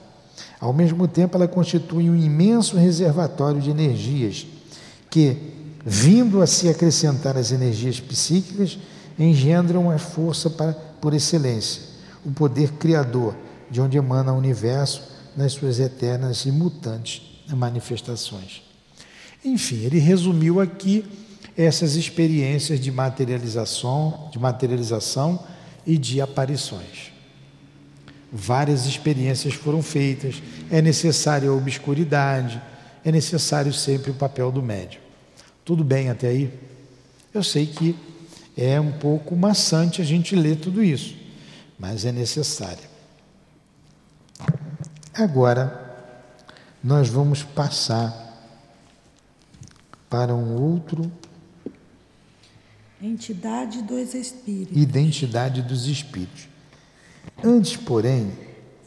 Ao 0.62 0.72
mesmo 0.72 1.08
tempo, 1.08 1.36
ela 1.36 1.48
constitui 1.48 2.08
um 2.08 2.16
imenso 2.16 2.78
reservatório 2.78 3.60
de 3.60 3.72
energias 3.72 4.46
que, 5.10 5.38
vindo 5.84 6.44
a 6.44 6.48
se 6.48 6.70
acrescentar 6.70 7.36
às 7.36 7.52
energias 7.52 8.00
psíquicas, 8.00 8.78
engendram 9.18 9.90
a 9.90 9.98
força 9.98 10.48
para, 10.48 10.74
por 10.74 11.12
excelência, 11.16 11.82
o 12.24 12.30
poder 12.30 12.74
criador, 12.74 13.36
de 13.72 13.82
onde 13.82 13.98
emana 13.98 14.32
o 14.32 14.38
universo 14.38 15.02
nas 15.36 15.54
suas 15.54 15.80
eternas 15.80 16.46
e 16.46 16.52
mutantes 16.52 17.35
manifestações. 17.54 18.62
Enfim, 19.44 19.84
ele 19.84 20.00
resumiu 20.00 20.60
aqui 20.60 21.06
essas 21.58 21.96
experiências 21.96 22.80
de 22.80 22.92
materialização, 22.92 24.30
de 24.32 24.40
materialização 24.40 25.40
e 25.86 25.98
de 25.98 26.20
aparições. 26.20 27.14
Várias 28.32 28.86
experiências 28.86 29.54
foram 29.54 29.82
feitas, 29.82 30.42
é 30.70 30.82
necessária 30.82 31.50
a 31.50 31.54
obscuridade, 31.54 32.62
é 33.04 33.12
necessário 33.12 33.72
sempre 33.72 34.12
o 34.12 34.16
papel 34.16 34.52
do 34.52 34.62
médium. 34.62 35.00
Tudo 35.64 35.84
bem 35.84 36.10
até 36.10 36.28
aí? 36.28 36.52
Eu 37.34 37.44
sei 37.44 37.66
que 37.66 37.96
é 38.58 38.80
um 38.80 38.92
pouco 38.94 39.36
maçante 39.36 40.02
a 40.02 40.06
gente 40.06 40.36
ler 40.36 40.58
tudo 40.58 40.84
isso, 40.84 41.16
mas 41.78 42.04
é 42.04 42.12
necessário. 42.12 42.84
Agora, 45.14 45.85
nós 46.86 47.10
vamos 47.10 47.42
passar 47.42 48.14
para 50.08 50.36
um 50.36 50.62
outro. 50.62 51.12
Entidade 53.02 53.82
dos 53.82 54.14
espíritos. 54.14 54.78
Identidade 54.78 55.64
dos 55.64 55.88
espíritos. 55.88 56.48
Antes, 57.44 57.76
porém, 57.76 58.32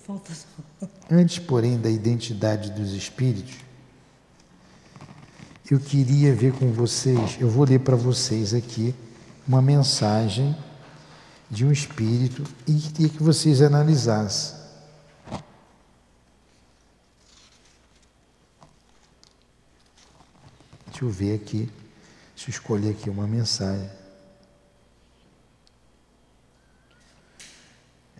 Falta 0.07 0.33
só. 0.33 0.87
antes, 1.11 1.41
porém, 1.41 1.77
da 1.77 1.91
identidade 1.91 2.71
dos 2.71 2.93
espíritos, 2.93 3.57
eu 5.69 5.81
queria 5.81 6.33
ver 6.33 6.53
com 6.53 6.71
vocês, 6.71 7.37
eu 7.41 7.51
vou 7.51 7.65
ler 7.65 7.81
para 7.81 7.97
vocês 7.97 8.55
aqui 8.55 8.95
uma 9.47 9.61
mensagem 9.61 10.57
de 11.51 11.65
um 11.65 11.73
espírito 11.73 12.45
e 12.65 12.75
queria 12.75 13.09
que 13.09 13.21
vocês 13.21 13.61
analisassem. 13.61 14.58
Deixa 20.99 21.07
eu 21.07 21.11
ver 21.11 21.37
aqui, 21.37 21.71
deixa 22.35 22.51
eu 22.51 22.51
escolher 22.51 22.91
aqui 22.91 23.09
uma 23.09 23.25
mensagem. 23.25 23.89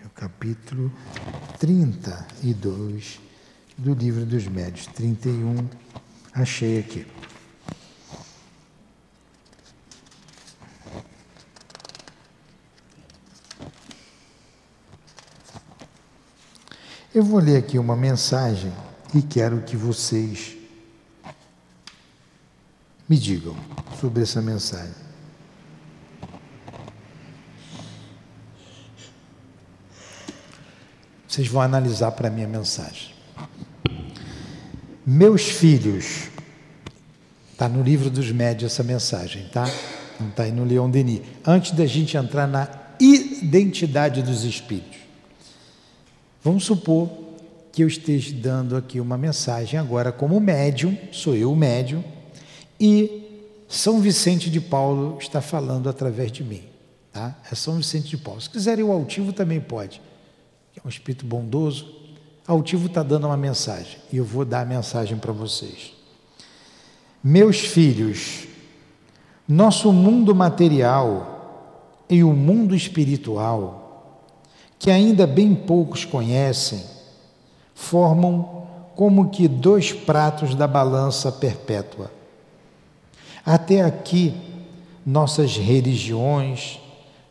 É 0.01 0.07
o 0.07 0.11
capítulo 0.11 0.93
32 1.59 3.19
do 3.77 3.95
livro 3.95 4.25
dos 4.25 4.47
médios, 4.47 4.87
31, 4.87 5.69
achei 6.33 6.79
aqui. 6.79 7.05
Eu 17.13 17.25
vou 17.25 17.41
ler 17.41 17.57
aqui 17.57 17.77
uma 17.77 17.97
mensagem 17.97 18.73
e 19.13 19.21
quero 19.21 19.63
que 19.63 19.77
vocês 19.77 20.58
me 23.09 23.17
digam 23.17 23.57
sobre 24.01 24.23
essa 24.23 24.43
mensagem. 24.43 25.09
Vocês 31.27 31.49
vão 31.49 31.63
analisar 31.63 32.13
para 32.13 32.29
mim 32.29 32.45
a 32.45 32.49
mensagem. 32.49 33.15
Meus 35.07 35.43
filhos, 35.43 36.29
está 37.53 37.69
no 37.69 37.83
livro 37.83 38.11
dos 38.11 38.31
médios 38.31 38.73
essa 38.73 38.83
mensagem, 38.83 39.49
tá? 39.49 39.65
Não 40.21 40.29
está 40.29 40.43
aí 40.43 40.53
no 40.53 40.65
Leon 40.65 40.91
Denis. 40.91 41.23
Antes 41.47 41.73
da 41.73 41.87
gente 41.87 42.17
entrar 42.17 42.47
na 42.47 42.69
identidade 43.01 44.23
dos 44.23 44.45
espíritos. 44.45 44.99
Vamos 46.43 46.65
supor 46.65 47.09
que 47.73 47.83
eu 47.83 47.89
esteja 47.89 48.35
dando 48.35 48.77
aqui 48.77 49.01
uma 49.01 49.17
mensagem 49.17 49.79
agora 49.79 50.11
como 50.11 50.41
médium, 50.41 50.97
sou 51.13 51.37
eu 51.37 51.53
o 51.53 51.57
médium, 51.57 52.03
e 52.81 53.45
São 53.69 54.01
Vicente 54.01 54.51
de 54.51 54.61
Paulo 54.61 55.19
está 55.21 55.41
falando 55.41 55.89
através 55.89 56.31
de 56.31 56.45
mim. 56.45 56.63
Tá? 57.13 57.37
É 57.51 57.55
São 57.55 57.77
Vicente 57.77 58.09
de 58.09 58.17
Paulo. 58.17 58.41
Se 58.41 58.49
quiserem 58.51 58.85
o 58.85 58.93
altivo 58.93 59.33
também 59.33 59.61
pode. 59.61 60.01
É 60.77 60.81
um 60.85 60.89
espírito 60.89 61.27
bondoso. 61.27 61.95
Altivo 62.47 62.87
está 62.87 63.03
dando 63.03 63.27
uma 63.27 63.37
mensagem 63.37 63.99
e 64.13 64.17
eu 64.17 64.25
vou 64.25 64.45
dar 64.45 64.63
a 64.63 64.65
mensagem 64.65 65.19
para 65.19 65.33
vocês. 65.33 65.93
Meus 67.23 67.59
filhos, 67.59 68.47
nosso 69.47 69.93
mundo 69.93 70.35
material 70.35 72.05
e 72.09 72.23
o 72.23 72.33
mundo 72.33 72.75
espiritual, 72.75 74.25
que 74.79 74.91
ainda 74.91 75.27
bem 75.27 75.55
poucos 75.55 76.05
conhecem, 76.05 76.83
formam 77.75 78.67
como 78.95 79.31
que 79.31 79.47
dois 79.47 79.93
pratos 79.93 80.55
da 80.55 80.67
balança 80.67 81.31
perpétua. 81.31 82.11
Até 83.51 83.81
aqui, 83.81 84.35
nossas 85.07 85.57
religiões, 85.57 86.79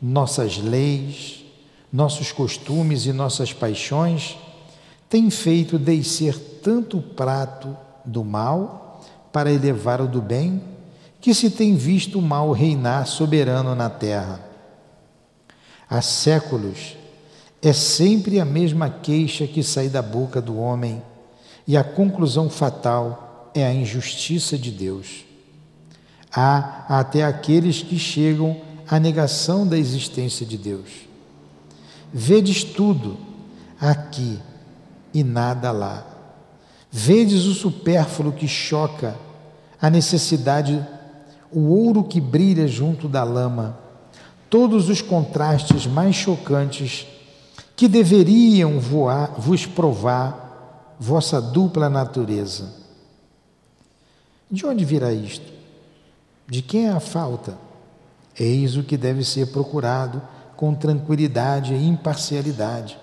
nossas 0.01 0.57
leis, 0.57 1.45
nossos 1.93 2.31
costumes 2.31 3.05
e 3.05 3.13
nossas 3.13 3.53
paixões 3.53 4.35
têm 5.07 5.29
feito 5.29 5.77
descer 5.77 6.35
tanto 6.63 6.97
o 6.97 7.03
prato 7.03 7.77
do 8.03 8.23
mal 8.23 8.99
para 9.31 9.51
elevar 9.51 10.01
o 10.01 10.07
do 10.07 10.19
bem, 10.19 10.59
que 11.21 11.35
se 11.35 11.51
tem 11.51 11.75
visto 11.75 12.17
o 12.17 12.21
mal 12.23 12.51
reinar 12.51 13.05
soberano 13.05 13.75
na 13.75 13.87
terra. 13.87 14.41
Há 15.87 16.01
séculos 16.01 16.97
é 17.61 17.73
sempre 17.73 18.39
a 18.39 18.45
mesma 18.45 18.89
queixa 18.89 19.45
que 19.45 19.61
sai 19.61 19.87
da 19.87 20.01
boca 20.01 20.41
do 20.41 20.57
homem, 20.57 20.99
e 21.67 21.77
a 21.77 21.83
conclusão 21.83 22.49
fatal 22.49 23.51
é 23.53 23.63
a 23.63 23.71
injustiça 23.71 24.57
de 24.57 24.71
Deus. 24.71 25.26
Há 26.39 26.85
até 26.99 27.23
aqueles 27.23 27.81
que 27.81 27.97
chegam 27.97 28.61
à 28.87 28.99
negação 28.99 29.65
da 29.65 29.75
existência 29.75 30.45
de 30.45 30.55
Deus. 30.55 31.07
Vedes 32.13 32.63
tudo 32.63 33.17
aqui 33.81 34.37
e 35.11 35.23
nada 35.23 35.71
lá. 35.71 36.05
Vedes 36.91 37.45
o 37.45 37.55
supérfluo 37.55 38.31
que 38.31 38.47
choca, 38.47 39.17
a 39.81 39.89
necessidade, 39.89 40.85
o 41.51 41.69
ouro 41.69 42.03
que 42.03 42.21
brilha 42.21 42.67
junto 42.67 43.09
da 43.09 43.23
lama, 43.23 43.75
todos 44.47 44.89
os 44.89 45.01
contrastes 45.01 45.87
mais 45.87 46.15
chocantes 46.15 47.07
que 47.75 47.87
deveriam 47.87 48.79
voar, 48.79 49.33
vos 49.39 49.65
provar 49.65 50.95
vossa 50.99 51.41
dupla 51.41 51.89
natureza. 51.89 52.75
De 54.51 54.67
onde 54.67 54.85
virá 54.85 55.11
isto? 55.11 55.56
De 56.49 56.61
quem 56.61 56.87
é 56.87 56.91
a 56.91 56.99
falta? 56.99 57.57
Eis 58.39 58.77
o 58.77 58.83
que 58.83 58.95
deve 58.95 59.23
ser 59.23 59.47
procurado 59.47 60.21
com 60.55 60.73
tranquilidade 60.73 61.73
e 61.73 61.87
imparcialidade. 61.87 62.97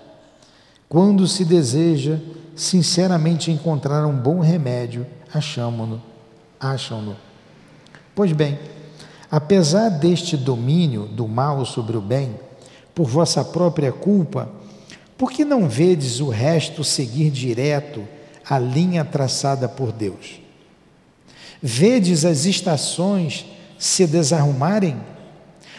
Quando 0.89 1.27
se 1.27 1.45
deseja 1.45 2.19
sinceramente 2.55 3.51
encontrar 3.51 4.05
um 4.05 4.17
bom 4.17 4.39
remédio, 4.39 5.05
achamo-no, 5.31 6.01
acham-no. 6.59 7.15
Pois 8.15 8.31
bem, 8.31 8.57
apesar 9.29 9.89
deste 9.89 10.35
domínio 10.35 11.05
do 11.05 11.27
mal 11.27 11.65
sobre 11.65 11.97
o 11.97 12.01
bem, 12.01 12.39
por 12.95 13.07
vossa 13.07 13.43
própria 13.43 13.91
culpa, 13.91 14.49
por 15.17 15.31
que 15.31 15.45
não 15.45 15.67
vedes 15.67 16.19
o 16.19 16.29
resto 16.29 16.83
seguir 16.83 17.29
direto 17.29 18.07
a 18.49 18.57
linha 18.57 19.03
traçada 19.05 19.67
por 19.67 19.91
Deus? 19.91 20.44
Vedes 21.67 22.23
as 22.25 22.45
estações 22.45 23.43
se 23.77 24.05
desarrumarem? 24.05 24.95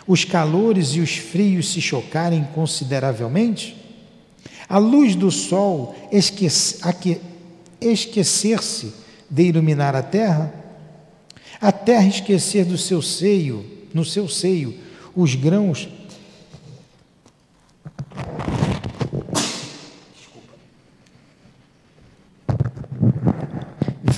os 0.07 0.24
calores 0.24 0.91
e 0.91 1.01
os 1.01 1.16
frios 1.16 1.72
se 1.72 1.80
chocarem 1.80 2.45
consideravelmente? 2.55 3.76
A 4.68 4.78
luz 4.78 5.16
do 5.16 5.30
sol 5.30 5.95
esquecer-se 7.80 8.93
de 9.28 9.43
iluminar 9.43 9.97
a 9.97 10.03
terra? 10.03 10.53
A 11.61 11.72
terra 11.72 12.07
esquecer 12.07 12.64
do 12.64 12.78
seu 12.78 13.03
seio, 13.03 13.64
no 13.93 14.05
seu 14.05 14.28
seio, 14.28 14.74
os 15.14 15.34
grãos 15.34 15.89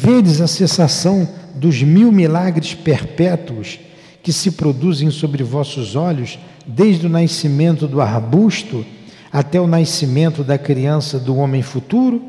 Vedes 0.09 0.41
a 0.41 0.47
cessação 0.47 1.29
dos 1.59 1.83
mil 1.83 2.13
milagres 2.13 2.73
perpétuos 2.73 3.79
que 4.23 4.33
se 4.33 4.53
produzem 4.53 5.11
sobre 5.11 5.43
vossos 5.43 5.97
olhos, 5.97 6.39
desde 6.67 7.07
o 7.07 7.11
nascimento 7.11 7.87
do 7.87 8.01
arbusto 8.01 8.85
até 9.33 9.61
o 9.61 9.67
nascimento 9.67 10.45
da 10.45 10.57
criança 10.57 11.19
do 11.19 11.37
homem 11.37 11.63
futuro? 11.63 12.23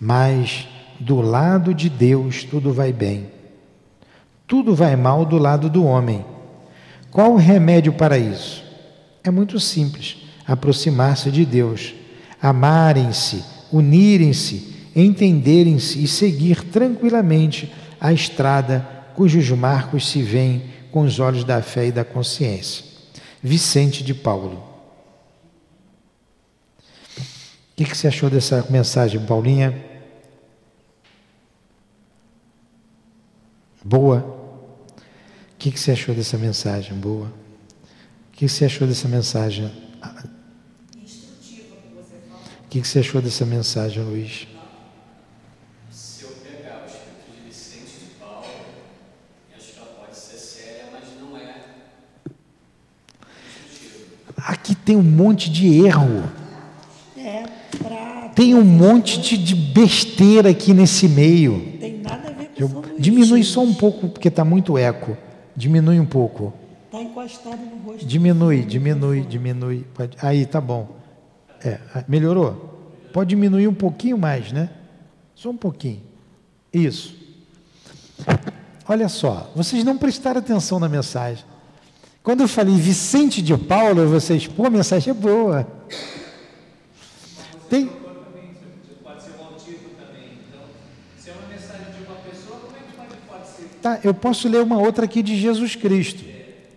Mas 0.00 0.66
do 0.98 1.20
lado 1.20 1.74
de 1.74 1.88
Deus 1.88 2.44
tudo 2.44 2.72
vai 2.72 2.92
bem. 2.92 3.28
Tudo 4.46 4.74
vai 4.74 4.96
mal 4.96 5.24
do 5.24 5.38
lado 5.38 5.68
do 5.68 5.84
homem. 5.84 6.24
Qual 7.10 7.32
o 7.32 7.36
remédio 7.36 7.92
para 7.92 8.18
isso? 8.18 8.64
É 9.22 9.30
muito 9.30 9.58
simples: 9.60 10.16
aproximar-se 10.46 11.30
de 11.30 11.44
Deus, 11.44 11.94
amarem-se, 12.40 13.44
unirem-se 13.72 14.73
entenderem-se 14.94 16.02
e 16.02 16.06
seguir 16.06 16.62
tranquilamente 16.64 17.72
a 18.00 18.12
estrada 18.12 18.80
cujos 19.14 19.48
marcos 19.50 20.08
se 20.08 20.22
veem 20.22 20.70
com 20.90 21.02
os 21.02 21.18
olhos 21.18 21.44
da 21.44 21.60
fé 21.62 21.86
e 21.86 21.92
da 21.92 22.04
consciência. 22.04 22.84
Vicente 23.42 24.04
de 24.04 24.14
Paulo. 24.14 24.72
O 27.18 27.76
que, 27.76 27.84
que 27.84 27.96
você 27.96 28.06
achou 28.06 28.30
dessa 28.30 28.64
mensagem, 28.70 29.20
Paulinha? 29.24 29.74
Boa? 33.84 34.18
O 34.18 35.56
que, 35.58 35.72
que 35.72 35.80
você 35.80 35.90
achou 35.90 36.14
dessa 36.14 36.38
mensagem? 36.38 36.94
Boa? 36.94 37.26
O 37.26 38.32
que, 38.32 38.46
que 38.46 38.48
você 38.48 38.66
achou 38.66 38.86
dessa 38.86 39.08
mensagem? 39.08 39.66
O 42.64 42.68
que, 42.70 42.80
que 42.80 42.86
você 42.88 43.00
achou 43.00 43.20
dessa 43.20 43.44
mensagem, 43.44 44.02
Luiz? 44.02 44.53
Aqui 54.46 54.74
tem 54.74 54.94
um 54.94 55.02
monte 55.02 55.50
de 55.50 55.86
erro. 55.86 56.22
É, 57.16 57.44
pra... 57.78 58.30
Tem 58.34 58.54
um 58.54 58.62
monte 58.62 59.18
de, 59.18 59.38
de, 59.38 59.54
besteira 59.54 60.50
aqui 60.50 60.74
nesse 60.74 61.08
meio. 61.08 61.78
Tem 61.80 61.98
nada 61.98 62.28
a 62.28 62.32
ver 62.32 62.48
com 62.48 62.62
Eu, 62.62 62.84
Diminui 62.98 63.42
só 63.42 63.62
um 63.62 63.72
pouco, 63.72 64.08
porque 64.08 64.28
está 64.28 64.44
muito 64.44 64.76
eco. 64.76 65.16
Diminui 65.56 65.98
um 65.98 66.04
pouco. 66.04 66.52
Está 66.86 67.00
encostado 67.00 67.58
no 67.58 67.90
rosto. 67.90 68.04
Diminui, 68.04 68.62
diminui, 68.64 69.22
diminui. 69.22 69.86
Aí, 70.20 70.44
tá 70.44 70.60
bom. 70.60 70.94
É, 71.64 71.78
melhorou? 72.06 72.92
Pode 73.14 73.30
diminuir 73.30 73.66
um 73.66 73.74
pouquinho 73.74 74.18
mais, 74.18 74.52
né? 74.52 74.68
Só 75.34 75.48
um 75.48 75.56
pouquinho. 75.56 76.02
Isso. 76.70 77.16
Olha 78.86 79.08
só, 79.08 79.50
vocês 79.56 79.82
não 79.82 79.96
prestaram 79.96 80.40
atenção 80.40 80.78
na 80.78 80.88
mensagem. 80.88 81.44
Quando 82.24 82.40
eu 82.40 82.48
falei 82.48 82.74
Vicente 82.74 83.42
de 83.42 83.54
Paulo, 83.54 84.08
vocês, 84.08 84.46
pô, 84.46 84.64
a 84.64 84.70
mensagem 84.70 85.10
é 85.10 85.14
boa. 85.14 85.68
Tem. 87.68 87.86
Pode 89.02 89.22
ser 89.22 89.32
um 89.32 89.54
título 89.58 89.90
também. 89.94 90.38
Então, 90.48 90.62
se 91.18 91.28
é 91.28 91.34
uma 91.34 91.46
mensagem 91.46 91.92
de 91.92 92.02
uma 92.02 92.16
pessoa, 92.16 92.60
como 92.60 92.74
é 92.74 92.80
que 92.80 92.96
pode, 92.96 93.14
pode 93.28 93.46
ser? 93.46 93.64
Tá, 93.82 94.00
eu 94.02 94.14
posso 94.14 94.48
ler 94.48 94.62
uma 94.62 94.78
outra 94.78 95.04
aqui 95.04 95.22
de 95.22 95.36
Jesus 95.38 95.76
Cristo. 95.76 96.24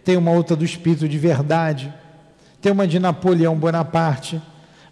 Tem 0.03 0.17
uma 0.17 0.31
outra 0.31 0.53
do 0.53 0.65
Espírito 0.65 1.07
de 1.07 1.17
Verdade. 1.17 1.93
Tem 2.61 2.69
uma 2.69 2.85
de 2.85 2.99
Napoleão 2.99 3.55
Bonaparte. 3.55 4.41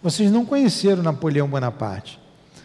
Vocês 0.02 0.32
não 0.32 0.46
conheceram 0.46 1.02
Napoleão 1.02 1.46
Bonaparte. 1.46 2.18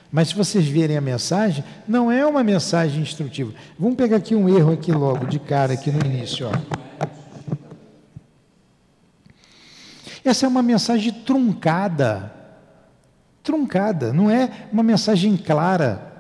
Mas 0.10 0.30
se 0.30 0.36
vocês 0.36 0.66
verem 0.66 0.96
a 0.96 1.02
mensagem, 1.02 1.62
não 1.86 2.10
é 2.10 2.26
uma 2.26 2.42
mensagem 2.42 3.02
instrutiva. 3.02 3.54
Vamos 3.78 3.98
pegar 3.98 4.16
aqui 4.16 4.34
um 4.34 4.48
erro 4.48 4.72
aqui 4.72 4.94
logo, 4.94 5.26
de 5.26 5.40
cara, 5.40 5.74
aqui 5.74 5.92
no 5.92 6.00
início. 6.06 6.48
Ó. 6.48 6.91
Essa 10.24 10.46
é 10.46 10.50
uma 10.50 10.62
mensagem 10.62 11.12
truncada. 11.12 12.32
Truncada, 13.44 14.14
não 14.14 14.30
é 14.30 14.68
uma 14.72 14.84
mensagem 14.84 15.36
clara. 15.36 16.12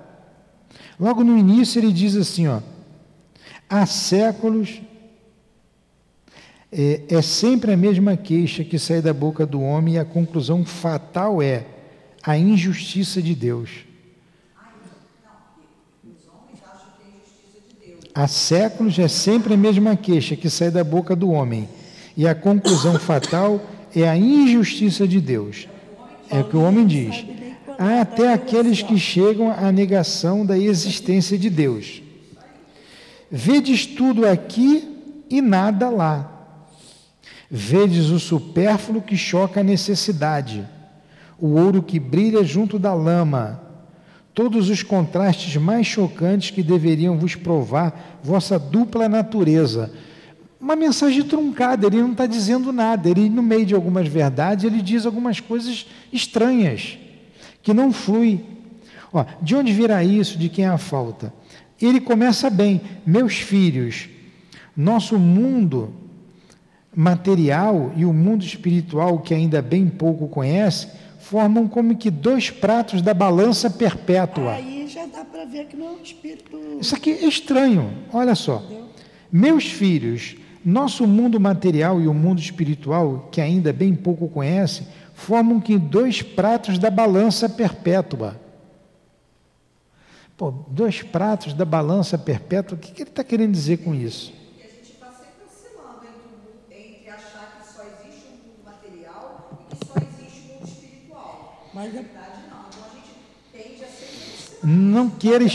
Logo 0.99 1.23
no 1.23 1.37
início 1.37 1.79
ele 1.79 1.91
diz 1.91 2.15
assim, 2.15 2.47
ó: 2.47 2.61
há 3.69 3.85
séculos 3.85 4.81
é, 6.71 7.01
é 7.09 7.21
sempre 7.21 7.73
a 7.73 7.77
mesma 7.77 8.15
queixa 8.15 8.63
que 8.63 8.79
sai 8.79 9.01
da 9.01 9.13
boca 9.13 9.45
do 9.45 9.61
homem 9.61 9.95
e 9.95 9.99
a 9.99 10.05
conclusão 10.05 10.65
fatal 10.65 11.41
é 11.41 11.65
a 12.23 12.37
injustiça 12.37 13.21
de 13.21 13.35
Deus. 13.35 13.69
Há 18.13 18.27
séculos 18.27 18.97
é 18.99 19.07
sempre 19.07 19.53
a 19.53 19.57
mesma 19.57 19.95
queixa 19.95 20.35
que 20.35 20.49
sai 20.49 20.71
da 20.71 20.83
boca 20.83 21.15
do 21.15 21.31
homem 21.31 21.67
e 22.15 22.27
a 22.27 22.35
conclusão 22.35 22.99
fatal 22.99 23.61
é 23.95 24.07
a 24.07 24.17
injustiça 24.17 25.07
de 25.07 25.19
Deus. 25.19 25.67
É 26.29 26.39
o 26.39 26.43
que 26.43 26.55
o 26.55 26.61
homem 26.61 26.85
diz. 26.85 27.25
Há 27.77 28.01
até 28.01 28.31
aqueles 28.31 28.81
que 28.81 28.97
chegam 28.97 29.51
à 29.51 29.71
negação 29.71 30.45
da 30.45 30.57
existência 30.57 31.37
de 31.37 31.49
Deus. 31.49 32.01
Vedes 33.29 33.85
tudo 33.85 34.27
aqui 34.27 35.23
e 35.29 35.41
nada 35.41 35.89
lá. 35.89 36.29
Vedes 37.49 38.09
o 38.09 38.19
supérfluo 38.19 39.01
que 39.01 39.17
choca 39.17 39.59
a 39.59 39.63
necessidade, 39.63 40.65
o 41.37 41.47
ouro 41.59 41.83
que 41.83 41.99
brilha 41.99 42.43
junto 42.43 42.79
da 42.79 42.93
lama, 42.93 43.61
todos 44.33 44.69
os 44.69 44.83
contrastes 44.83 45.57
mais 45.57 45.85
chocantes 45.85 46.51
que 46.51 46.63
deveriam 46.63 47.17
vos 47.17 47.35
provar 47.35 48.19
vossa 48.23 48.57
dupla 48.57 49.09
natureza 49.09 49.91
uma 50.61 50.75
mensagem 50.75 51.23
truncada, 51.23 51.87
ele 51.87 52.01
não 52.01 52.11
está 52.11 52.27
dizendo 52.27 52.71
nada, 52.71 53.09
ele, 53.09 53.27
no 53.29 53.41
meio 53.41 53.65
de 53.65 53.73
algumas 53.73 54.07
verdades, 54.07 54.63
ele 54.63 54.81
diz 54.81 55.07
algumas 55.07 55.39
coisas 55.39 55.87
estranhas, 56.13 56.99
que 57.63 57.73
não 57.73 57.91
flui. 57.91 58.45
Ó, 59.11 59.25
de 59.41 59.55
onde 59.55 59.73
virá 59.73 60.03
isso? 60.03 60.37
De 60.37 60.47
quem 60.47 60.65
é 60.65 60.69
a 60.69 60.77
falta? 60.77 61.33
Ele 61.81 61.99
começa 61.99 62.47
bem, 62.47 62.79
meus 63.03 63.33
filhos, 63.33 64.07
nosso 64.77 65.17
mundo 65.17 65.93
material 66.95 67.91
e 67.95 68.05
o 68.05 68.13
mundo 68.13 68.43
espiritual, 68.43 69.19
que 69.19 69.33
ainda 69.33 69.61
bem 69.63 69.87
pouco 69.87 70.27
conhece, 70.27 70.87
formam 71.19 71.67
como 71.67 71.95
que 71.95 72.11
dois 72.11 72.51
pratos 72.51 73.01
da 73.01 73.15
balança 73.15 73.67
perpétua. 73.67 74.53
Aí 74.53 74.85
já 74.87 75.07
dá 75.07 75.25
para 75.25 75.45
ver 75.45 75.65
que 75.65 75.75
não 75.75 75.87
é 75.87 75.91
um 75.91 76.03
espírito. 76.03 76.59
Isso 76.79 76.95
aqui 76.95 77.11
é 77.11 77.25
estranho, 77.25 77.91
olha 78.13 78.35
só. 78.35 78.63
Meus 79.31 79.65
filhos, 79.65 80.35
nosso 80.63 81.07
mundo 81.07 81.39
material 81.39 81.99
e 81.99 82.07
o 82.07 82.13
mundo 82.13 82.39
espiritual, 82.39 83.29
que 83.31 83.41
ainda 83.41 83.73
bem 83.73 83.95
pouco 83.95 84.27
conhece, 84.27 84.85
formam 85.13 85.59
que 85.59 85.77
dois 85.77 86.21
pratos 86.21 86.77
da 86.77 86.89
balança 86.89 87.49
perpétua. 87.49 88.39
Pô, 90.37 90.51
dois 90.67 91.01
pratos 91.01 91.53
da 91.53 91.65
balança 91.65 92.17
perpétua, 92.17 92.75
o 92.75 92.79
que, 92.79 92.91
que 92.91 93.03
ele 93.03 93.09
está 93.09 93.23
querendo 93.23 93.51
dizer 93.51 93.77
com 93.77 93.93
isso? 93.93 94.33
a 94.59 94.63
gente 94.63 94.93
está 94.93 95.07
sempre 95.07 95.45
oscilando 95.45 96.01
entre, 96.69 96.93
entre, 96.93 97.09
achar 97.09 97.59
que 97.59 97.73
só 97.73 97.83
existe 97.83 98.27
um 98.27 98.47
mundo 98.47 98.65
material 98.65 99.51
e 99.51 99.75
que 99.75 99.85
só 99.85 99.93
existe 99.97 100.49
um 100.49 100.53
mundo 100.53 100.67
espiritual. 100.67 101.69
Mas 101.73 101.93
Na 101.93 102.01
verdade, 102.01 102.39
não. 102.49 102.65
Então 102.69 102.83
a 102.83 102.95
gente 102.95 103.69
tende 103.69 103.83
a 103.83 103.87
ser 103.87 104.65
Não 104.65 105.09
queira, 105.09 105.45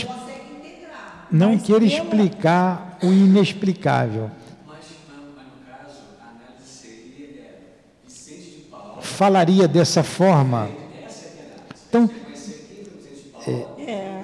não 1.29 1.57
queira 1.57 1.83
explicar 1.83 2.97
o 3.03 3.07
inexplicável. 3.07 4.31
Falaria 9.17 9.67
dessa 9.67 10.03
forma. 10.03 10.69
Então, 11.89 12.07
é, 13.79 14.23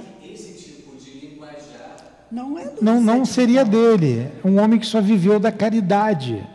não, 2.31 2.59
é 2.59 2.73
não, 2.79 3.01
não 3.01 3.25
seria 3.25 3.65
dele. 3.65 4.29
Um 4.45 4.59
homem 4.59 4.79
que 4.79 4.85
só 4.85 5.01
viveu 5.01 5.39
da 5.39 5.51
caridade. 5.51 6.47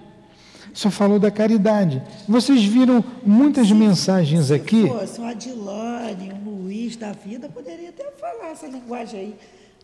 Só 0.73 0.89
falou 0.89 1.19
da 1.19 1.33
caridade. 1.33 2.01
Vocês 2.29 2.63
viram 2.63 3.05
muitas 3.27 3.67
se, 3.67 3.75
mensagens 3.75 4.53
aqui. 4.53 4.83
Se 4.83 4.89
fosse 4.89 5.21
um 5.21 5.27
Adilane, 5.27 6.33
um 6.33 6.63
Luiz 6.63 6.95
da 6.95 7.11
vida, 7.11 7.49
poderia 7.49 7.89
até 7.89 8.05
falar 8.21 8.53
essa 8.53 8.69
linguagem 8.69 9.19
aí. 9.19 9.35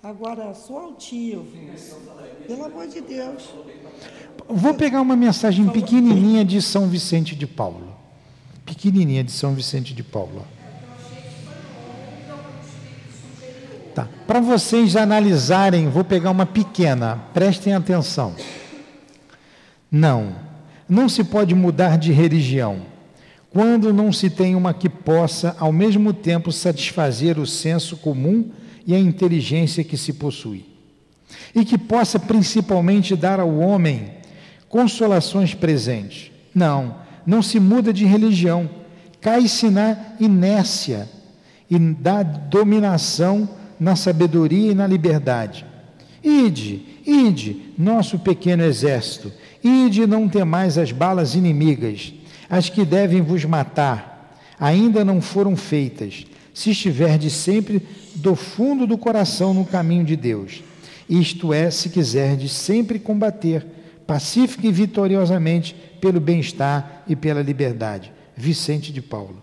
Agora, 0.00 0.54
sou 0.54 0.78
altivo. 0.78 1.44
Pelo 2.46 2.66
amor 2.66 2.86
de 2.86 3.00
Deus. 3.00 3.52
Vou 4.48 4.74
pegar 4.74 5.00
uma 5.00 5.16
mensagem 5.16 5.68
pequenininha 5.70 6.44
de 6.44 6.62
São 6.62 6.86
Vicente 6.86 7.34
de 7.34 7.48
Paulo. 7.48 7.93
Pequenininha 8.64 9.22
de 9.22 9.32
São 9.32 9.54
Vicente 9.54 9.94
de 9.94 10.02
Paulo. 10.02 10.46
Tá. 13.94 14.08
Para 14.26 14.40
vocês 14.40 14.96
analisarem, 14.96 15.88
vou 15.88 16.02
pegar 16.02 16.30
uma 16.30 16.46
pequena, 16.46 17.16
prestem 17.32 17.74
atenção. 17.74 18.34
Não, 19.90 20.34
não 20.88 21.08
se 21.08 21.22
pode 21.22 21.54
mudar 21.54 21.96
de 21.96 22.12
religião 22.12 22.94
quando 23.54 23.92
não 23.92 24.12
se 24.12 24.28
tem 24.28 24.56
uma 24.56 24.74
que 24.74 24.88
possa, 24.88 25.54
ao 25.60 25.70
mesmo 25.70 26.12
tempo, 26.12 26.50
satisfazer 26.50 27.38
o 27.38 27.46
senso 27.46 27.96
comum 27.96 28.50
e 28.84 28.92
a 28.92 28.98
inteligência 28.98 29.84
que 29.84 29.96
se 29.96 30.12
possui, 30.12 30.66
e 31.54 31.64
que 31.64 31.78
possa 31.78 32.18
principalmente 32.18 33.14
dar 33.14 33.38
ao 33.38 33.56
homem 33.56 34.10
consolações 34.68 35.54
presentes. 35.54 36.32
Não, 36.52 36.96
não 37.26 37.42
se 37.42 37.58
muda 37.58 37.92
de 37.92 38.04
religião, 38.04 38.68
cai-se 39.20 39.70
na 39.70 39.96
inércia 40.20 41.08
e 41.70 41.78
da 41.78 42.22
dominação 42.22 43.48
na 43.78 43.96
sabedoria 43.96 44.72
e 44.72 44.74
na 44.74 44.86
liberdade. 44.86 45.64
Ide, 46.22 46.82
ide, 47.06 47.72
nosso 47.76 48.18
pequeno 48.18 48.62
exército, 48.62 49.32
ide 49.62 50.06
não 50.06 50.28
temais 50.28 50.78
as 50.78 50.92
balas 50.92 51.34
inimigas, 51.34 52.12
as 52.48 52.68
que 52.68 52.84
devem 52.84 53.20
vos 53.20 53.44
matar, 53.44 54.38
ainda 54.58 55.04
não 55.04 55.20
foram 55.20 55.56
feitas, 55.56 56.26
se 56.52 56.70
estiverdes 56.70 57.32
sempre 57.32 57.82
do 58.14 58.36
fundo 58.36 58.86
do 58.86 58.96
coração 58.96 59.52
no 59.52 59.64
caminho 59.64 60.04
de 60.04 60.16
Deus. 60.16 60.62
Isto 61.08 61.52
é, 61.52 61.70
se 61.70 61.90
quiserdes 61.90 62.52
sempre 62.52 62.98
combater 62.98 63.66
pacífica 64.06 64.66
e 64.66 64.72
vitoriosamente 64.72 65.74
pelo 66.00 66.20
bem-estar 66.20 67.02
e 67.06 67.16
pela 67.16 67.42
liberdade. 67.42 68.12
Vicente 68.36 68.92
de 68.92 69.00
Paulo. 69.00 69.42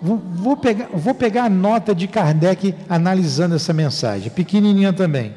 Vou, 0.00 0.18
vou, 0.18 0.56
pegar, 0.56 0.88
vou 0.92 1.14
pegar 1.14 1.44
a 1.44 1.50
nota 1.50 1.94
de 1.94 2.06
Kardec 2.06 2.74
analisando 2.88 3.56
essa 3.56 3.72
mensagem, 3.72 4.30
pequenininha 4.30 4.92
também. 4.92 5.34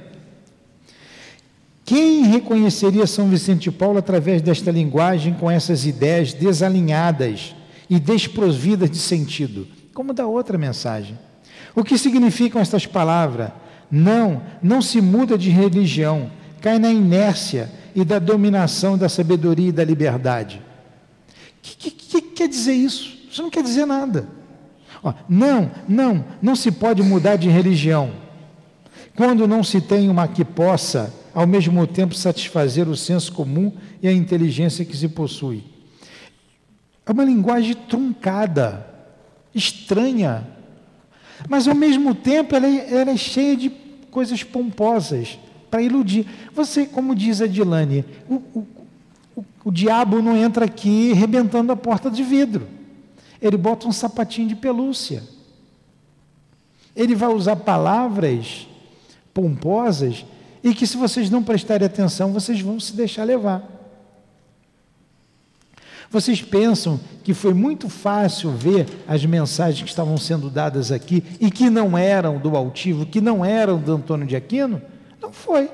Quem 1.85 2.23
reconheceria 2.25 3.07
São 3.07 3.27
Vicente 3.29 3.63
de 3.63 3.71
Paulo 3.71 3.97
através 3.97 4.43
desta 4.43 4.69
linguagem 4.69 5.33
com 5.33 5.49
essas 5.49 5.87
ideias 5.87 6.33
desalinhadas 6.33 7.55
e 7.89 7.99
desprovidas 7.99 8.91
de 8.91 8.99
sentido? 8.99 9.67
Como 9.99 10.13
da 10.13 10.25
outra 10.25 10.57
mensagem. 10.57 11.19
O 11.75 11.83
que 11.83 11.97
significam 11.97 12.61
estas 12.61 12.85
palavras? 12.85 13.51
Não, 13.91 14.41
não 14.63 14.81
se 14.81 15.01
muda 15.01 15.37
de 15.37 15.49
religião, 15.49 16.31
cai 16.61 16.79
na 16.79 16.89
inércia 16.89 17.69
e 17.93 18.05
da 18.05 18.17
dominação 18.17 18.97
da 18.97 19.09
sabedoria 19.09 19.67
e 19.67 19.73
da 19.73 19.83
liberdade. 19.83 20.61
O 21.27 21.61
que, 21.61 21.75
que, 21.75 21.91
que, 21.91 22.21
quer 22.21 22.47
dizer 22.47 22.75
isso? 22.75 23.13
Isso 23.29 23.41
não 23.41 23.49
quer 23.49 23.61
dizer 23.61 23.85
nada. 23.85 24.25
Ó, 25.03 25.13
não, 25.27 25.69
não, 25.85 26.23
não 26.41 26.55
se 26.55 26.71
pode 26.71 27.03
mudar 27.03 27.35
de 27.35 27.49
religião. 27.49 28.11
Quando 29.17 29.45
não 29.49 29.65
se 29.65 29.81
tem 29.81 30.09
uma 30.09 30.29
que 30.29 30.45
possa, 30.45 31.13
ao 31.33 31.45
mesmo 31.45 31.85
tempo, 31.85 32.15
satisfazer 32.15 32.87
o 32.87 32.95
senso 32.95 33.33
comum 33.33 33.73
e 34.01 34.07
a 34.07 34.13
inteligência 34.13 34.85
que 34.85 34.95
se 34.95 35.09
possui. 35.09 35.61
É 37.05 37.11
uma 37.11 37.25
linguagem 37.25 37.73
truncada 37.73 38.87
estranha, 39.53 40.47
mas 41.47 41.67
ao 41.67 41.75
mesmo 41.75 42.13
tempo 42.13 42.55
ela 42.55 42.67
é, 42.67 42.93
ela 42.93 43.11
é 43.11 43.17
cheia 43.17 43.55
de 43.55 43.69
coisas 44.11 44.43
pomposas 44.43 45.39
para 45.69 45.81
iludir. 45.81 46.25
Você, 46.53 46.85
como 46.85 47.15
diz 47.15 47.41
a 47.41 47.47
Dilane, 47.47 48.03
o, 48.27 48.35
o, 48.35 48.67
o, 49.35 49.45
o 49.65 49.71
diabo 49.71 50.21
não 50.21 50.35
entra 50.35 50.65
aqui 50.65 51.13
rebentando 51.13 51.71
a 51.71 51.75
porta 51.75 52.09
de 52.09 52.23
vidro. 52.23 52.67
Ele 53.41 53.57
bota 53.57 53.87
um 53.87 53.91
sapatinho 53.91 54.47
de 54.47 54.55
pelúcia. 54.55 55.23
Ele 56.95 57.15
vai 57.15 57.29
usar 57.29 57.55
palavras 57.55 58.67
pomposas 59.33 60.25
e 60.61 60.73
que, 60.73 60.85
se 60.85 60.97
vocês 60.97 61.29
não 61.29 61.41
prestarem 61.41 61.85
atenção, 61.85 62.33
vocês 62.33 62.59
vão 62.59 62.79
se 62.79 62.93
deixar 62.93 63.23
levar. 63.23 63.78
Vocês 66.11 66.41
pensam 66.41 66.99
que 67.23 67.33
foi 67.35 67.53
muito 67.53 67.87
fácil 67.87 68.51
ver 68.51 68.87
as 69.07 69.23
mensagens 69.25 69.83
que 69.83 69.89
estavam 69.89 70.17
sendo 70.17 70.49
dadas 70.49 70.91
aqui 70.91 71.23
e 71.39 71.51
que 71.51 71.69
não 71.69 71.95
eram 71.95 72.39
do 72.39 72.55
altivo, 72.57 73.05
que 73.05 73.21
não 73.21 73.45
eram 73.45 73.79
do 73.79 73.93
Antônio 73.93 74.25
de 74.25 74.35
Aquino? 74.35 74.81
Não 75.21 75.31
foi. 75.31 75.69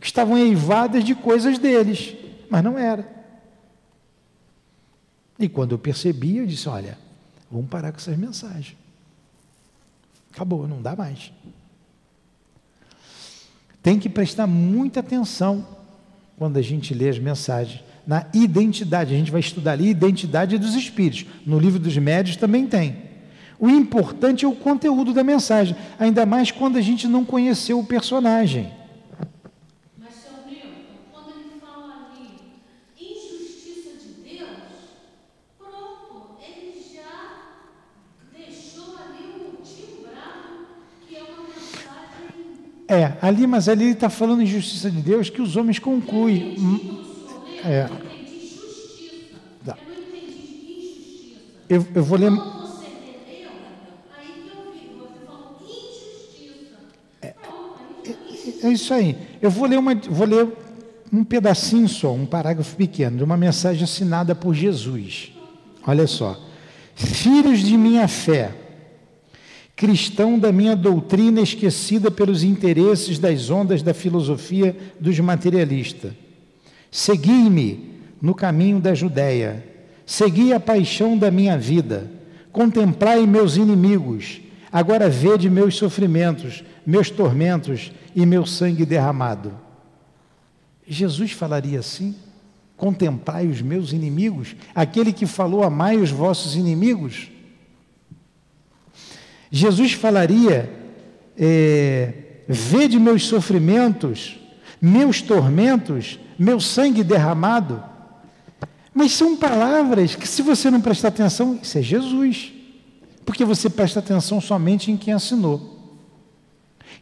Que 0.00 0.06
estavam 0.06 0.38
eivadas 0.38 1.04
de 1.04 1.14
coisas 1.14 1.58
deles, 1.58 2.14
mas 2.48 2.64
não 2.64 2.78
era. 2.78 3.06
E 5.38 5.48
quando 5.48 5.72
eu 5.72 5.78
percebi, 5.78 6.38
eu 6.38 6.46
disse: 6.46 6.68
olha, 6.68 6.96
vamos 7.50 7.68
parar 7.68 7.92
com 7.92 7.98
essas 7.98 8.16
mensagens. 8.16 8.76
Acabou, 10.32 10.66
não 10.66 10.80
dá 10.80 10.96
mais. 10.96 11.32
Tem 13.82 13.98
que 13.98 14.08
prestar 14.08 14.46
muita 14.46 15.00
atenção 15.00 15.66
quando 16.38 16.56
a 16.56 16.62
gente 16.62 16.94
lê 16.94 17.08
as 17.10 17.18
mensagens 17.18 17.82
na 18.08 18.24
identidade. 18.32 19.14
A 19.14 19.18
gente 19.18 19.30
vai 19.30 19.40
estudar 19.40 19.72
ali 19.72 19.90
identidade 19.90 20.56
dos 20.56 20.74
espíritos. 20.74 21.26
No 21.44 21.58
livro 21.58 21.78
dos 21.78 21.94
médios 21.98 22.36
também 22.36 22.66
tem. 22.66 22.96
O 23.60 23.68
importante 23.68 24.46
é 24.46 24.48
o 24.48 24.52
conteúdo 24.52 25.12
da 25.12 25.22
mensagem, 25.22 25.76
ainda 25.98 26.24
mais 26.24 26.50
quando 26.50 26.78
a 26.78 26.80
gente 26.80 27.06
não 27.06 27.22
conheceu 27.22 27.78
o 27.78 27.84
personagem. 27.84 28.70
Mas, 29.98 30.14
seu 30.14 30.30
quando 31.12 31.32
ele 31.32 31.60
fala 31.60 32.08
ali 32.08 32.38
injustiça 32.98 33.90
de 34.00 34.22
Deus, 34.22 34.48
pronto, 35.58 36.36
ele 36.40 36.80
já 36.94 37.42
deixou 38.32 38.94
ali 38.96 39.34
um 39.34 39.58
motivo 39.58 40.02
bravo, 40.02 40.66
que 41.06 41.14
é 41.14 41.22
uma 41.24 41.42
mensagem. 41.42 42.46
É, 42.88 43.18
ali, 43.20 43.46
mas 43.46 43.68
ali 43.68 43.84
ele 43.84 43.92
está 43.92 44.08
falando 44.08 44.40
injustiça 44.40 44.90
de 44.90 45.02
Deus 45.02 45.28
que 45.28 45.42
os 45.42 45.56
homens 45.56 45.78
concluem. 45.78 46.56
É. 47.64 47.88
Tá. 49.64 49.76
Eu, 51.68 51.86
eu 51.94 52.04
vou 52.04 52.18
ler. 52.18 52.32
É, 57.20 57.26
é, 57.26 58.66
é 58.66 58.68
isso 58.70 58.94
aí. 58.94 59.16
Eu 59.42 59.50
vou 59.50 59.66
ler, 59.66 59.78
uma, 59.78 59.94
vou 59.94 60.26
ler 60.26 60.48
um 61.12 61.24
pedacinho 61.24 61.88
só, 61.88 62.12
um 62.12 62.26
parágrafo 62.26 62.76
pequeno, 62.76 63.16
de 63.16 63.24
uma 63.24 63.36
mensagem 63.36 63.82
assinada 63.82 64.34
por 64.34 64.54
Jesus. 64.54 65.32
Olha 65.86 66.06
só. 66.06 66.40
Filhos 66.94 67.60
de 67.60 67.76
minha 67.76 68.06
fé, 68.08 68.54
cristão 69.74 70.38
da 70.38 70.52
minha 70.52 70.76
doutrina 70.76 71.40
esquecida 71.40 72.10
pelos 72.10 72.42
interesses 72.42 73.18
das 73.18 73.50
ondas 73.50 73.82
da 73.82 73.94
filosofia 73.94 74.76
dos 75.00 75.18
materialistas 75.20 76.27
Segui-me 76.90 78.00
no 78.20 78.34
caminho 78.34 78.80
da 78.80 78.94
Judéia, 78.94 79.64
segui 80.04 80.52
a 80.52 80.60
paixão 80.60 81.16
da 81.16 81.30
minha 81.30 81.56
vida, 81.58 82.10
contemplai 82.50 83.26
meus 83.26 83.56
inimigos, 83.56 84.40
agora 84.72 85.08
vede 85.08 85.48
meus 85.48 85.76
sofrimentos, 85.76 86.64
meus 86.86 87.10
tormentos 87.10 87.92
e 88.14 88.24
meu 88.24 88.46
sangue 88.46 88.84
derramado. 88.84 89.52
Jesus 90.86 91.32
falaria 91.32 91.80
assim? 91.80 92.16
Contemplai 92.76 93.46
os 93.46 93.60
meus 93.60 93.92
inimigos, 93.92 94.56
aquele 94.74 95.12
que 95.12 95.26
falou 95.26 95.62
amai 95.62 95.96
os 95.96 96.10
vossos 96.10 96.54
inimigos. 96.54 97.30
Jesus 99.50 99.92
falaria: 99.92 100.72
é, 101.36 102.12
vede 102.48 102.98
meus 102.98 103.26
sofrimentos, 103.26 104.38
meus 104.80 105.20
tormentos 105.20 106.18
meu 106.38 106.60
sangue 106.60 107.02
derramado. 107.02 107.82
Mas 108.94 109.12
são 109.12 109.36
palavras 109.36 110.14
que, 110.14 110.26
se 110.26 110.40
você 110.40 110.70
não 110.70 110.80
prestar 110.80 111.08
atenção, 111.08 111.58
isso 111.60 111.76
é 111.76 111.82
Jesus. 111.82 112.52
Porque 113.24 113.44
você 113.44 113.68
presta 113.68 113.98
atenção 113.98 114.40
somente 114.40 114.90
em 114.90 114.96
quem 114.96 115.12
assinou. 115.12 115.76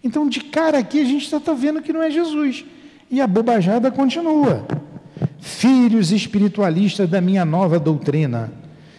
Então, 0.03 0.29
de 0.29 0.41
cara 0.41 0.79
aqui, 0.79 1.01
a 1.01 1.05
gente 1.05 1.25
está 1.25 1.39
tá 1.39 1.53
vendo 1.53 1.83
que 1.83 1.93
não 1.93 2.03
é 2.03 2.11
Jesus. 2.11 2.65
E 3.11 3.21
a 3.21 3.27
bobajada 3.27 3.91
continua. 3.91 4.67
Filhos 5.39 6.11
espiritualistas 6.11 7.09
da 7.09 7.21
minha 7.21 7.45
nova 7.45 7.79
doutrina, 7.79 8.53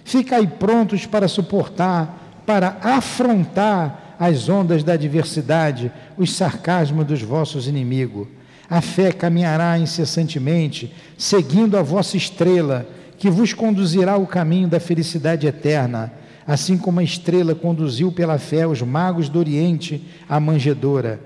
ficai 0.05 0.47
prontos 0.47 1.05
para 1.05 1.27
suportar, 1.27 2.41
para 2.45 2.77
afrontar 2.81 4.15
as 4.19 4.47
ondas 4.47 4.83
da 4.83 4.93
adversidade, 4.93 5.91
os 6.17 6.33
sarcasmos 6.33 7.05
dos 7.05 7.21
vossos 7.21 7.67
inimigos 7.67 8.27
a 8.69 8.81
fé 8.81 9.11
caminhará 9.11 9.77
incessantemente, 9.77 10.93
seguindo 11.17 11.77
a 11.77 11.81
vossa 11.81 12.17
estrela, 12.17 12.87
que 13.17 13.29
vos 13.29 13.53
conduzirá 13.53 14.13
ao 14.13 14.27
caminho 14.27 14.67
da 14.67 14.79
felicidade 14.79 15.47
eterna, 15.47 16.13
assim 16.45 16.77
como 16.77 16.99
a 16.99 17.03
estrela 17.03 17.55
conduziu 17.55 18.11
pela 18.11 18.37
fé 18.37 18.67
os 18.67 18.81
magos 18.81 19.29
do 19.29 19.39
Oriente 19.39 20.03
à 20.29 20.39
manjedoura. 20.39 21.19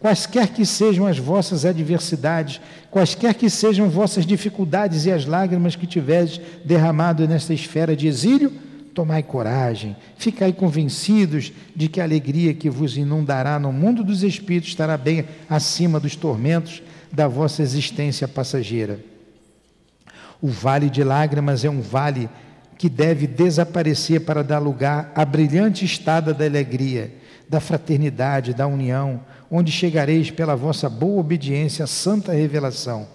Quaisquer 0.00 0.48
que 0.48 0.64
sejam 0.64 1.06
as 1.06 1.18
vossas 1.18 1.64
adversidades, 1.64 2.60
quaisquer 2.90 3.34
que 3.34 3.50
sejam 3.50 3.88
vossas 3.88 4.24
dificuldades 4.24 5.06
e 5.06 5.10
as 5.10 5.26
lágrimas 5.26 5.74
que 5.74 5.86
tiveres 5.86 6.40
derramado 6.64 7.26
nesta 7.26 7.52
esfera 7.52 7.96
de 7.96 8.06
exílio, 8.06 8.52
tomai 8.94 9.22
coragem, 9.22 9.96
ficai 10.16 10.52
convencidos 10.52 11.52
de 11.74 11.88
que 11.88 12.00
a 12.00 12.04
alegria 12.04 12.54
que 12.54 12.68
vos 12.68 12.96
inundará 12.96 13.58
no 13.58 13.72
mundo 13.72 14.04
dos 14.04 14.22
espíritos 14.22 14.70
estará 14.70 14.96
bem 14.96 15.24
acima 15.48 15.98
dos 15.98 16.14
tormentos 16.14 16.82
da 17.12 17.28
vossa 17.28 17.62
existência 17.62 18.28
passageira. 18.28 19.00
O 20.40 20.48
vale 20.48 20.88
de 20.88 21.02
lágrimas 21.02 21.64
é 21.64 21.70
um 21.70 21.80
vale 21.80 22.28
que 22.76 22.88
deve 22.88 23.26
desaparecer 23.26 24.20
para 24.20 24.44
dar 24.44 24.60
lugar 24.60 25.10
à 25.14 25.24
brilhante 25.24 25.84
estada 25.84 26.32
da 26.32 26.44
alegria, 26.44 27.12
da 27.48 27.58
fraternidade, 27.58 28.54
da 28.54 28.66
união, 28.66 29.20
onde 29.50 29.72
chegareis 29.72 30.30
pela 30.30 30.54
vossa 30.54 30.88
boa 30.88 31.20
obediência 31.20 31.84
à 31.84 31.88
santa 31.88 32.32
revelação. 32.32 33.08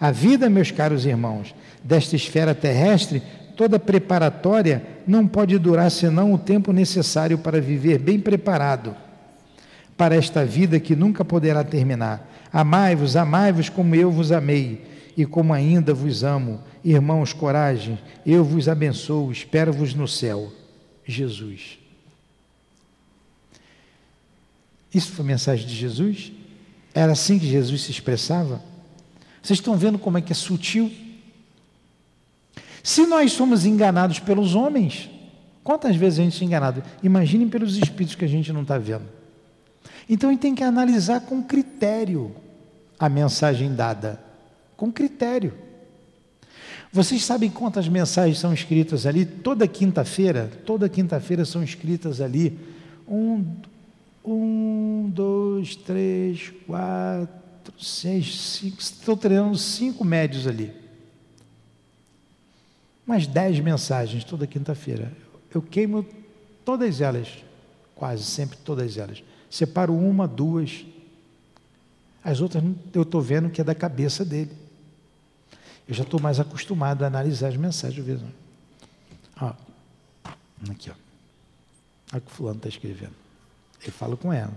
A 0.00 0.10
vida, 0.10 0.50
meus 0.50 0.72
caros 0.72 1.06
irmãos, 1.06 1.54
desta 1.82 2.16
esfera 2.16 2.54
terrestre, 2.54 3.22
toda 3.56 3.78
preparatória, 3.78 4.82
não 5.06 5.28
pode 5.28 5.56
durar 5.58 5.90
senão 5.90 6.32
o 6.32 6.38
tempo 6.38 6.72
necessário 6.72 7.38
para 7.38 7.60
viver 7.60 7.98
bem 7.98 8.18
preparado 8.18 8.96
para 9.96 10.16
esta 10.16 10.44
vida 10.44 10.80
que 10.80 10.96
nunca 10.96 11.24
poderá 11.24 11.62
terminar. 11.62 12.33
Amai-vos, 12.54 13.16
amai-vos 13.16 13.68
como 13.68 13.96
eu 13.96 14.12
vos 14.12 14.30
amei 14.30 14.86
e 15.16 15.26
como 15.26 15.52
ainda 15.52 15.92
vos 15.92 16.22
amo. 16.22 16.62
Irmãos, 16.84 17.32
coragem, 17.32 17.98
eu 18.24 18.44
vos 18.44 18.68
abençoo, 18.68 19.32
espero-vos 19.32 19.92
no 19.92 20.06
céu. 20.06 20.52
Jesus. 21.04 21.80
Isso 24.94 25.10
foi 25.10 25.24
mensagem 25.24 25.66
de 25.66 25.74
Jesus? 25.74 26.30
Era 26.94 27.10
assim 27.10 27.40
que 27.40 27.46
Jesus 27.46 27.82
se 27.82 27.90
expressava? 27.90 28.62
Vocês 29.42 29.58
estão 29.58 29.76
vendo 29.76 29.98
como 29.98 30.16
é 30.16 30.22
que 30.22 30.30
é 30.30 30.36
sutil? 30.36 30.92
Se 32.84 33.04
nós 33.04 33.32
somos 33.32 33.66
enganados 33.66 34.20
pelos 34.20 34.54
homens, 34.54 35.10
quantas 35.64 35.96
vezes 35.96 36.20
a 36.20 36.22
gente 36.22 36.40
é 36.40 36.46
enganado? 36.46 36.84
Imaginem 37.02 37.48
pelos 37.48 37.76
espíritos 37.76 38.14
que 38.14 38.24
a 38.24 38.28
gente 38.28 38.52
não 38.52 38.62
está 38.62 38.78
vendo. 38.78 39.08
Então 40.08 40.30
a 40.30 40.32
gente 40.32 40.42
tem 40.42 40.54
que 40.54 40.62
analisar 40.62 41.22
com 41.22 41.42
critério 41.42 42.43
a 42.98 43.08
mensagem 43.08 43.74
dada. 43.74 44.20
Com 44.76 44.92
critério. 44.92 45.52
Vocês 46.92 47.24
sabem 47.24 47.50
quantas 47.50 47.88
mensagens 47.88 48.38
são 48.38 48.54
escritas 48.54 49.04
ali? 49.04 49.26
Toda 49.26 49.66
quinta-feira, 49.66 50.50
toda 50.64 50.88
quinta-feira 50.88 51.44
são 51.44 51.62
escritas 51.62 52.20
ali. 52.20 52.56
Um, 53.08 53.44
um, 54.24 55.10
dois, 55.12 55.74
três, 55.74 56.52
quatro, 56.66 57.74
seis, 57.80 58.40
cinco. 58.40 58.80
Estou 58.80 59.16
treinando 59.16 59.58
cinco 59.58 60.04
médios 60.04 60.46
ali. 60.46 60.72
Mais 63.04 63.26
dez 63.26 63.58
mensagens 63.58 64.22
toda 64.22 64.46
quinta-feira. 64.46 65.12
Eu 65.52 65.60
queimo 65.60 66.06
todas 66.64 67.00
elas, 67.00 67.28
quase 67.94 68.22
sempre 68.22 68.56
todas 68.58 68.96
elas. 68.96 69.22
Separo 69.50 69.94
uma, 69.94 70.26
duas. 70.26 70.84
As 72.24 72.40
outras 72.40 72.64
eu 72.94 73.02
estou 73.02 73.20
vendo 73.20 73.50
que 73.50 73.60
é 73.60 73.64
da 73.64 73.74
cabeça 73.74 74.24
dele. 74.24 74.50
Eu 75.86 75.94
já 75.94 76.02
estou 76.02 76.18
mais 76.18 76.40
acostumado 76.40 77.04
a 77.04 77.06
analisar 77.06 77.48
as 77.48 77.56
mensagens. 77.56 78.04
Vezes. 78.04 78.24
Ó, 79.38 79.52
aqui, 80.70 80.90
ó. 80.90 80.94
Olha 82.12 82.18
o 82.18 82.20
que 82.22 82.30
o 82.30 82.34
fulano 82.34 82.56
está 82.56 82.68
escrevendo. 82.68 83.12
Eu 83.84 83.92
falo 83.92 84.16
com 84.16 84.32
ela. 84.32 84.54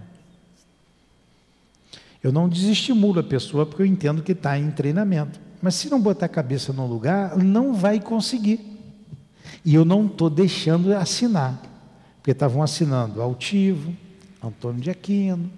Eu 2.24 2.32
não 2.32 2.48
desestimulo 2.48 3.20
a 3.20 3.24
pessoa 3.24 3.66
porque 3.66 3.82
eu 3.82 3.86
entendo 3.86 4.24
que 4.24 4.32
está 4.32 4.58
em 4.58 4.72
treinamento. 4.72 5.40
Mas 5.62 5.76
se 5.76 5.90
não 5.90 6.00
botar 6.00 6.28
a 6.28 6.30
cabeça 6.30 6.72
no 6.72 6.88
lugar, 6.88 7.38
não 7.38 7.74
vai 7.74 8.00
conseguir. 8.00 8.60
E 9.66 9.76
eu 9.76 9.84
não 9.84 10.06
estou 10.06 10.30
deixando 10.30 10.94
assinar. 10.96 11.62
Porque 12.18 12.32
estavam 12.32 12.64
assinando 12.64 13.22
Altivo, 13.22 13.94
Antônio 14.42 14.82
de 14.82 14.90
Aquino. 14.90 15.52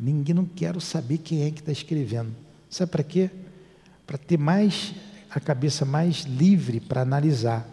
Ninguém 0.00 0.34
não 0.34 0.44
quero 0.44 0.80
saber 0.80 1.18
quem 1.18 1.42
é 1.44 1.50
que 1.50 1.60
está 1.60 1.72
escrevendo. 1.72 2.34
Sabe 2.70 2.90
para 2.90 3.02
quê? 3.02 3.30
Para 4.06 4.18
ter 4.18 4.38
mais 4.38 4.94
a 5.30 5.40
cabeça 5.40 5.84
mais 5.84 6.20
livre 6.20 6.80
para 6.80 7.02
analisar. 7.02 7.66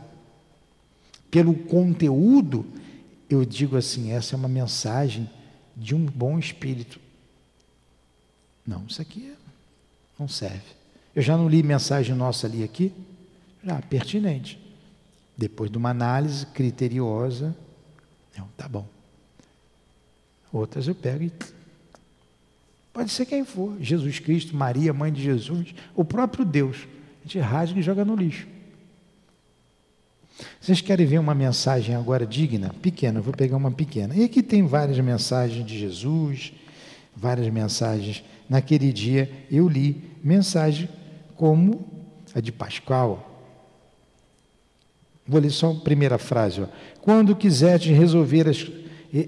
Pelo 1.30 1.54
conteúdo, 1.54 2.66
eu 3.30 3.46
digo 3.46 3.78
assim: 3.78 4.12
essa 4.12 4.36
é 4.36 4.38
uma 4.38 4.48
mensagem 4.48 5.30
de 5.76 5.96
um 5.96 6.06
bom 6.06 6.38
espírito. 6.38 7.00
Não, 8.66 8.86
isso 8.88 9.02
aqui 9.02 9.34
não 10.20 10.28
serve. 10.28 10.62
Eu 11.16 11.22
já 11.22 11.36
não 11.36 11.48
li 11.48 11.64
mensagem 11.64 12.16
nossa 12.16 12.48
ali 12.48 12.64
aqui? 12.64 12.94
Já, 13.64 13.82
pertinente. 13.82 14.60
Depois 15.38 15.72
de 15.72 15.78
uma 15.78 15.90
análise 15.90 16.46
criteriosa, 16.48 17.56
não, 18.38 18.48
tá 18.58 18.68
bom. 18.68 18.88
Outras 20.52 20.88
eu 20.88 20.96
pego 20.96 21.24
e. 21.24 21.61
Pode 22.94 23.10
ser 23.12 23.26
quem 23.26 23.46
for, 23.46 23.78
Jesus 23.80 24.20
Cristo, 24.20 24.56
Maria, 24.56 24.92
mãe 24.92 25.12
de 25.12 25.22
Jesus, 25.22 25.74
o 25.96 26.04
próprio 26.04 26.44
Deus. 26.44 26.88
A 27.20 27.28
gente 27.28 27.40
rasga 27.40 27.80
e 27.80 27.84
joga 27.84 28.04
no 28.04 28.16
lixo. 28.16 28.48
Vocês 30.60 30.82
querem 30.82 31.06
ver 31.06 31.20
uma 31.20 31.36
mensagem 31.36 31.96
agora 31.96 32.26
digna? 32.26 32.74
Pequena, 32.82 33.22
vou 33.22 33.34
pegar 33.34 33.58
uma 33.58 33.72
pequena. 33.72 34.16
E 34.16 34.24
aqui 34.24 34.42
tem 34.42 34.66
várias 34.66 35.00
mensagens 35.00 35.66
de 35.66 35.78
Jesus, 35.78 36.52
várias 37.16 37.48
mensagens. 37.52 38.24
Naquele 38.50 38.92
dia 38.92 39.30
eu 39.50 39.68
li 39.68 40.04
mensagem 40.24 40.90
como 41.36 41.86
a 42.34 42.40
de 42.40 42.52
Pascal. 42.52 43.28
Vou 45.28 45.40
ler 45.40 45.52
só 45.52 45.72
a 45.72 45.76
primeira 45.76 46.18
frase. 46.18 46.62
Ó. 46.62 46.68
Quando 47.02 47.36
quiserdes 47.36 47.96
resolver 47.96 48.50
as, 48.50 48.70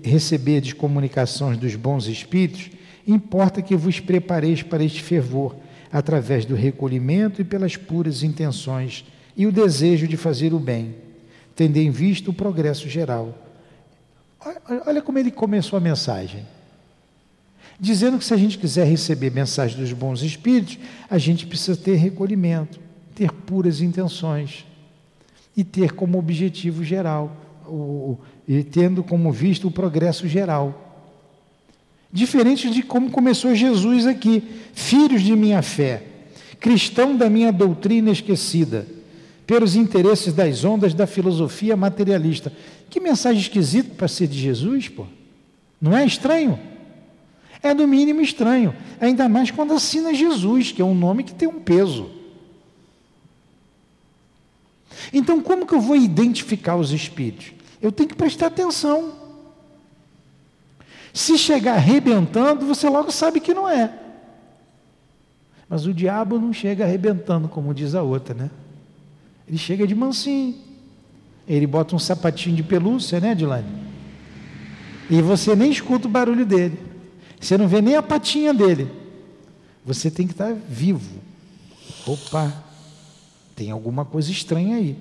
receber 0.03 0.61
as 0.63 0.73
comunicações 0.73 1.57
dos 1.57 1.75
bons 1.75 2.07
espíritos, 2.07 2.69
importa 3.05 3.61
que 3.61 3.75
vos 3.75 3.99
prepareis 3.99 4.63
para 4.63 4.83
este 4.83 5.01
fervor, 5.01 5.55
através 5.91 6.45
do 6.45 6.55
recolhimento 6.55 7.41
e 7.41 7.43
pelas 7.43 7.77
puras 7.77 8.23
intenções 8.23 9.05
e 9.35 9.45
o 9.45 9.51
desejo 9.51 10.07
de 10.07 10.17
fazer 10.17 10.53
o 10.53 10.59
bem, 10.59 10.95
tendo 11.55 11.77
em 11.77 11.91
vista 11.91 12.29
o 12.29 12.33
progresso 12.33 12.89
geral. 12.89 13.37
Olha 14.85 15.01
como 15.01 15.19
ele 15.19 15.31
começou 15.31 15.77
a 15.77 15.79
mensagem. 15.79 16.45
Dizendo 17.79 18.17
que 18.17 18.25
se 18.25 18.33
a 18.33 18.37
gente 18.37 18.57
quiser 18.57 18.85
receber 18.85 19.31
mensagem 19.31 19.77
dos 19.77 19.91
bons 19.93 20.21
espíritos, 20.21 20.77
a 21.09 21.17
gente 21.17 21.45
precisa 21.45 21.77
ter 21.77 21.95
recolhimento, 21.95 22.79
ter 23.15 23.31
puras 23.31 23.81
intenções 23.81 24.65
e 25.55 25.63
ter 25.63 25.93
como 25.93 26.17
objetivo 26.17 26.83
geral, 26.83 27.35
o, 27.65 28.17
e 28.47 28.63
tendo 28.63 29.03
como 29.03 29.31
visto 29.31 29.67
o 29.67 29.71
progresso 29.71 30.27
geral. 30.27 30.92
Diferente 32.13 32.69
de 32.69 32.83
como 32.83 33.09
começou 33.09 33.55
Jesus 33.55 34.05
aqui, 34.05 34.43
filhos 34.75 35.23
de 35.23 35.35
minha 35.35 35.63
fé, 35.63 36.03
cristão 36.59 37.17
da 37.17 37.27
minha 37.27 37.51
doutrina 37.51 38.11
esquecida 38.11 38.85
pelos 39.47 39.75
interesses 39.75 40.31
das 40.31 40.63
ondas 40.63 40.93
da 40.93 41.07
filosofia 41.07 41.75
materialista. 41.75 42.53
Que 42.87 42.99
mensagem 42.99 43.41
esquisita 43.41 43.95
para 43.95 44.07
ser 44.07 44.27
de 44.27 44.39
Jesus, 44.39 44.89
pô. 44.89 45.07
Não 45.81 45.97
é 45.97 46.05
estranho? 46.05 46.59
É 47.63 47.73
no 47.73 47.87
mínimo 47.87 48.21
estranho, 48.21 48.75
ainda 49.01 49.27
mais 49.27 49.49
quando 49.49 49.73
assina 49.73 50.13
Jesus, 50.13 50.71
que 50.71 50.83
é 50.83 50.85
um 50.85 50.93
nome 50.93 51.23
que 51.23 51.33
tem 51.33 51.47
um 51.47 51.59
peso. 51.59 52.11
Então, 55.11 55.41
como 55.41 55.65
que 55.65 55.73
eu 55.73 55.81
vou 55.81 55.95
identificar 55.95 56.75
os 56.75 56.91
espíritos? 56.91 57.53
Eu 57.81 57.91
tenho 57.91 58.07
que 58.07 58.15
prestar 58.15 58.47
atenção. 58.47 59.22
Se 61.13 61.37
chegar 61.37 61.75
arrebentando, 61.75 62.65
você 62.65 62.89
logo 62.89 63.11
sabe 63.11 63.39
que 63.39 63.53
não 63.53 63.69
é. 63.69 63.93
Mas 65.69 65.85
o 65.85 65.93
diabo 65.93 66.39
não 66.39 66.51
chega 66.51 66.83
arrebentando, 66.83 67.47
como 67.47 67.73
diz 67.73 67.93
a 67.93 68.01
outra, 68.01 68.33
né? 68.33 68.49
Ele 69.47 69.57
chega 69.57 69.85
de 69.85 69.93
mansinho. 69.93 70.55
Ele 71.47 71.67
bota 71.67 71.95
um 71.95 71.99
sapatinho 71.99 72.55
de 72.55 72.63
pelúcia, 72.63 73.19
né, 73.19 73.35
Dilane? 73.35 73.67
E 75.09 75.21
você 75.21 75.55
nem 75.55 75.69
escuta 75.69 76.07
o 76.07 76.11
barulho 76.11 76.45
dele. 76.45 76.79
Você 77.39 77.57
não 77.57 77.67
vê 77.67 77.81
nem 77.81 77.95
a 77.95 78.01
patinha 78.01 78.53
dele. 78.53 78.89
Você 79.85 80.09
tem 80.09 80.25
que 80.25 80.33
estar 80.33 80.53
vivo. 80.53 81.19
Opa, 82.07 82.51
tem 83.55 83.69
alguma 83.69 84.03
coisa 84.03 84.31
estranha 84.31 84.77
aí. 84.77 84.97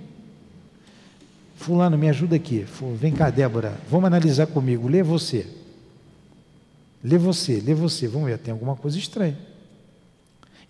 Fulano, 1.57 1.97
me 1.97 2.09
ajuda 2.09 2.37
aqui. 2.37 2.67
Vem 2.97 3.13
cá, 3.13 3.31
Débora. 3.31 3.79
Vamos 3.89 4.07
analisar 4.07 4.47
comigo. 4.49 4.89
Lê 4.89 5.03
você. 5.03 5.62
Lê 7.03 7.19
você, 7.19 7.61
lê 7.61 7.75
você. 7.75 8.07
Vamos 8.07 8.29
ver, 8.29 8.39
tem 8.39 8.53
alguma 8.53 8.77
coisa 8.77 8.99
estranha. 8.99 9.39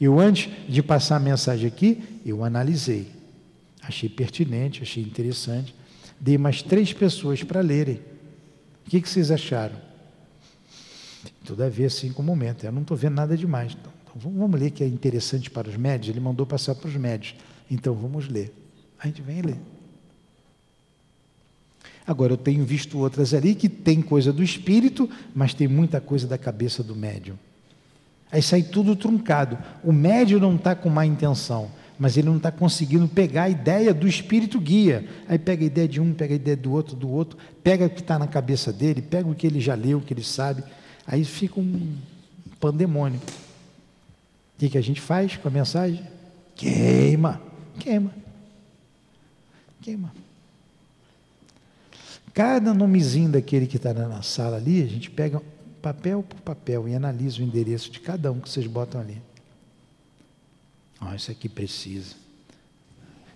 Eu, 0.01 0.19
antes 0.19 0.51
de 0.69 0.83
passar 0.83 1.17
a 1.17 1.21
mensagem 1.21 1.67
aqui, 1.67 2.21
eu 2.25 2.43
analisei. 2.45 3.09
Achei 3.83 4.09
pertinente, 4.09 4.83
achei 4.83 5.03
interessante. 5.03 5.75
Dei 6.19 6.39
mais 6.39 6.63
três 6.63 6.93
pessoas 6.93 7.43
para 7.43 7.61
lerem. 7.61 8.01
O 8.87 8.91
que, 8.91 9.01
que 9.01 9.09
vocês 9.09 9.31
acharam? 9.31 9.77
Tudo 11.45 11.63
a 11.63 11.69
ver 11.69 11.87
assim 11.87 12.13
com 12.13 12.23
o 12.23 12.25
momento. 12.25 12.65
Eu 12.65 12.73
não 12.73 12.83
estou 12.83 12.97
vendo 12.97 13.15
nada 13.15 13.37
demais. 13.37 13.77
Então, 13.79 13.93
então, 14.17 14.31
vamos 14.31 14.61
ler 14.61 14.71
que 14.71 14.85
é 14.85 14.87
interessante 14.87 15.51
para 15.51 15.69
os 15.69 15.77
médios. 15.77 16.11
Ele 16.11 16.21
mandou 16.21 16.47
passar 16.47 16.75
para 16.75 16.89
os 16.89 16.97
médios. 16.97 17.35
Então 17.71 17.95
vamos 17.95 18.29
ler. 18.29 18.53
A 18.99 19.07
gente 19.07 19.23
vem 19.23 19.41
ler. 19.41 19.59
Agora, 22.07 22.33
eu 22.33 22.37
tenho 22.37 22.65
visto 22.65 22.99
outras 22.99 23.33
ali 23.33 23.55
que 23.55 23.69
tem 23.69 24.03
coisa 24.03 24.33
do 24.33 24.43
espírito, 24.43 25.09
mas 25.35 25.55
tem 25.55 25.69
muita 25.69 26.01
coisa 26.01 26.27
da 26.27 26.37
cabeça 26.37 26.83
do 26.83 26.97
médium. 26.97 27.37
Aí 28.31 28.43
sai 28.43 28.63
tudo 28.63 28.97
truncado. 28.97 29.59
O 29.85 29.93
médium 29.93 30.41
não 30.41 30.57
está 30.57 30.75
com 30.75 30.89
má 30.89 31.05
intenção, 31.07 31.71
mas 31.99 32.17
ele 32.17 32.29
não 32.29 32.39
está 32.39 32.51
conseguindo 32.51 33.07
pegar 33.07 33.45
a 33.45 33.51
ideia 33.51 33.93
do 33.93 34.09
espírito 34.09 34.59
guia. 34.59 35.07
Aí 35.29 35.39
pega 35.39 35.63
a 35.63 35.67
ideia 35.67 35.87
de 35.87 36.01
um, 36.01 36.13
pega 36.13 36.33
a 36.33 36.37
ideia 36.37 36.57
do 36.57 36.73
outro, 36.73 36.97
do 36.97 37.11
outro, 37.11 37.39
pega 37.63 37.85
o 37.85 37.91
que 37.91 38.01
está 38.01 38.19
na 38.19 38.27
cabeça 38.27 38.73
dele, 38.73 39.03
pega 39.03 39.29
o 39.29 39.35
que 39.35 39.47
ele 39.47 39.61
já 39.61 39.75
leu, 39.75 39.99
o 39.99 40.01
que 40.01 40.15
ele 40.15 40.25
sabe. 40.25 40.65
Aí 41.07 41.25
fica 41.25 41.61
um 41.61 41.95
pandemônio. 42.59 43.21
O 44.57 44.69
que, 44.69 44.79
a 44.79 44.83
gente 44.83 45.01
faz 45.01 45.37
com 45.37 45.49
a 45.49 45.51
mensagem? 45.51 46.03
Queima, 46.55 47.41
queima, 47.79 48.13
queima. 49.81 50.22
Cada 52.35 52.73
nomezinho 52.73 53.31
daquele 53.31 53.67
que 53.67 53.77
está 53.77 53.93
na 53.93 54.23
sala 54.23 54.57
ali, 54.57 54.83
a 54.83 54.87
gente 54.87 55.11
pega 55.11 55.43
papel 55.83 56.23
por 56.23 56.41
papel 56.41 56.89
e 56.89 56.95
analisa 56.95 57.41
o 57.41 57.43
endereço 57.43 57.91
de 57.91 58.01
cada 58.01 58.33
um 58.33 58.41
que 58.41 58.49
vocês 58.49 58.67
botam 58.67 59.01
ali. 59.01 59.21
Oh, 61.01 61.15
isso 61.15 61.31
aqui 61.31 61.49
precisa. 61.49 62.15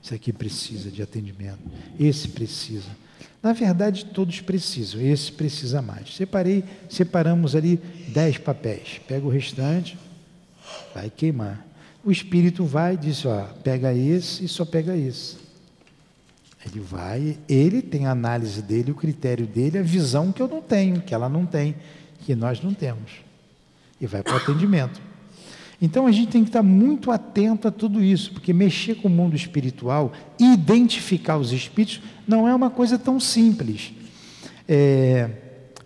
Isso 0.03 0.15
aqui 0.15 0.33
precisa 0.33 0.91
de 0.91 1.03
atendimento. 1.03 1.59
Esse 1.99 2.29
precisa. 2.29 2.89
Na 3.43 3.53
verdade, 3.53 4.07
todos 4.07 4.41
precisam. 4.41 5.01
Esse 5.01 5.33
precisa 5.33 5.83
mais. 5.83 6.15
Separei, 6.15 6.65
separamos 6.89 7.57
ali 7.57 7.77
dez 8.09 8.39
papéis. 8.39 9.01
Pega 9.07 9.27
o 9.27 9.29
restante, 9.29 9.99
vai 10.95 11.11
queimar. 11.11 11.67
O 12.05 12.11
espírito 12.11 12.65
vai 12.65 12.95
e 12.95 12.99
diz: 12.99 13.27
ó, 13.27 13.43
pega 13.65 13.93
esse 13.93 14.45
e 14.45 14.49
só 14.49 14.65
pega 14.65 14.97
esse. 14.97 15.46
Ele 16.67 16.81
vai, 16.81 17.39
ele 17.49 17.81
tem 17.81 18.07
a 18.07 18.11
análise 18.11 18.61
dele, 18.61 18.91
o 18.91 18.95
critério 18.95 19.47
dele, 19.47 19.79
a 19.79 19.83
visão 19.83 20.33
que 20.33 20.43
eu 20.43 20.49
não 20.49 20.61
tenho, 20.61 21.01
que 21.01 21.15
ela 21.15 21.29
não 21.29 21.47
tem, 21.47 21.77
que 22.21 22.35
nós 22.35 22.61
não 22.61 22.75
temos. 22.75 23.13
E 24.01 24.07
vai 24.07 24.23
para 24.23 24.35
o 24.35 24.37
atendimento. 24.37 25.01
Então 25.81 26.07
a 26.07 26.13
gente 26.13 26.29
tem 26.29 26.43
que 26.43 26.49
estar 26.49 26.63
muito 26.63 27.11
atento 27.11 27.69
a 27.69 27.71
tudo 27.71 28.03
isso, 28.03 28.33
porque 28.33 28.53
mexer 28.53 28.97
com 28.97 29.09
o 29.09 29.11
mundo 29.11 29.37
espiritual, 29.37 30.13
identificar 30.39 31.37
os 31.37 31.53
espíritos, 31.53 32.01
não 32.27 32.49
é 32.49 32.55
uma 32.55 32.71
coisa 32.71 32.99
tão 32.99 33.21
simples. 33.21 33.93
É, 34.69 35.31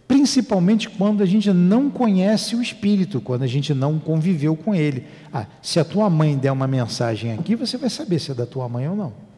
principalmente 0.07 0.89
quando 0.89 1.23
a 1.23 1.27
gente 1.27 1.53
não 1.53 1.91
conhece 1.91 2.57
o 2.57 2.63
espírito, 2.63 3.21
quando 3.21 3.43
a 3.43 3.47
gente 3.47 3.75
não 3.75 3.99
conviveu 3.99 4.57
com 4.57 4.75
ele. 4.75 5.05
Ah, 5.33 5.47
se 5.61 5.79
a 5.79 5.85
tua 5.85 6.09
mãe 6.09 6.37
der 6.39 6.53
uma 6.53 6.67
mensagem 6.67 7.33
aqui, 7.33 7.55
você 7.55 7.77
vai 7.77 7.91
saber 7.91 8.19
se 8.19 8.31
é 8.31 8.35
da 8.35 8.47
tua 8.47 8.69
mãe 8.69 8.89
ou 8.89 8.97
não. 8.97 9.30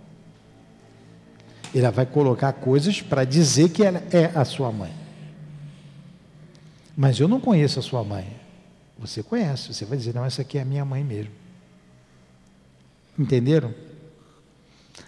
Ele 1.75 1.91
vai 1.91 2.05
colocar 2.05 2.53
coisas 2.53 3.01
para 3.01 3.25
dizer 3.25 3.71
que 3.71 3.83
ela 3.83 4.03
é 4.13 4.27
a 4.35 4.45
sua 4.45 4.71
mãe. 4.71 4.93
Mas 6.97 7.19
eu 7.19 7.27
não 7.27 7.41
conheço 7.41 7.79
a 7.79 7.83
sua 7.83 8.05
mãe. 8.05 8.27
Você 8.99 9.23
conhece, 9.23 9.73
você 9.73 9.85
vai 9.85 9.97
dizer, 9.97 10.15
não, 10.15 10.25
essa 10.25 10.43
aqui 10.43 10.59
é 10.59 10.63
a 10.63 10.65
minha 10.65 10.85
mãe 10.85 11.03
mesmo. 11.03 11.33
Entenderam? 13.19 13.75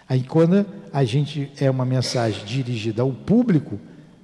Aí 0.09 0.23
quando 0.23 0.65
a 0.91 1.03
gente 1.03 1.51
é 1.57 1.69
uma 1.69 1.85
mensagem 1.85 2.43
dirigida 2.45 3.03
ao 3.03 3.11
público, 3.11 3.79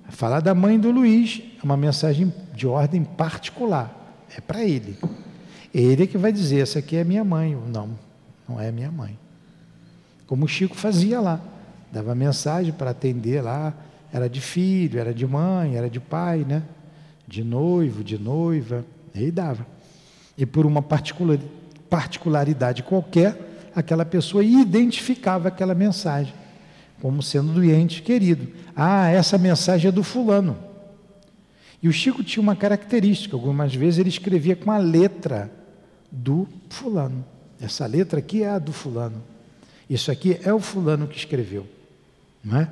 falar 0.10 0.40
da 0.40 0.54
mãe 0.56 0.80
do 0.80 0.92
Luiz 0.92 1.42
é 1.60 1.64
uma 1.64 1.78
mensagem 1.78 2.34
de 2.56 2.68
ordem 2.68 3.04
particular, 3.04 4.18
é 4.36 4.42
para 4.42 4.64
ele. 4.64 4.98
Ele 5.74 6.04
é 6.04 6.08
que 6.08 6.18
vai 6.18 6.32
dizer, 6.32 6.62
essa 6.62 6.80
aqui 6.80 6.98
é 6.98 7.04
minha 7.04 7.24
mãe. 7.24 7.56
Não, 7.56 7.98
não 8.48 8.60
é 8.60 8.72
minha 8.72 8.92
mãe. 8.92 9.18
Como 10.28 10.46
o 10.46 10.48
Chico 10.48 10.76
fazia 10.76 11.20
lá 11.20 11.40
dava 11.92 12.16
mensagem 12.16 12.72
para 12.72 12.92
atender 12.92 13.42
lá, 13.42 13.74
era 14.14 14.30
de 14.30 14.40
filho, 14.42 15.00
era 15.00 15.14
de 15.14 15.26
mãe, 15.26 15.76
era 15.76 15.90
de 15.90 16.00
pai, 16.00 16.46
né? 16.48 16.64
De 17.28 17.44
noivo, 17.44 18.04
de 18.04 18.18
noiva, 18.18 18.86
e 19.14 19.32
dava. 19.32 19.66
E 20.38 20.46
por 20.46 20.66
uma 20.66 20.84
particularidade 21.90 22.84
qualquer, 22.84 23.70
aquela 23.76 24.06
pessoa 24.06 24.44
identificava 24.44 25.48
aquela 25.48 25.74
mensagem 25.76 26.34
como 27.02 27.24
sendo 27.24 27.54
do 27.54 27.64
ente 27.64 28.02
querido. 28.02 28.48
Ah, 28.76 29.10
essa 29.10 29.38
mensagem 29.38 29.90
é 29.90 29.92
do 29.92 30.04
fulano. 30.04 30.56
E 31.82 31.90
o 31.90 31.92
Chico 31.92 32.24
tinha 32.24 32.44
uma 32.44 32.56
característica, 32.56 33.36
algumas 33.36 33.74
vezes 33.74 33.98
ele 33.98 34.10
escrevia 34.10 34.56
com 34.56 34.72
a 34.72 34.78
letra 34.78 35.52
do 36.12 36.48
fulano. 36.70 37.26
Essa 37.60 37.88
letra 37.88 38.20
aqui 38.20 38.44
é 38.44 38.50
a 38.50 38.60
do 38.60 38.72
fulano. 38.72 39.22
Isso 39.90 40.12
aqui 40.12 40.40
é 40.44 40.54
o 40.54 40.60
fulano 40.60 41.08
que 41.08 41.18
escreveu. 41.18 41.66
Não 42.44 42.60
é? 42.60 42.70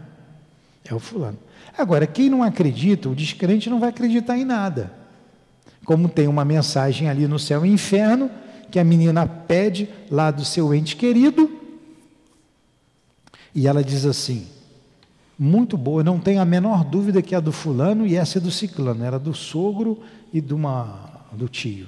É 0.86 0.94
o 0.94 1.00
fulano. 1.00 1.38
Agora, 1.78 2.08
quem 2.08 2.30
não 2.30 2.44
acredita, 2.44 3.10
o 3.10 3.16
descrente 3.16 3.70
não 3.70 3.80
vai 3.80 3.90
acreditar 3.90 4.38
em 4.38 4.46
nada. 4.46 4.92
Como 5.86 6.10
tem 6.10 6.28
uma 6.28 6.44
mensagem 6.44 7.10
ali 7.10 7.28
no 7.28 7.40
céu 7.40 7.66
e 7.66 7.70
inferno, 7.70 8.30
que 8.72 8.80
a 8.80 8.84
menina 8.84 9.26
pede 9.28 9.90
lá 10.10 10.32
do 10.32 10.46
seu 10.46 10.74
ente 10.74 10.96
querido, 10.96 11.50
e 13.54 13.68
ela 13.68 13.84
diz 13.84 14.06
assim: 14.06 14.48
muito 15.38 15.78
boa, 15.78 16.04
não 16.04 16.20
tenho 16.20 16.42
a 16.42 16.46
menor 16.46 16.84
dúvida 16.84 17.22
que 17.22 17.34
é 17.34 17.42
do 17.42 17.52
fulano 17.52 18.06
e 18.06 18.16
essa 18.16 18.38
é 18.38 18.42
do 18.42 18.52
ciclano, 18.52 19.04
era 19.04 19.18
do 19.18 19.34
sogro 19.34 20.00
e 20.34 20.42
do, 20.42 20.56
uma, 20.56 21.26
do 21.32 21.48
tio. 21.48 21.88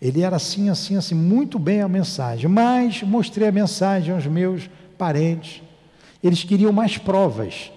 Ele 0.00 0.22
era 0.22 0.36
assim, 0.36 0.68
assim, 0.68 0.96
assim, 0.96 1.14
muito 1.14 1.58
bem 1.58 1.80
a 1.80 1.88
mensagem, 1.88 2.48
mas 2.48 3.02
mostrei 3.02 3.48
a 3.48 3.52
mensagem 3.52 4.14
aos 4.14 4.26
meus 4.26 4.68
parentes, 4.96 5.62
eles 6.26 6.44
queriam 6.44 6.72
mais 6.72 6.98
provas. 6.98 7.70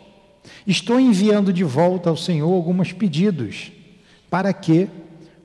Estou 0.65 0.99
enviando 0.99 1.51
de 1.53 1.63
volta 1.63 2.09
ao 2.09 2.17
Senhor 2.17 2.51
alguns 2.51 2.91
pedidos 2.91 3.71
para 4.29 4.53
que 4.53 4.87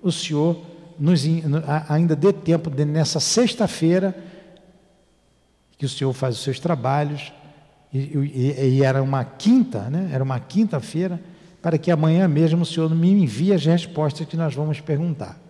o 0.03 0.13
Senhor 0.13 0.61
nos, 0.99 1.25
ainda 1.89 2.15
dê 2.15 2.33
tempo 2.33 2.71
de, 2.71 2.85
nessa 2.85 3.19
sexta-feira 3.19 4.15
que 5.77 5.87
o 5.87 5.89
Senhor 5.89 6.13
faz 6.13 6.37
os 6.37 6.43
seus 6.43 6.61
trabalhos 6.61 7.33
e, 7.93 7.99
e, 7.99 8.77
e 8.77 8.85
era 8.85 9.03
uma 9.03 9.25
quinta, 9.25 9.91
né? 9.91 10.11
Era 10.13 10.23
uma 10.23 10.39
quinta-feira 10.39 11.21
para 11.61 11.79
que 11.79 11.91
amanhã 11.91 12.29
mesmo 12.29 12.63
o 12.63 12.67
Senhor 12.67 12.95
me 12.95 13.11
envie 13.11 13.53
as 13.53 13.65
respostas 13.65 14.27
que 14.27 14.37
nós 14.37 14.55
vamos 14.55 14.81
perguntar. 14.81 15.41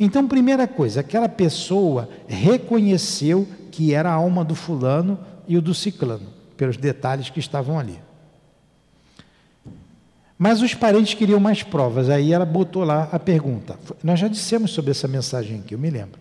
Então, 0.00 0.26
primeira 0.26 0.66
coisa, 0.66 1.00
aquela 1.00 1.28
pessoa 1.28 2.08
reconheceu 2.26 3.46
que 3.70 3.92
era 3.92 4.10
a 4.10 4.14
alma 4.14 4.44
do 4.44 4.54
fulano 4.54 5.18
e 5.46 5.56
o 5.56 5.62
do 5.62 5.74
ciclano 5.74 6.37
pelos 6.58 6.76
detalhes 6.76 7.30
que 7.30 7.40
estavam 7.40 7.78
ali. 7.78 7.98
Mas 10.36 10.60
os 10.60 10.74
parentes 10.74 11.14
queriam 11.14 11.40
mais 11.40 11.62
provas, 11.62 12.10
aí 12.10 12.32
ela 12.32 12.44
botou 12.44 12.84
lá 12.84 13.08
a 13.10 13.18
pergunta. 13.18 13.78
Nós 14.04 14.20
já 14.20 14.28
dissemos 14.28 14.72
sobre 14.72 14.90
essa 14.90 15.08
mensagem 15.08 15.60
aqui, 15.60 15.74
eu 15.74 15.78
me 15.78 15.88
lembro. 15.88 16.20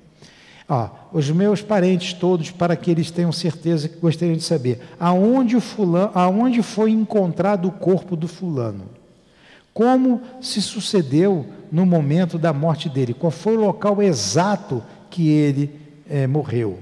Os 1.13 1.29
meus 1.29 1.61
parentes 1.61 2.13
todos, 2.13 2.51
para 2.51 2.75
que 2.75 2.89
eles 2.89 3.11
tenham 3.11 3.31
certeza 3.31 3.87
que 3.87 3.99
gostariam 3.99 4.35
de 4.35 4.43
saber, 4.43 4.81
aonde, 4.99 5.55
o 5.55 5.61
fulano, 5.61 6.11
aonde 6.13 6.61
foi 6.63 6.91
encontrado 6.91 7.67
o 7.67 7.71
corpo 7.71 8.15
do 8.15 8.27
fulano? 8.27 8.85
Como 9.73 10.21
se 10.41 10.61
sucedeu 10.61 11.45
no 11.71 11.85
momento 11.85 12.37
da 12.39 12.51
morte 12.51 12.89
dele? 12.89 13.13
Qual 13.13 13.31
foi 13.31 13.55
o 13.55 13.61
local 13.61 14.01
exato 14.01 14.83
que 15.09 15.29
ele 15.29 15.79
é, 16.09 16.25
morreu? 16.25 16.79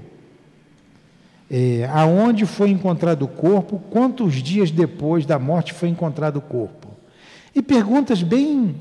É, 1.50 1.88
aonde 1.92 2.44
foi 2.44 2.70
encontrado 2.70 3.22
o 3.22 3.28
corpo, 3.28 3.80
quantos 3.90 4.34
dias 4.34 4.70
depois 4.70 5.24
da 5.24 5.38
morte 5.38 5.72
foi 5.72 5.88
encontrado 5.88 6.38
o 6.38 6.40
corpo. 6.40 6.88
E 7.54 7.62
perguntas 7.62 8.22
bem. 8.22 8.74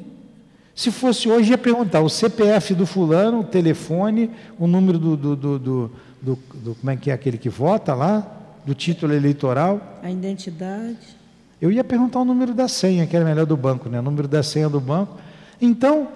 Se 0.75 0.91
fosse 0.91 1.29
hoje, 1.29 1.51
ia 1.51 1.57
perguntar 1.57 2.01
o 2.01 2.09
CPF 2.09 2.73
do 2.73 2.85
fulano, 2.85 3.39
o 3.39 3.43
telefone, 3.43 4.29
o 4.59 4.67
número 4.67 4.99
do, 4.99 5.15
do, 5.15 5.35
do, 5.35 5.59
do, 5.59 5.91
do, 6.21 6.39
do 6.55 6.75
como 6.75 6.91
é 6.91 6.97
que 6.97 7.09
é 7.09 7.13
aquele 7.13 7.37
que 7.37 7.47
vota 7.47 7.93
lá, 7.93 8.27
do 8.65 8.73
título 8.73 9.13
eleitoral. 9.13 9.99
A 10.03 10.11
identidade. 10.11 11.15
Eu 11.61 11.71
ia 11.71 11.83
perguntar 11.83 12.19
o 12.19 12.25
número 12.25 12.53
da 12.53 12.67
senha, 12.67 13.07
que 13.07 13.15
era 13.15 13.23
melhor 13.23 13.45
do 13.45 13.55
banco, 13.55 13.87
né? 13.87 13.99
O 13.99 14.03
número 14.03 14.27
da 14.27 14.43
senha 14.43 14.67
do 14.67 14.81
banco. 14.81 15.17
Então, 15.61 16.09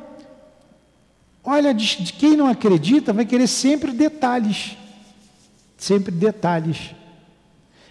olha, 1.43 1.73
de, 1.73 2.03
de 2.03 2.11
quem 2.11 2.35
não 2.35 2.47
acredita 2.47 3.13
vai 3.13 3.25
querer 3.25 3.47
sempre 3.47 3.93
detalhes 3.93 4.75
sempre 5.79 6.11
detalhes. 6.11 6.93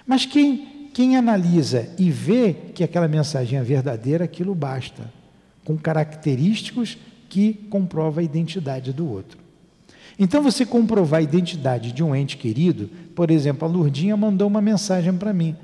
Mas 0.06 0.24
quem, 0.24 0.90
quem 0.94 1.16
analisa 1.16 1.88
e 1.98 2.10
vê 2.10 2.54
que 2.74 2.84
aquela 2.84 3.08
mensagem 3.08 3.58
é 3.58 3.62
verdadeira, 3.62 4.24
aquilo 4.24 4.54
basta, 4.54 5.12
com 5.64 5.76
característicos 5.76 6.96
que 7.28 7.54
comprova 7.68 8.20
a 8.20 8.24
identidade 8.24 8.92
do 8.92 9.10
outro. 9.10 9.38
Então, 10.18 10.42
você 10.42 10.66
comprovar 10.66 11.20
a 11.20 11.22
identidade 11.22 11.92
de 11.92 12.02
um 12.02 12.14
ente 12.14 12.36
querido, 12.36 12.90
por 13.14 13.30
exemplo, 13.30 13.66
a 13.66 13.70
Lurdinha 13.70 14.16
mandou 14.16 14.48
uma 14.48 14.60
mensagem 14.60 15.16
para 15.16 15.32
mim. 15.32 15.56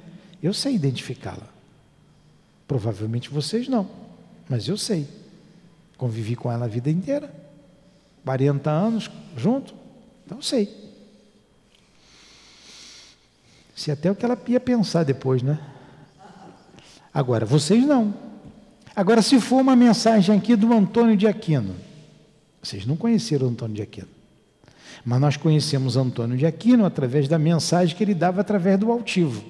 Eu 0.42 0.54
sei 0.54 0.74
identificá-la. 0.74 1.48
Provavelmente 2.66 3.30
vocês 3.30 3.68
não, 3.68 3.88
mas 4.48 4.68
eu 4.68 4.76
sei. 4.76 5.06
Convivi 5.96 6.36
com 6.36 6.50
ela 6.50 6.64
a 6.64 6.68
vida 6.68 6.90
inteira. 6.90 7.32
40 8.24 8.70
anos 8.70 9.10
junto, 9.36 9.74
então 10.24 10.40
sei. 10.40 10.83
Se 13.74 13.90
até 13.90 14.10
o 14.10 14.14
que 14.14 14.24
ela 14.24 14.38
ia 14.46 14.60
pensar 14.60 15.04
depois, 15.04 15.42
né? 15.42 15.58
Agora, 17.12 17.44
vocês 17.44 17.84
não. 17.84 18.14
Agora, 18.94 19.22
se 19.22 19.40
for 19.40 19.60
uma 19.60 19.74
mensagem 19.74 20.36
aqui 20.36 20.54
do 20.54 20.72
Antônio 20.72 21.16
de 21.16 21.26
Aquino, 21.26 21.74
vocês 22.62 22.86
não 22.86 22.96
conheceram 22.96 23.48
Antônio 23.48 23.74
de 23.74 23.82
Aquino, 23.82 24.08
mas 25.04 25.20
nós 25.20 25.36
conhecemos 25.36 25.96
Antônio 25.96 26.36
de 26.36 26.46
Aquino 26.46 26.84
através 26.84 27.28
da 27.28 27.38
mensagem 27.38 27.96
que 27.96 28.02
ele 28.02 28.14
dava 28.14 28.40
através 28.40 28.78
do 28.78 28.90
altivo. 28.90 29.44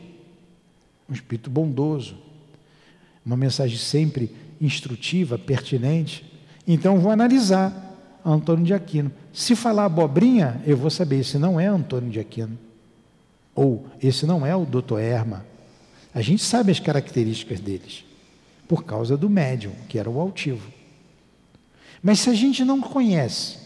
Um 1.08 1.12
espírito 1.12 1.50
bondoso, 1.50 2.16
uma 3.24 3.36
mensagem 3.36 3.76
sempre 3.76 4.34
instrutiva, 4.60 5.38
pertinente. 5.38 6.24
Então, 6.66 6.98
vou 6.98 7.12
analisar 7.12 7.94
Antônio 8.24 8.64
de 8.64 8.72
Aquino. 8.72 9.12
Se 9.32 9.54
falar 9.54 9.84
abobrinha, 9.84 10.62
eu 10.66 10.76
vou 10.76 10.88
saber, 10.88 11.20
esse 11.20 11.38
não 11.38 11.60
é 11.60 11.66
Antônio 11.66 12.10
de 12.10 12.18
Aquino. 12.18 12.58
Ou 13.54 13.86
esse 14.02 14.26
não 14.26 14.44
é 14.44 14.54
o 14.54 14.64
doutor 14.64 15.00
Erma. 15.00 15.44
A 16.14 16.20
gente 16.20 16.42
sabe 16.42 16.70
as 16.70 16.80
características 16.80 17.60
deles, 17.60 18.04
por 18.68 18.84
causa 18.84 19.16
do 19.16 19.28
médium, 19.28 19.72
que 19.88 19.98
era 19.98 20.10
o 20.10 20.20
altivo. 20.20 20.72
Mas 22.02 22.20
se 22.20 22.30
a 22.30 22.34
gente 22.34 22.64
não 22.64 22.80
conhece, 22.80 23.56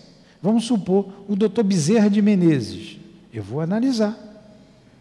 vamos 0.42 0.64
supor 0.64 1.08
o 1.28 1.34
doutor 1.34 1.64
Bezerra 1.64 2.08
de 2.08 2.22
Menezes, 2.22 2.98
eu 3.32 3.42
vou 3.42 3.60
analisar. 3.60 4.16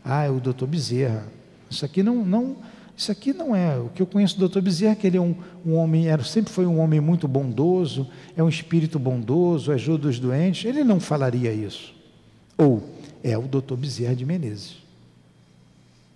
Ah, 0.03 0.23
é 0.23 0.29
o 0.29 0.39
doutor 0.39 0.67
Bezerra. 0.67 1.25
Isso 1.69 1.85
aqui 1.85 2.01
não, 2.01 2.25
não, 2.25 2.57
isso 2.95 3.11
aqui 3.11 3.31
não 3.31 3.55
é. 3.55 3.77
O 3.77 3.89
que 3.89 4.01
eu 4.01 4.07
conheço 4.07 4.35
do 4.35 4.39
doutor 4.39 4.61
Bezerra, 4.61 4.95
que 4.95 5.05
ele 5.05 5.17
é 5.17 5.21
um, 5.21 5.35
um 5.65 5.75
homem, 5.75 6.07
era, 6.07 6.23
sempre 6.23 6.51
foi 6.51 6.65
um 6.65 6.79
homem 6.79 6.99
muito 6.99 7.27
bondoso, 7.27 8.07
é 8.35 8.41
um 8.41 8.49
espírito 8.49 8.97
bondoso, 8.97 9.71
ajuda 9.71 10.07
os 10.07 10.19
doentes. 10.19 10.65
Ele 10.65 10.83
não 10.83 10.99
falaria 10.99 11.53
isso. 11.53 11.93
Ou 12.57 12.83
é 13.23 13.37
o 13.37 13.43
doutor 13.43 13.77
Bezerra 13.77 14.15
de 14.15 14.25
Menezes. 14.25 14.77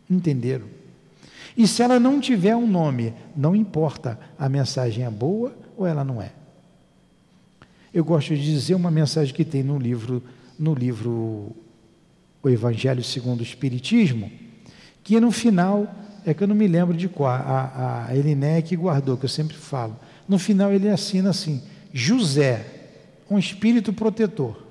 Entenderam? 0.09 0.65
E 1.55 1.67
se 1.67 1.81
ela 1.81 1.99
não 1.99 2.19
tiver 2.19 2.55
um 2.55 2.67
nome, 2.67 3.13
não 3.35 3.55
importa, 3.55 4.19
a 4.37 4.47
mensagem 4.47 5.05
é 5.05 5.09
boa 5.09 5.53
ou 5.77 5.85
ela 5.85 6.03
não 6.03 6.21
é. 6.21 6.31
Eu 7.93 8.05
gosto 8.05 8.35
de 8.35 8.41
dizer 8.41 8.75
uma 8.75 8.89
mensagem 8.89 9.33
que 9.33 9.43
tem 9.43 9.63
no 9.63 9.77
livro, 9.77 10.23
no 10.57 10.73
livro 10.73 11.51
O 12.41 12.49
Evangelho 12.49 13.03
segundo 13.03 13.41
o 13.41 13.43
Espiritismo, 13.43 14.31
que 15.03 15.19
no 15.19 15.31
final, 15.31 15.93
é 16.25 16.33
que 16.33 16.43
eu 16.43 16.47
não 16.47 16.55
me 16.55 16.67
lembro 16.67 16.95
de 16.95 17.09
qual, 17.09 17.31
a, 17.31 18.05
a 18.07 18.15
Eliné 18.15 18.61
que 18.61 18.75
guardou, 18.75 19.17
que 19.17 19.25
eu 19.25 19.29
sempre 19.29 19.57
falo. 19.57 19.97
No 20.27 20.39
final 20.39 20.71
ele 20.71 20.87
assina 20.87 21.31
assim: 21.31 21.61
José, 21.91 22.65
um 23.29 23.37
espírito 23.37 23.91
protetor. 23.91 24.70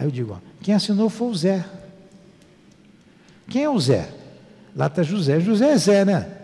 Aí 0.00 0.06
eu 0.06 0.10
digo, 0.10 0.32
ó, 0.32 0.38
quem 0.62 0.72
assinou 0.72 1.10
foi 1.10 1.28
o 1.28 1.34
Zé. 1.34 1.62
Quem 3.50 3.64
é 3.64 3.68
o 3.68 3.78
Zé? 3.78 4.10
Lá 4.74 4.86
está 4.86 5.02
José. 5.02 5.38
José 5.40 5.72
é 5.72 5.76
Zé, 5.76 6.04
né? 6.06 6.38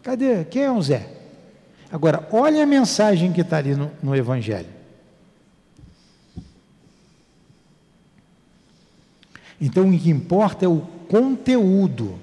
Cadê? 0.00 0.44
Quem 0.44 0.62
é 0.62 0.70
o 0.70 0.80
Zé? 0.80 1.10
Agora, 1.90 2.28
olha 2.30 2.62
a 2.62 2.66
mensagem 2.66 3.32
que 3.32 3.40
está 3.40 3.56
ali 3.56 3.74
no, 3.74 3.90
no 4.00 4.14
Evangelho. 4.14 4.68
Então, 9.60 9.88
o 9.90 9.98
que 9.98 10.08
importa 10.08 10.64
é 10.64 10.68
o 10.68 10.82
conteúdo. 11.08 12.16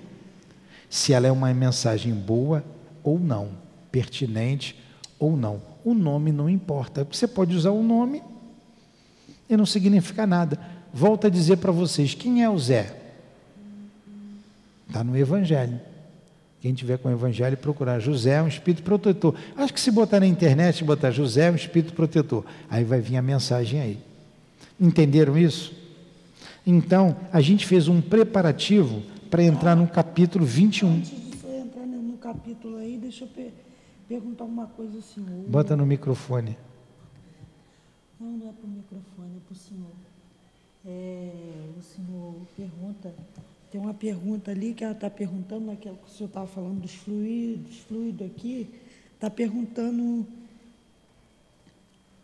Se 0.90 1.12
ela 1.12 1.28
é 1.28 1.32
uma 1.34 1.54
mensagem 1.54 2.14
boa 2.14 2.64
ou 3.04 3.20
não, 3.20 3.50
pertinente 3.92 4.82
ou 5.20 5.36
não. 5.36 5.62
O 5.84 5.94
nome 5.94 6.32
não 6.32 6.50
importa. 6.50 7.06
Você 7.12 7.28
pode 7.28 7.54
usar 7.54 7.72
o 7.72 7.84
nome 7.84 8.24
e 9.50 9.56
não 9.56 9.66
significa 9.66 10.26
nada. 10.26 10.60
Volto 10.94 11.28
a 11.28 11.30
dizer 11.30 11.58
para 11.58 11.72
vocês: 11.72 12.14
quem 12.14 12.44
é 12.44 12.50
o 12.50 12.58
Zé? 12.58 12.96
Está 14.88 15.04
no 15.04 15.18
Evangelho. 15.18 15.80
Quem 16.62 16.74
tiver 16.74 16.98
com 16.98 17.10
o 17.10 17.12
Evangelho, 17.12 17.56
procurar 17.58 18.00
José 18.00 18.32
é 18.32 18.42
um 18.42 18.48
espírito 18.48 18.82
protetor. 18.82 19.36
Acho 19.56 19.72
que 19.72 19.80
se 19.80 19.92
botar 19.92 20.20
na 20.20 20.26
internet, 20.26 20.84
botar 20.84 21.12
José 21.12 21.48
é 21.48 21.52
um 21.52 21.56
espírito 21.56 21.94
protetor, 21.94 22.44
aí 22.68 22.84
vai 22.84 23.00
vir 23.00 23.18
a 23.18 23.22
mensagem 23.22 23.80
aí. 23.80 24.00
Entenderam 24.80 25.38
isso? 25.38 25.74
Então, 26.66 27.16
a 27.32 27.40
gente 27.40 27.68
fez 27.68 27.88
um 27.88 28.02
preparativo 28.02 29.04
para 29.30 29.44
entrar 29.44 29.76
no 29.76 29.88
capítulo 29.88 30.44
21. 30.44 30.90
Antes 30.90 31.12
de 31.12 31.38
você 31.38 31.58
entrar 31.58 31.86
no 31.86 32.18
capítulo 32.18 32.78
aí, 32.78 32.98
deixa 32.98 33.26
eu 33.26 33.28
per 33.28 33.52
perguntar 34.08 34.46
uma 34.46 34.66
coisa 34.66 34.96
ao 34.96 35.04
senhor. 35.04 35.46
Bota 35.48 35.76
no 35.76 35.86
microfone. 35.86 36.58
Não, 38.20 38.28
não 38.28 38.50
é 38.50 38.54
para 38.54 38.66
o 38.66 38.70
microfone, 38.70 39.38
é 39.38 39.40
para 39.46 39.54
o 39.54 39.56
senhor. 39.56 39.92
É, 40.88 41.32
o 41.78 41.82
senhor 41.82 42.36
pergunta, 42.56 43.14
tem 43.72 43.82
uma 43.82 43.94
pergunta 43.94 44.52
ali 44.52 44.74
que 44.74 44.84
ela 44.84 44.94
está 44.94 45.10
perguntando, 45.10 45.66
naquilo 45.66 45.98
que 45.98 46.08
o 46.08 46.14
senhor 46.14 46.28
estava 46.28 46.48
falando 46.48 46.82
dos 46.82 46.94
fluidos, 46.94 47.80
fluido 47.80 48.24
aqui, 48.24 48.70
está 49.16 49.30
perguntando 49.30 50.26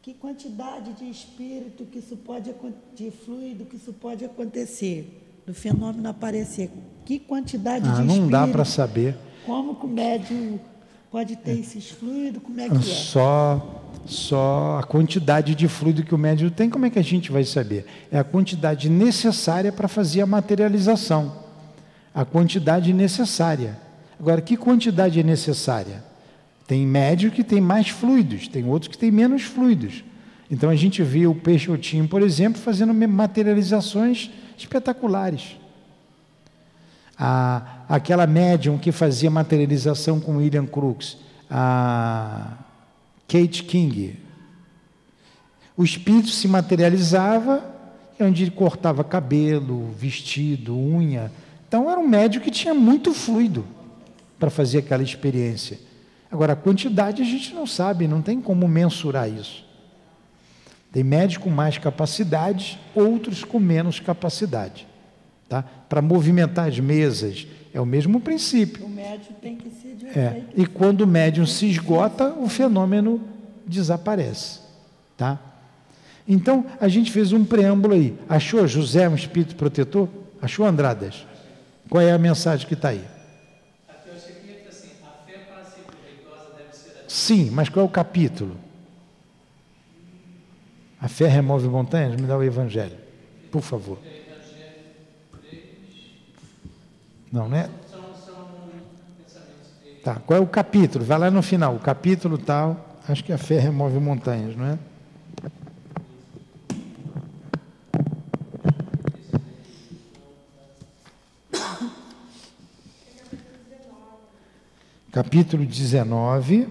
que 0.01 0.13
quantidade 0.13 0.93
de 0.93 1.09
espírito 1.09 1.85
que 1.85 1.99
isso 1.99 2.17
pode 2.17 2.53
de 2.95 3.11
fluido 3.11 3.65
que 3.65 3.75
isso 3.75 3.93
pode 3.93 4.23
acontecer, 4.25 5.21
do 5.45 5.53
fenômeno 5.53 6.09
aparecer. 6.09 6.69
Que 7.05 7.19
quantidade 7.19 7.87
ah, 7.87 7.93
de 7.93 7.97
não 7.97 8.05
espírito? 8.05 8.23
Não 8.23 8.29
dá 8.29 8.47
para 8.47 8.63
saber. 8.65 9.17
Como 9.45 9.75
que 9.75 9.85
o 9.85 9.89
médium 9.89 10.59
pode 11.11 11.35
ter 11.35 11.59
esses 11.59 11.89
fluidos? 11.89 12.41
Como 12.41 12.59
é 12.59 12.69
que 12.69 12.75
é? 12.75 12.81
Só 12.81 13.80
só 14.05 14.79
a 14.79 14.83
quantidade 14.83 15.55
de 15.55 15.67
fluido 15.67 16.03
que 16.03 16.13
o 16.13 16.17
médium 16.17 16.49
tem, 16.49 16.69
como 16.69 16.85
é 16.85 16.89
que 16.89 16.99
a 16.99 17.03
gente 17.03 17.31
vai 17.31 17.43
saber? 17.43 17.85
É 18.11 18.19
a 18.19 18.23
quantidade 18.23 18.89
necessária 18.89 19.71
para 19.71 19.87
fazer 19.87 20.21
a 20.21 20.25
materialização. 20.25 21.33
A 22.13 22.25
quantidade 22.25 22.91
necessária. 22.93 23.77
Agora, 24.19 24.41
que 24.41 24.57
quantidade 24.57 25.19
é 25.19 25.23
necessária? 25.23 26.03
Tem 26.67 26.85
médio 26.85 27.31
que 27.31 27.43
tem 27.43 27.61
mais 27.61 27.89
fluidos, 27.89 28.47
tem 28.47 28.65
outros 28.65 28.89
que 28.89 28.97
tem 28.97 29.11
menos 29.11 29.43
fluidos. 29.43 30.03
Então 30.49 30.69
a 30.69 30.75
gente 30.75 31.01
vê 31.01 31.25
o 31.25 31.33
Peixotinho, 31.33 32.07
por 32.07 32.21
exemplo, 32.21 32.61
fazendo 32.61 32.93
materializações 32.93 34.29
espetaculares. 34.57 35.57
A, 37.17 37.83
aquela 37.87 38.27
médium 38.27 38.77
que 38.77 38.91
fazia 38.91 39.29
materialização 39.29 40.19
com 40.19 40.37
William 40.37 40.65
Crookes, 40.65 41.17
a 41.49 42.57
Kate 43.32 43.63
King. 43.63 44.19
O 45.77 45.86
espírito 45.86 46.27
se 46.27 46.49
materializava, 46.49 47.63
onde 48.19 48.43
ele 48.43 48.51
cortava 48.51 49.05
cabelo, 49.05 49.89
vestido, 49.97 50.77
unha. 50.77 51.32
Então 51.65 51.89
era 51.89 51.97
um 51.97 52.05
médico 52.05 52.43
que 52.43 52.51
tinha 52.51 52.73
muito 52.73 53.13
fluido 53.13 53.65
para 54.38 54.49
fazer 54.49 54.79
aquela 54.79 55.01
experiência. 55.01 55.79
Agora, 56.29 56.53
a 56.53 56.57
quantidade 56.57 57.21
a 57.21 57.25
gente 57.25 57.53
não 57.53 57.65
sabe, 57.65 58.05
não 58.05 58.21
tem 58.21 58.41
como 58.41 58.67
mensurar 58.67 59.29
isso. 59.29 59.65
Tem 60.91 61.01
médicos 61.01 61.45
com 61.45 61.49
mais 61.49 61.77
capacidade, 61.77 62.77
outros 62.93 63.45
com 63.45 63.59
menos 63.59 63.97
capacidade. 63.97 64.86
Tá? 65.51 65.65
Para 65.89 66.01
movimentar 66.01 66.69
as 66.69 66.79
mesas, 66.79 67.45
é 67.73 67.81
o 67.81 67.85
mesmo 67.85 68.21
princípio. 68.21 68.85
O 68.85 68.89
médium 68.89 69.33
tem 69.41 69.57
que 69.57 69.69
ser 69.69 69.95
de 69.95 70.05
é. 70.17 70.45
E 70.55 70.65
quando 70.65 71.01
o 71.01 71.07
médium 71.07 71.45
se 71.45 71.65
esgota, 71.65 72.33
o 72.35 72.47
fenômeno 72.47 73.19
desaparece. 73.67 74.61
Tá? 75.17 75.37
Então, 76.25 76.65
a 76.79 76.87
gente 76.87 77.11
fez 77.11 77.33
um 77.33 77.43
preâmbulo 77.43 77.95
aí. 77.95 78.17
Achou 78.29 78.65
José 78.65 79.09
um 79.09 79.15
espírito 79.15 79.57
protetor? 79.57 80.07
Achou 80.41 80.65
Andradas? 80.65 81.27
Qual 81.89 82.01
é 82.01 82.13
a 82.13 82.17
mensagem 82.17 82.65
que 82.65 82.73
está 82.73 82.87
aí? 82.87 83.03
Sim, 87.09 87.49
mas 87.51 87.67
qual 87.67 87.85
é 87.85 87.89
o 87.89 87.91
capítulo? 87.91 88.55
A 91.01 91.09
fé 91.09 91.27
remove 91.27 91.67
montanhas? 91.67 92.15
Me 92.15 92.25
dá 92.25 92.37
o 92.37 92.43
Evangelho, 92.43 92.95
por 93.51 93.61
favor. 93.61 93.99
Não, 97.32 97.47
né? 97.47 97.69
Tá, 100.03 100.15
qual 100.15 100.38
é 100.38 100.41
o 100.41 100.47
capítulo? 100.47 101.05
Vai 101.05 101.17
lá 101.17 101.32
no 101.32 101.41
final, 101.41 101.75
o 101.75 101.79
capítulo 101.79 102.38
tal. 102.38 102.99
Acho 103.07 103.23
que 103.23 103.32
a 103.32 103.38
fé 103.38 103.59
remove 103.59 103.99
montanhas, 103.99 104.55
não 104.55 104.65
é? 104.65 104.79
Capítulo 115.11 115.65
19, 115.65 116.69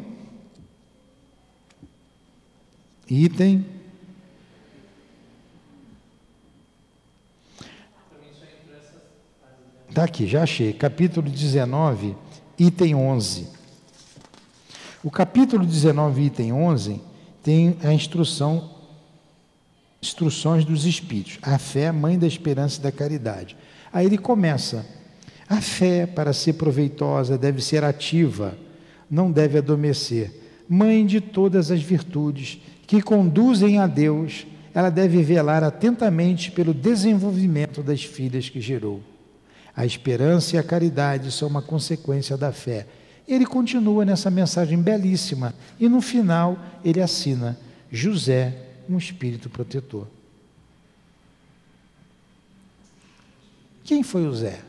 item 3.08 3.79
Está 10.00 10.08
aqui, 10.08 10.26
já 10.26 10.44
achei. 10.44 10.72
Capítulo 10.72 11.28
19, 11.28 12.16
item 12.58 12.94
11. 12.94 13.48
O 15.04 15.10
capítulo 15.10 15.66
19, 15.66 16.22
item 16.22 16.54
11, 16.54 17.02
tem 17.42 17.76
a 17.84 17.92
instrução, 17.92 18.70
instruções 20.00 20.64
dos 20.64 20.86
Espíritos. 20.86 21.38
A 21.42 21.58
fé, 21.58 21.92
mãe 21.92 22.18
da 22.18 22.26
esperança 22.26 22.80
e 22.80 22.82
da 22.82 22.90
caridade. 22.90 23.54
Aí 23.92 24.06
ele 24.06 24.16
começa. 24.16 24.86
A 25.46 25.60
fé, 25.60 26.06
para 26.06 26.32
ser 26.32 26.54
proveitosa, 26.54 27.36
deve 27.36 27.60
ser 27.60 27.84
ativa, 27.84 28.56
não 29.10 29.30
deve 29.30 29.58
adormecer. 29.58 30.32
Mãe 30.66 31.04
de 31.04 31.20
todas 31.20 31.70
as 31.70 31.82
virtudes 31.82 32.58
que 32.86 33.02
conduzem 33.02 33.78
a 33.78 33.86
Deus, 33.86 34.46
ela 34.72 34.88
deve 34.88 35.22
velar 35.22 35.62
atentamente 35.62 36.50
pelo 36.50 36.72
desenvolvimento 36.72 37.82
das 37.82 38.02
filhas 38.02 38.48
que 38.48 38.62
gerou. 38.62 39.02
A 39.76 39.86
esperança 39.86 40.56
e 40.56 40.58
a 40.58 40.62
caridade 40.62 41.30
são 41.30 41.48
uma 41.48 41.62
consequência 41.62 42.36
da 42.36 42.52
fé. 42.52 42.86
Ele 43.26 43.46
continua 43.46 44.04
nessa 44.04 44.30
mensagem 44.30 44.80
belíssima 44.80 45.54
e 45.78 45.88
no 45.88 46.00
final 46.00 46.58
ele 46.84 47.00
assina: 47.00 47.58
José, 47.90 48.54
um 48.88 48.98
espírito 48.98 49.48
protetor. 49.48 50.06
Quem 53.84 54.02
foi 54.02 54.26
o 54.26 54.34
Zé? 54.34 54.60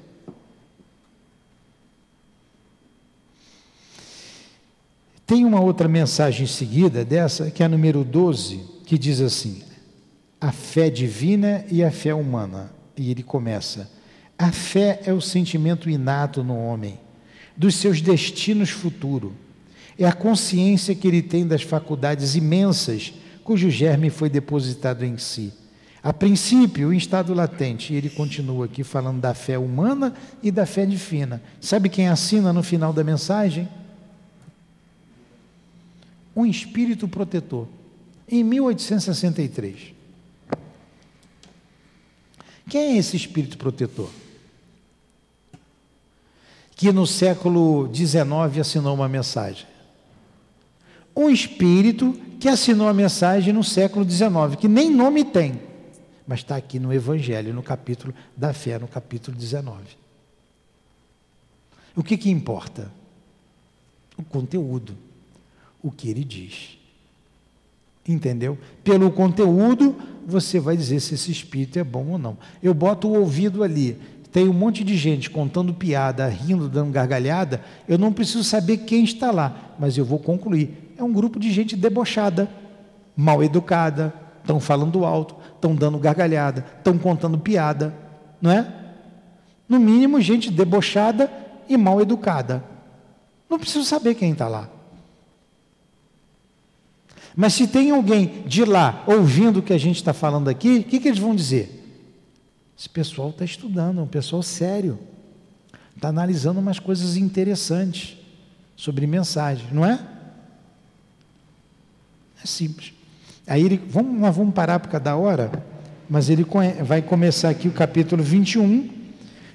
Tem 5.28 5.46
uma 5.46 5.62
outra 5.62 5.88
mensagem 5.88 6.44
em 6.44 6.48
seguida 6.48 7.06
dessa, 7.06 7.50
que 7.50 7.64
é 7.64 7.66
a 7.66 7.70
número 7.70 8.04
12, 8.04 8.66
que 8.86 8.98
diz 8.98 9.22
assim: 9.22 9.64
a 10.42 10.52
fé 10.52 10.90
divina 10.90 11.64
e 11.70 11.84
a 11.84 11.92
fé 11.92 12.14
humana. 12.14 12.74
E 12.98 13.12
ele 13.12 13.24
começa: 13.24 13.90
a 14.42 14.52
fé 14.52 15.00
é 15.06 15.14
o 15.14 15.22
sentimento 15.22 15.88
inato 15.88 16.44
no 16.44 16.58
homem, 16.58 17.00
dos 17.56 17.76
seus 17.76 18.02
destinos 18.02 18.72
futuros. 18.72 19.34
É 20.00 20.06
a 20.08 20.14
consciência 20.14 20.96
que 20.96 21.08
ele 21.08 21.22
tem 21.22 21.46
das 21.46 21.62
faculdades 21.62 22.34
imensas 22.34 23.14
cujo 23.44 23.70
germe 23.70 24.10
foi 24.10 24.32
depositado 24.32 25.06
em 25.06 25.16
si. 25.20 25.54
A 26.02 26.12
princípio, 26.12 26.92
em 26.92 26.98
estado 26.98 27.36
latente, 27.36 27.94
e 27.94 27.96
ele 27.96 28.10
continua 28.10 28.66
aqui 28.66 28.84
falando 28.84 29.22
da 29.22 29.36
fé 29.36 29.60
humana 29.60 30.12
e 30.42 30.50
da 30.50 30.66
fé 30.66 30.88
divina. 30.88 31.40
Sabe 31.60 31.88
quem 31.88 32.08
assina 32.08 32.52
no 32.52 32.64
final 32.64 32.92
da 32.92 33.04
mensagem? 33.04 33.70
Um 36.36 36.48
espírito 36.48 37.08
protetor, 37.08 37.68
em 38.28 38.44
1863. 38.44 39.94
Quem 42.68 42.96
é 42.96 42.98
esse 42.98 43.16
espírito 43.16 43.60
protetor? 43.60 44.10
Que 46.82 46.92
no 46.92 47.06
século 47.06 47.88
XIX 47.94 48.60
assinou 48.60 48.96
uma 48.96 49.08
mensagem. 49.08 49.68
Um 51.16 51.30
espírito 51.30 52.20
que 52.40 52.50
assinou 52.50 52.88
a 52.88 52.94
mensagem 52.94 53.54
no 53.54 53.64
século 53.64 54.04
XIX, 54.04 54.56
que 54.60 54.68
nem 54.68 54.90
nome 54.90 55.24
tem, 55.24 55.62
mas 56.26 56.40
está 56.40 56.56
aqui 56.56 56.80
no 56.80 56.92
Evangelho, 56.92 57.54
no 57.54 57.62
capítulo 57.62 58.16
da 58.36 58.52
fé, 58.52 58.80
no 58.80 58.88
capítulo 58.88 59.38
19. 59.38 59.96
O 61.96 62.02
que, 62.02 62.18
que 62.18 62.32
importa? 62.32 62.92
O 64.18 64.24
conteúdo, 64.24 64.98
o 65.84 65.92
que 65.92 66.10
ele 66.10 66.24
diz. 66.24 66.80
Entendeu? 68.08 68.58
Pelo 68.84 69.12
conteúdo, 69.12 69.96
você 70.26 70.60
vai 70.60 70.76
dizer 70.76 71.00
se 71.00 71.14
esse 71.14 71.32
espírito 71.32 71.78
é 71.78 71.84
bom 71.84 72.08
ou 72.08 72.18
não. 72.18 72.40
Eu 72.64 72.74
boto 72.74 73.08
o 73.08 73.20
ouvido 73.20 73.62
ali, 73.62 74.00
tem 74.32 74.48
um 74.48 74.54
monte 74.54 74.84
de 74.84 74.96
gente 74.96 75.30
contando 75.30 75.74
piada, 75.74 76.28
rindo, 76.28 76.70
dando 76.70 76.92
gargalhada, 76.92 77.62
eu 77.88 77.98
não 77.98 78.14
preciso 78.14 78.44
saber 78.44 78.78
quem 78.78 79.04
está 79.04 79.30
lá, 79.30 79.76
mas 79.78 79.98
eu 79.98 80.06
vou 80.06 80.20
concluir. 80.20 80.94
É 80.98 81.04
um 81.04 81.12
grupo 81.12 81.38
de 81.38 81.52
gente 81.52 81.76
debochada, 81.76 82.50
mal 83.16 83.44
educada, 83.44 84.14
estão 84.40 84.60
falando 84.60 85.04
alto, 85.04 85.36
estão 85.54 85.76
dando 85.76 86.00
gargalhada, 86.00 86.66
estão 86.78 86.98
contando 86.98 87.38
piada, 87.38 87.94
não 88.42 88.52
é? 88.52 88.74
No 89.68 89.80
mínimo, 89.80 90.22
gente 90.22 90.50
debochada 90.50 91.30
e 91.68 91.76
mal 91.76 92.02
educada. 92.02 92.64
Não 93.50 93.60
preciso 93.60 93.84
saber 93.84 94.16
quem 94.16 94.32
está 94.32 94.48
lá. 94.48 94.70
Mas 97.36 97.54
se 97.54 97.68
tem 97.68 97.92
alguém 97.92 98.44
de 98.46 98.64
lá 98.64 99.04
ouvindo 99.06 99.60
o 99.60 99.62
que 99.62 99.74
a 99.74 99.78
gente 99.78 99.98
está 99.98 100.14
falando 100.14 100.50
aqui, 100.50 100.80
o 100.80 100.84
que, 100.84 101.00
que 101.00 101.08
eles 101.10 101.20
vão 101.20 101.36
dizer? 101.36 101.81
Esse 102.82 102.90
pessoal 102.90 103.30
está 103.30 103.46
estudando, 103.46 104.00
é 104.00 104.02
um 104.02 104.08
pessoal 104.08 104.42
sério, 104.42 104.98
está 105.96 106.08
analisando 106.08 106.60
umas 106.60 106.80
coisas 106.80 107.16
interessantes 107.16 108.18
sobre 108.76 109.06
mensagem, 109.06 109.68
não 109.72 109.86
é? 109.86 110.00
É 112.44 112.48
simples. 112.48 112.92
Aí 113.46 113.64
ele, 113.64 113.80
vamos, 113.88 114.20
nós 114.20 114.36
vamos 114.36 114.56
parar 114.56 114.80
por 114.80 114.90
cada 114.90 115.16
hora, 115.16 115.52
mas 116.10 116.28
ele 116.28 116.44
vai 116.84 117.04
começar 117.04 117.50
aqui 117.50 117.68
o 117.68 117.72
capítulo 117.72 118.24
21, 118.24 118.90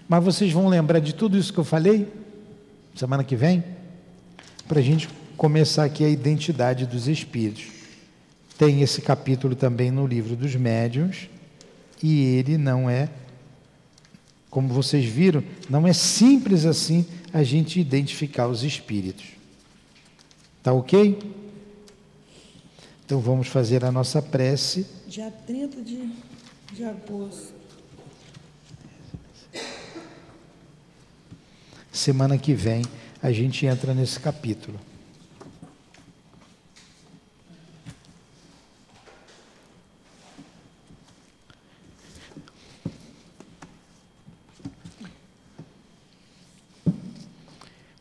mas 0.08 0.22
vocês 0.22 0.52
vão 0.52 0.68
lembrar 0.68 1.00
de 1.00 1.12
tudo 1.12 1.36
isso 1.36 1.52
que 1.52 1.58
eu 1.58 1.64
falei 1.64 2.08
semana 2.94 3.24
que 3.24 3.34
vem, 3.34 3.64
para 4.68 4.78
a 4.78 4.82
gente 4.82 5.08
começar 5.36 5.82
aqui 5.82 6.04
a 6.04 6.08
identidade 6.08 6.86
dos 6.86 7.08
espíritos. 7.08 7.64
Tem 8.56 8.82
esse 8.82 9.02
capítulo 9.02 9.56
também 9.56 9.90
no 9.90 10.06
livro 10.06 10.36
dos 10.36 10.54
médiuns, 10.54 11.28
e 12.02 12.36
ele 12.36 12.58
não 12.58 12.88
é, 12.88 13.08
como 14.50 14.68
vocês 14.68 15.04
viram, 15.04 15.42
não 15.68 15.86
é 15.86 15.92
simples 15.92 16.64
assim 16.64 17.06
a 17.32 17.42
gente 17.42 17.80
identificar 17.80 18.48
os 18.48 18.62
espíritos. 18.62 19.26
Tá 20.62 20.72
ok? 20.72 21.18
Então 23.04 23.20
vamos 23.20 23.48
fazer 23.48 23.84
a 23.84 23.92
nossa 23.92 24.20
prece. 24.20 24.86
Dia 25.06 25.30
30 25.46 25.82
de, 25.82 26.10
de 26.72 26.84
agosto. 26.84 27.54
Semana 31.92 32.36
que 32.36 32.52
vem 32.52 32.82
a 33.22 33.32
gente 33.32 33.64
entra 33.64 33.94
nesse 33.94 34.20
capítulo. 34.20 34.78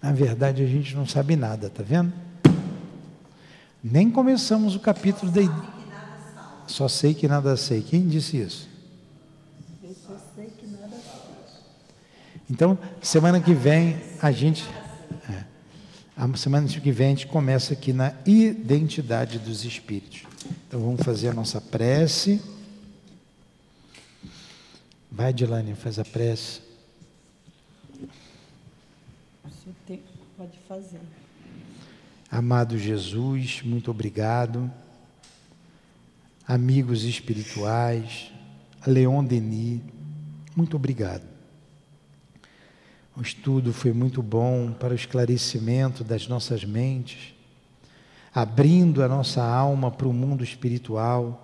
Na 0.06 0.12
verdade, 0.12 0.62
a 0.62 0.68
gente 0.68 0.96
não 0.96 1.08
sabe 1.08 1.36
nada, 1.36 1.68
tá 1.68 1.82
vendo? 1.82 2.14
Nem 3.84 4.12
começamos 4.12 4.76
o 4.76 4.80
capítulo 4.80 5.32
da. 5.32 5.42
Só 6.68 6.88
sei 6.88 7.16
que 7.16 7.28
nada 7.28 7.58
sei. 7.58 7.82
Quem 7.82 8.08
disse 8.08 8.38
isso? 8.38 8.70
Eu 9.84 9.96
só 9.96 10.16
sei 10.36 10.46
que 10.46 10.68
nada 10.68 10.92
sei. 10.92 11.64
Então, 12.48 12.78
semana 13.02 13.42
que 13.42 13.56
vem 13.56 14.00
a 14.22 14.32
gente. 14.32 14.64
É, 15.28 15.44
a 16.16 16.38
semana 16.38 16.68
que 16.68 16.92
vem 16.92 17.08
a 17.08 17.10
gente 17.10 17.26
começa 17.26 17.74
aqui 17.74 17.92
na 17.92 18.14
identidade 18.28 19.40
dos 19.40 19.66
espíritos. 19.66 20.22
Então 20.68 20.82
vamos 20.82 21.02
fazer 21.02 21.30
a 21.30 21.34
nossa 21.34 21.60
prece. 21.60 22.40
Vai, 25.12 25.34
Dilane, 25.34 25.74
faz 25.74 25.98
a 25.98 26.06
prece. 26.06 26.65
Tem, 29.86 30.04
pode 30.38 30.58
fazer. 30.68 31.00
Amado 32.32 32.78
Jesus, 32.78 33.62
muito 33.64 33.90
obrigado. 33.90 34.72
Amigos 36.48 37.04
espirituais, 37.04 38.32
Leon 38.86 39.24
Denis, 39.24 39.82
muito 40.56 40.76
obrigado. 40.76 41.24
O 43.18 43.22
estudo 43.22 43.72
foi 43.72 43.94
muito 43.94 44.22
bom 44.22 44.74
para 44.74 44.92
o 44.94 44.96
esclarecimento 44.96 46.04
das 46.04 46.28
nossas 46.28 46.66
mentes, 46.66 47.34
abrindo 48.34 49.02
a 49.02 49.08
nossa 49.08 49.44
alma 49.44 49.90
para 49.90 50.08
o 50.08 50.14
mundo 50.14 50.44
espiritual, 50.44 51.42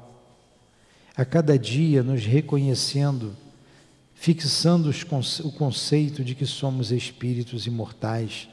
a 1.15 1.23
cada 1.23 1.57
dia 1.57 2.03
nos 2.03 2.25
reconhecendo 2.25 3.35
fixando 4.21 4.91
o 5.43 5.51
conceito 5.51 6.23
de 6.23 6.35
que 6.35 6.45
somos 6.45 6.91
espíritos 6.91 7.65
imortais 7.65 8.47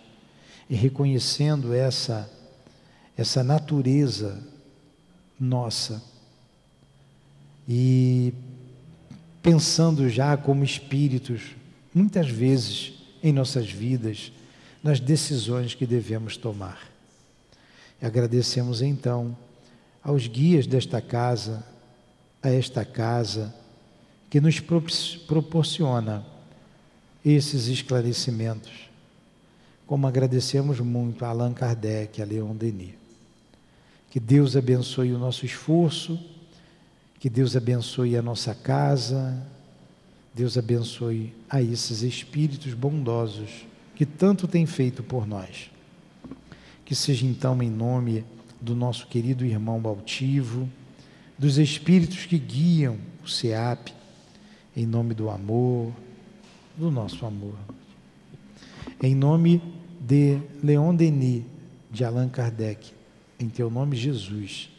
e 0.69 0.75
reconhecendo 0.75 1.75
essa 1.75 2.27
essa 3.14 3.45
natureza 3.45 4.43
nossa 5.39 6.03
e 7.69 8.33
pensando 9.43 10.09
já 10.09 10.39
como 10.39 10.64
espíritos 10.64 11.55
muitas 11.95 12.31
vezes 12.31 12.95
em 13.23 13.31
nossas 13.31 13.71
vidas 13.71 14.33
nas 14.83 14.99
decisões 14.99 15.75
que 15.75 15.85
devemos 15.85 16.39
tomar. 16.39 16.89
E 18.01 18.07
agradecemos 18.07 18.81
então 18.81 19.37
aos 20.03 20.27
guias 20.27 20.66
desta 20.66 21.03
casa, 21.03 21.62
a 22.43 22.49
esta 22.49 22.87
casa 22.87 23.55
que 24.31 24.41
nos 24.41 24.61
proporciona 24.61 26.24
esses 27.24 27.66
esclarecimentos, 27.66 28.89
como 29.87 30.07
agradecemos 30.07 30.81
muito 30.81 31.24
a 31.24 31.29
Allan 31.29 31.53
Kardec, 31.53 32.20
a 32.20 32.24
Leon 32.24 32.55
Denis. 32.55 32.95
Que 34.11 34.20
Deus 34.20 34.57
abençoe 34.57 35.12
o 35.12 35.18
nosso 35.18 35.45
esforço, 35.45 36.18
que 37.18 37.29
Deus 37.29 37.57
abençoe 37.57 38.16
a 38.16 38.22
nossa 38.22 38.55
casa, 38.55 39.43
Deus 40.35 40.57
abençoe 40.57 41.35
a 41.49 41.61
esses 41.61 42.03
espíritos 42.03 42.74
bondosos 42.74 43.66
que 43.97 44.07
tanto 44.07 44.47
têm 44.47 44.66
feito 44.66 45.03
por 45.03 45.26
nós. 45.26 45.70
Que 46.85 46.95
seja 46.95 47.26
então 47.26 47.61
em 47.62 47.70
nome 47.70 48.24
do 48.61 48.74
nosso 48.74 49.07
querido 49.09 49.45
irmão 49.45 49.81
Baltivo, 49.81 50.68
dos 51.37 51.59
espíritos 51.59 52.24
que 52.26 52.39
guiam 52.39 52.97
o 53.24 53.29
SEAP, 53.29 53.93
em 54.77 54.87
nome 54.87 55.14
do 55.14 55.31
amor, 55.31 55.93
do 56.77 56.91
nosso 56.91 57.25
amor. 57.27 57.57
Em 59.03 59.14
nome 59.14 59.62
de 60.01 60.41
Leon 60.62 60.95
Denis, 60.95 61.45
de 61.91 62.05
Allan 62.05 62.29
Kardec, 62.29 62.93
em 63.39 63.49
teu 63.49 63.71
nome, 63.71 63.97
Jesus. 63.97 64.71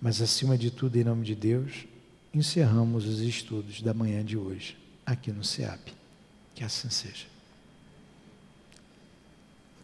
Mas 0.00 0.20
acima 0.20 0.56
de 0.56 0.70
tudo, 0.70 0.96
em 0.96 1.04
nome 1.04 1.24
de 1.24 1.34
Deus, 1.34 1.86
encerramos 2.32 3.06
os 3.06 3.20
estudos 3.20 3.80
da 3.80 3.94
manhã 3.94 4.24
de 4.24 4.36
hoje, 4.36 4.76
aqui 5.04 5.32
no 5.32 5.44
SEAP. 5.44 5.94
Que 6.54 6.64
assim 6.64 6.90
seja. 6.90 7.26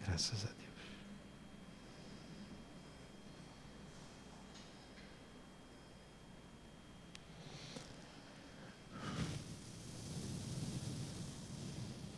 Graças 0.05 0.45
a 0.45 0.49
Deus. 0.49 0.62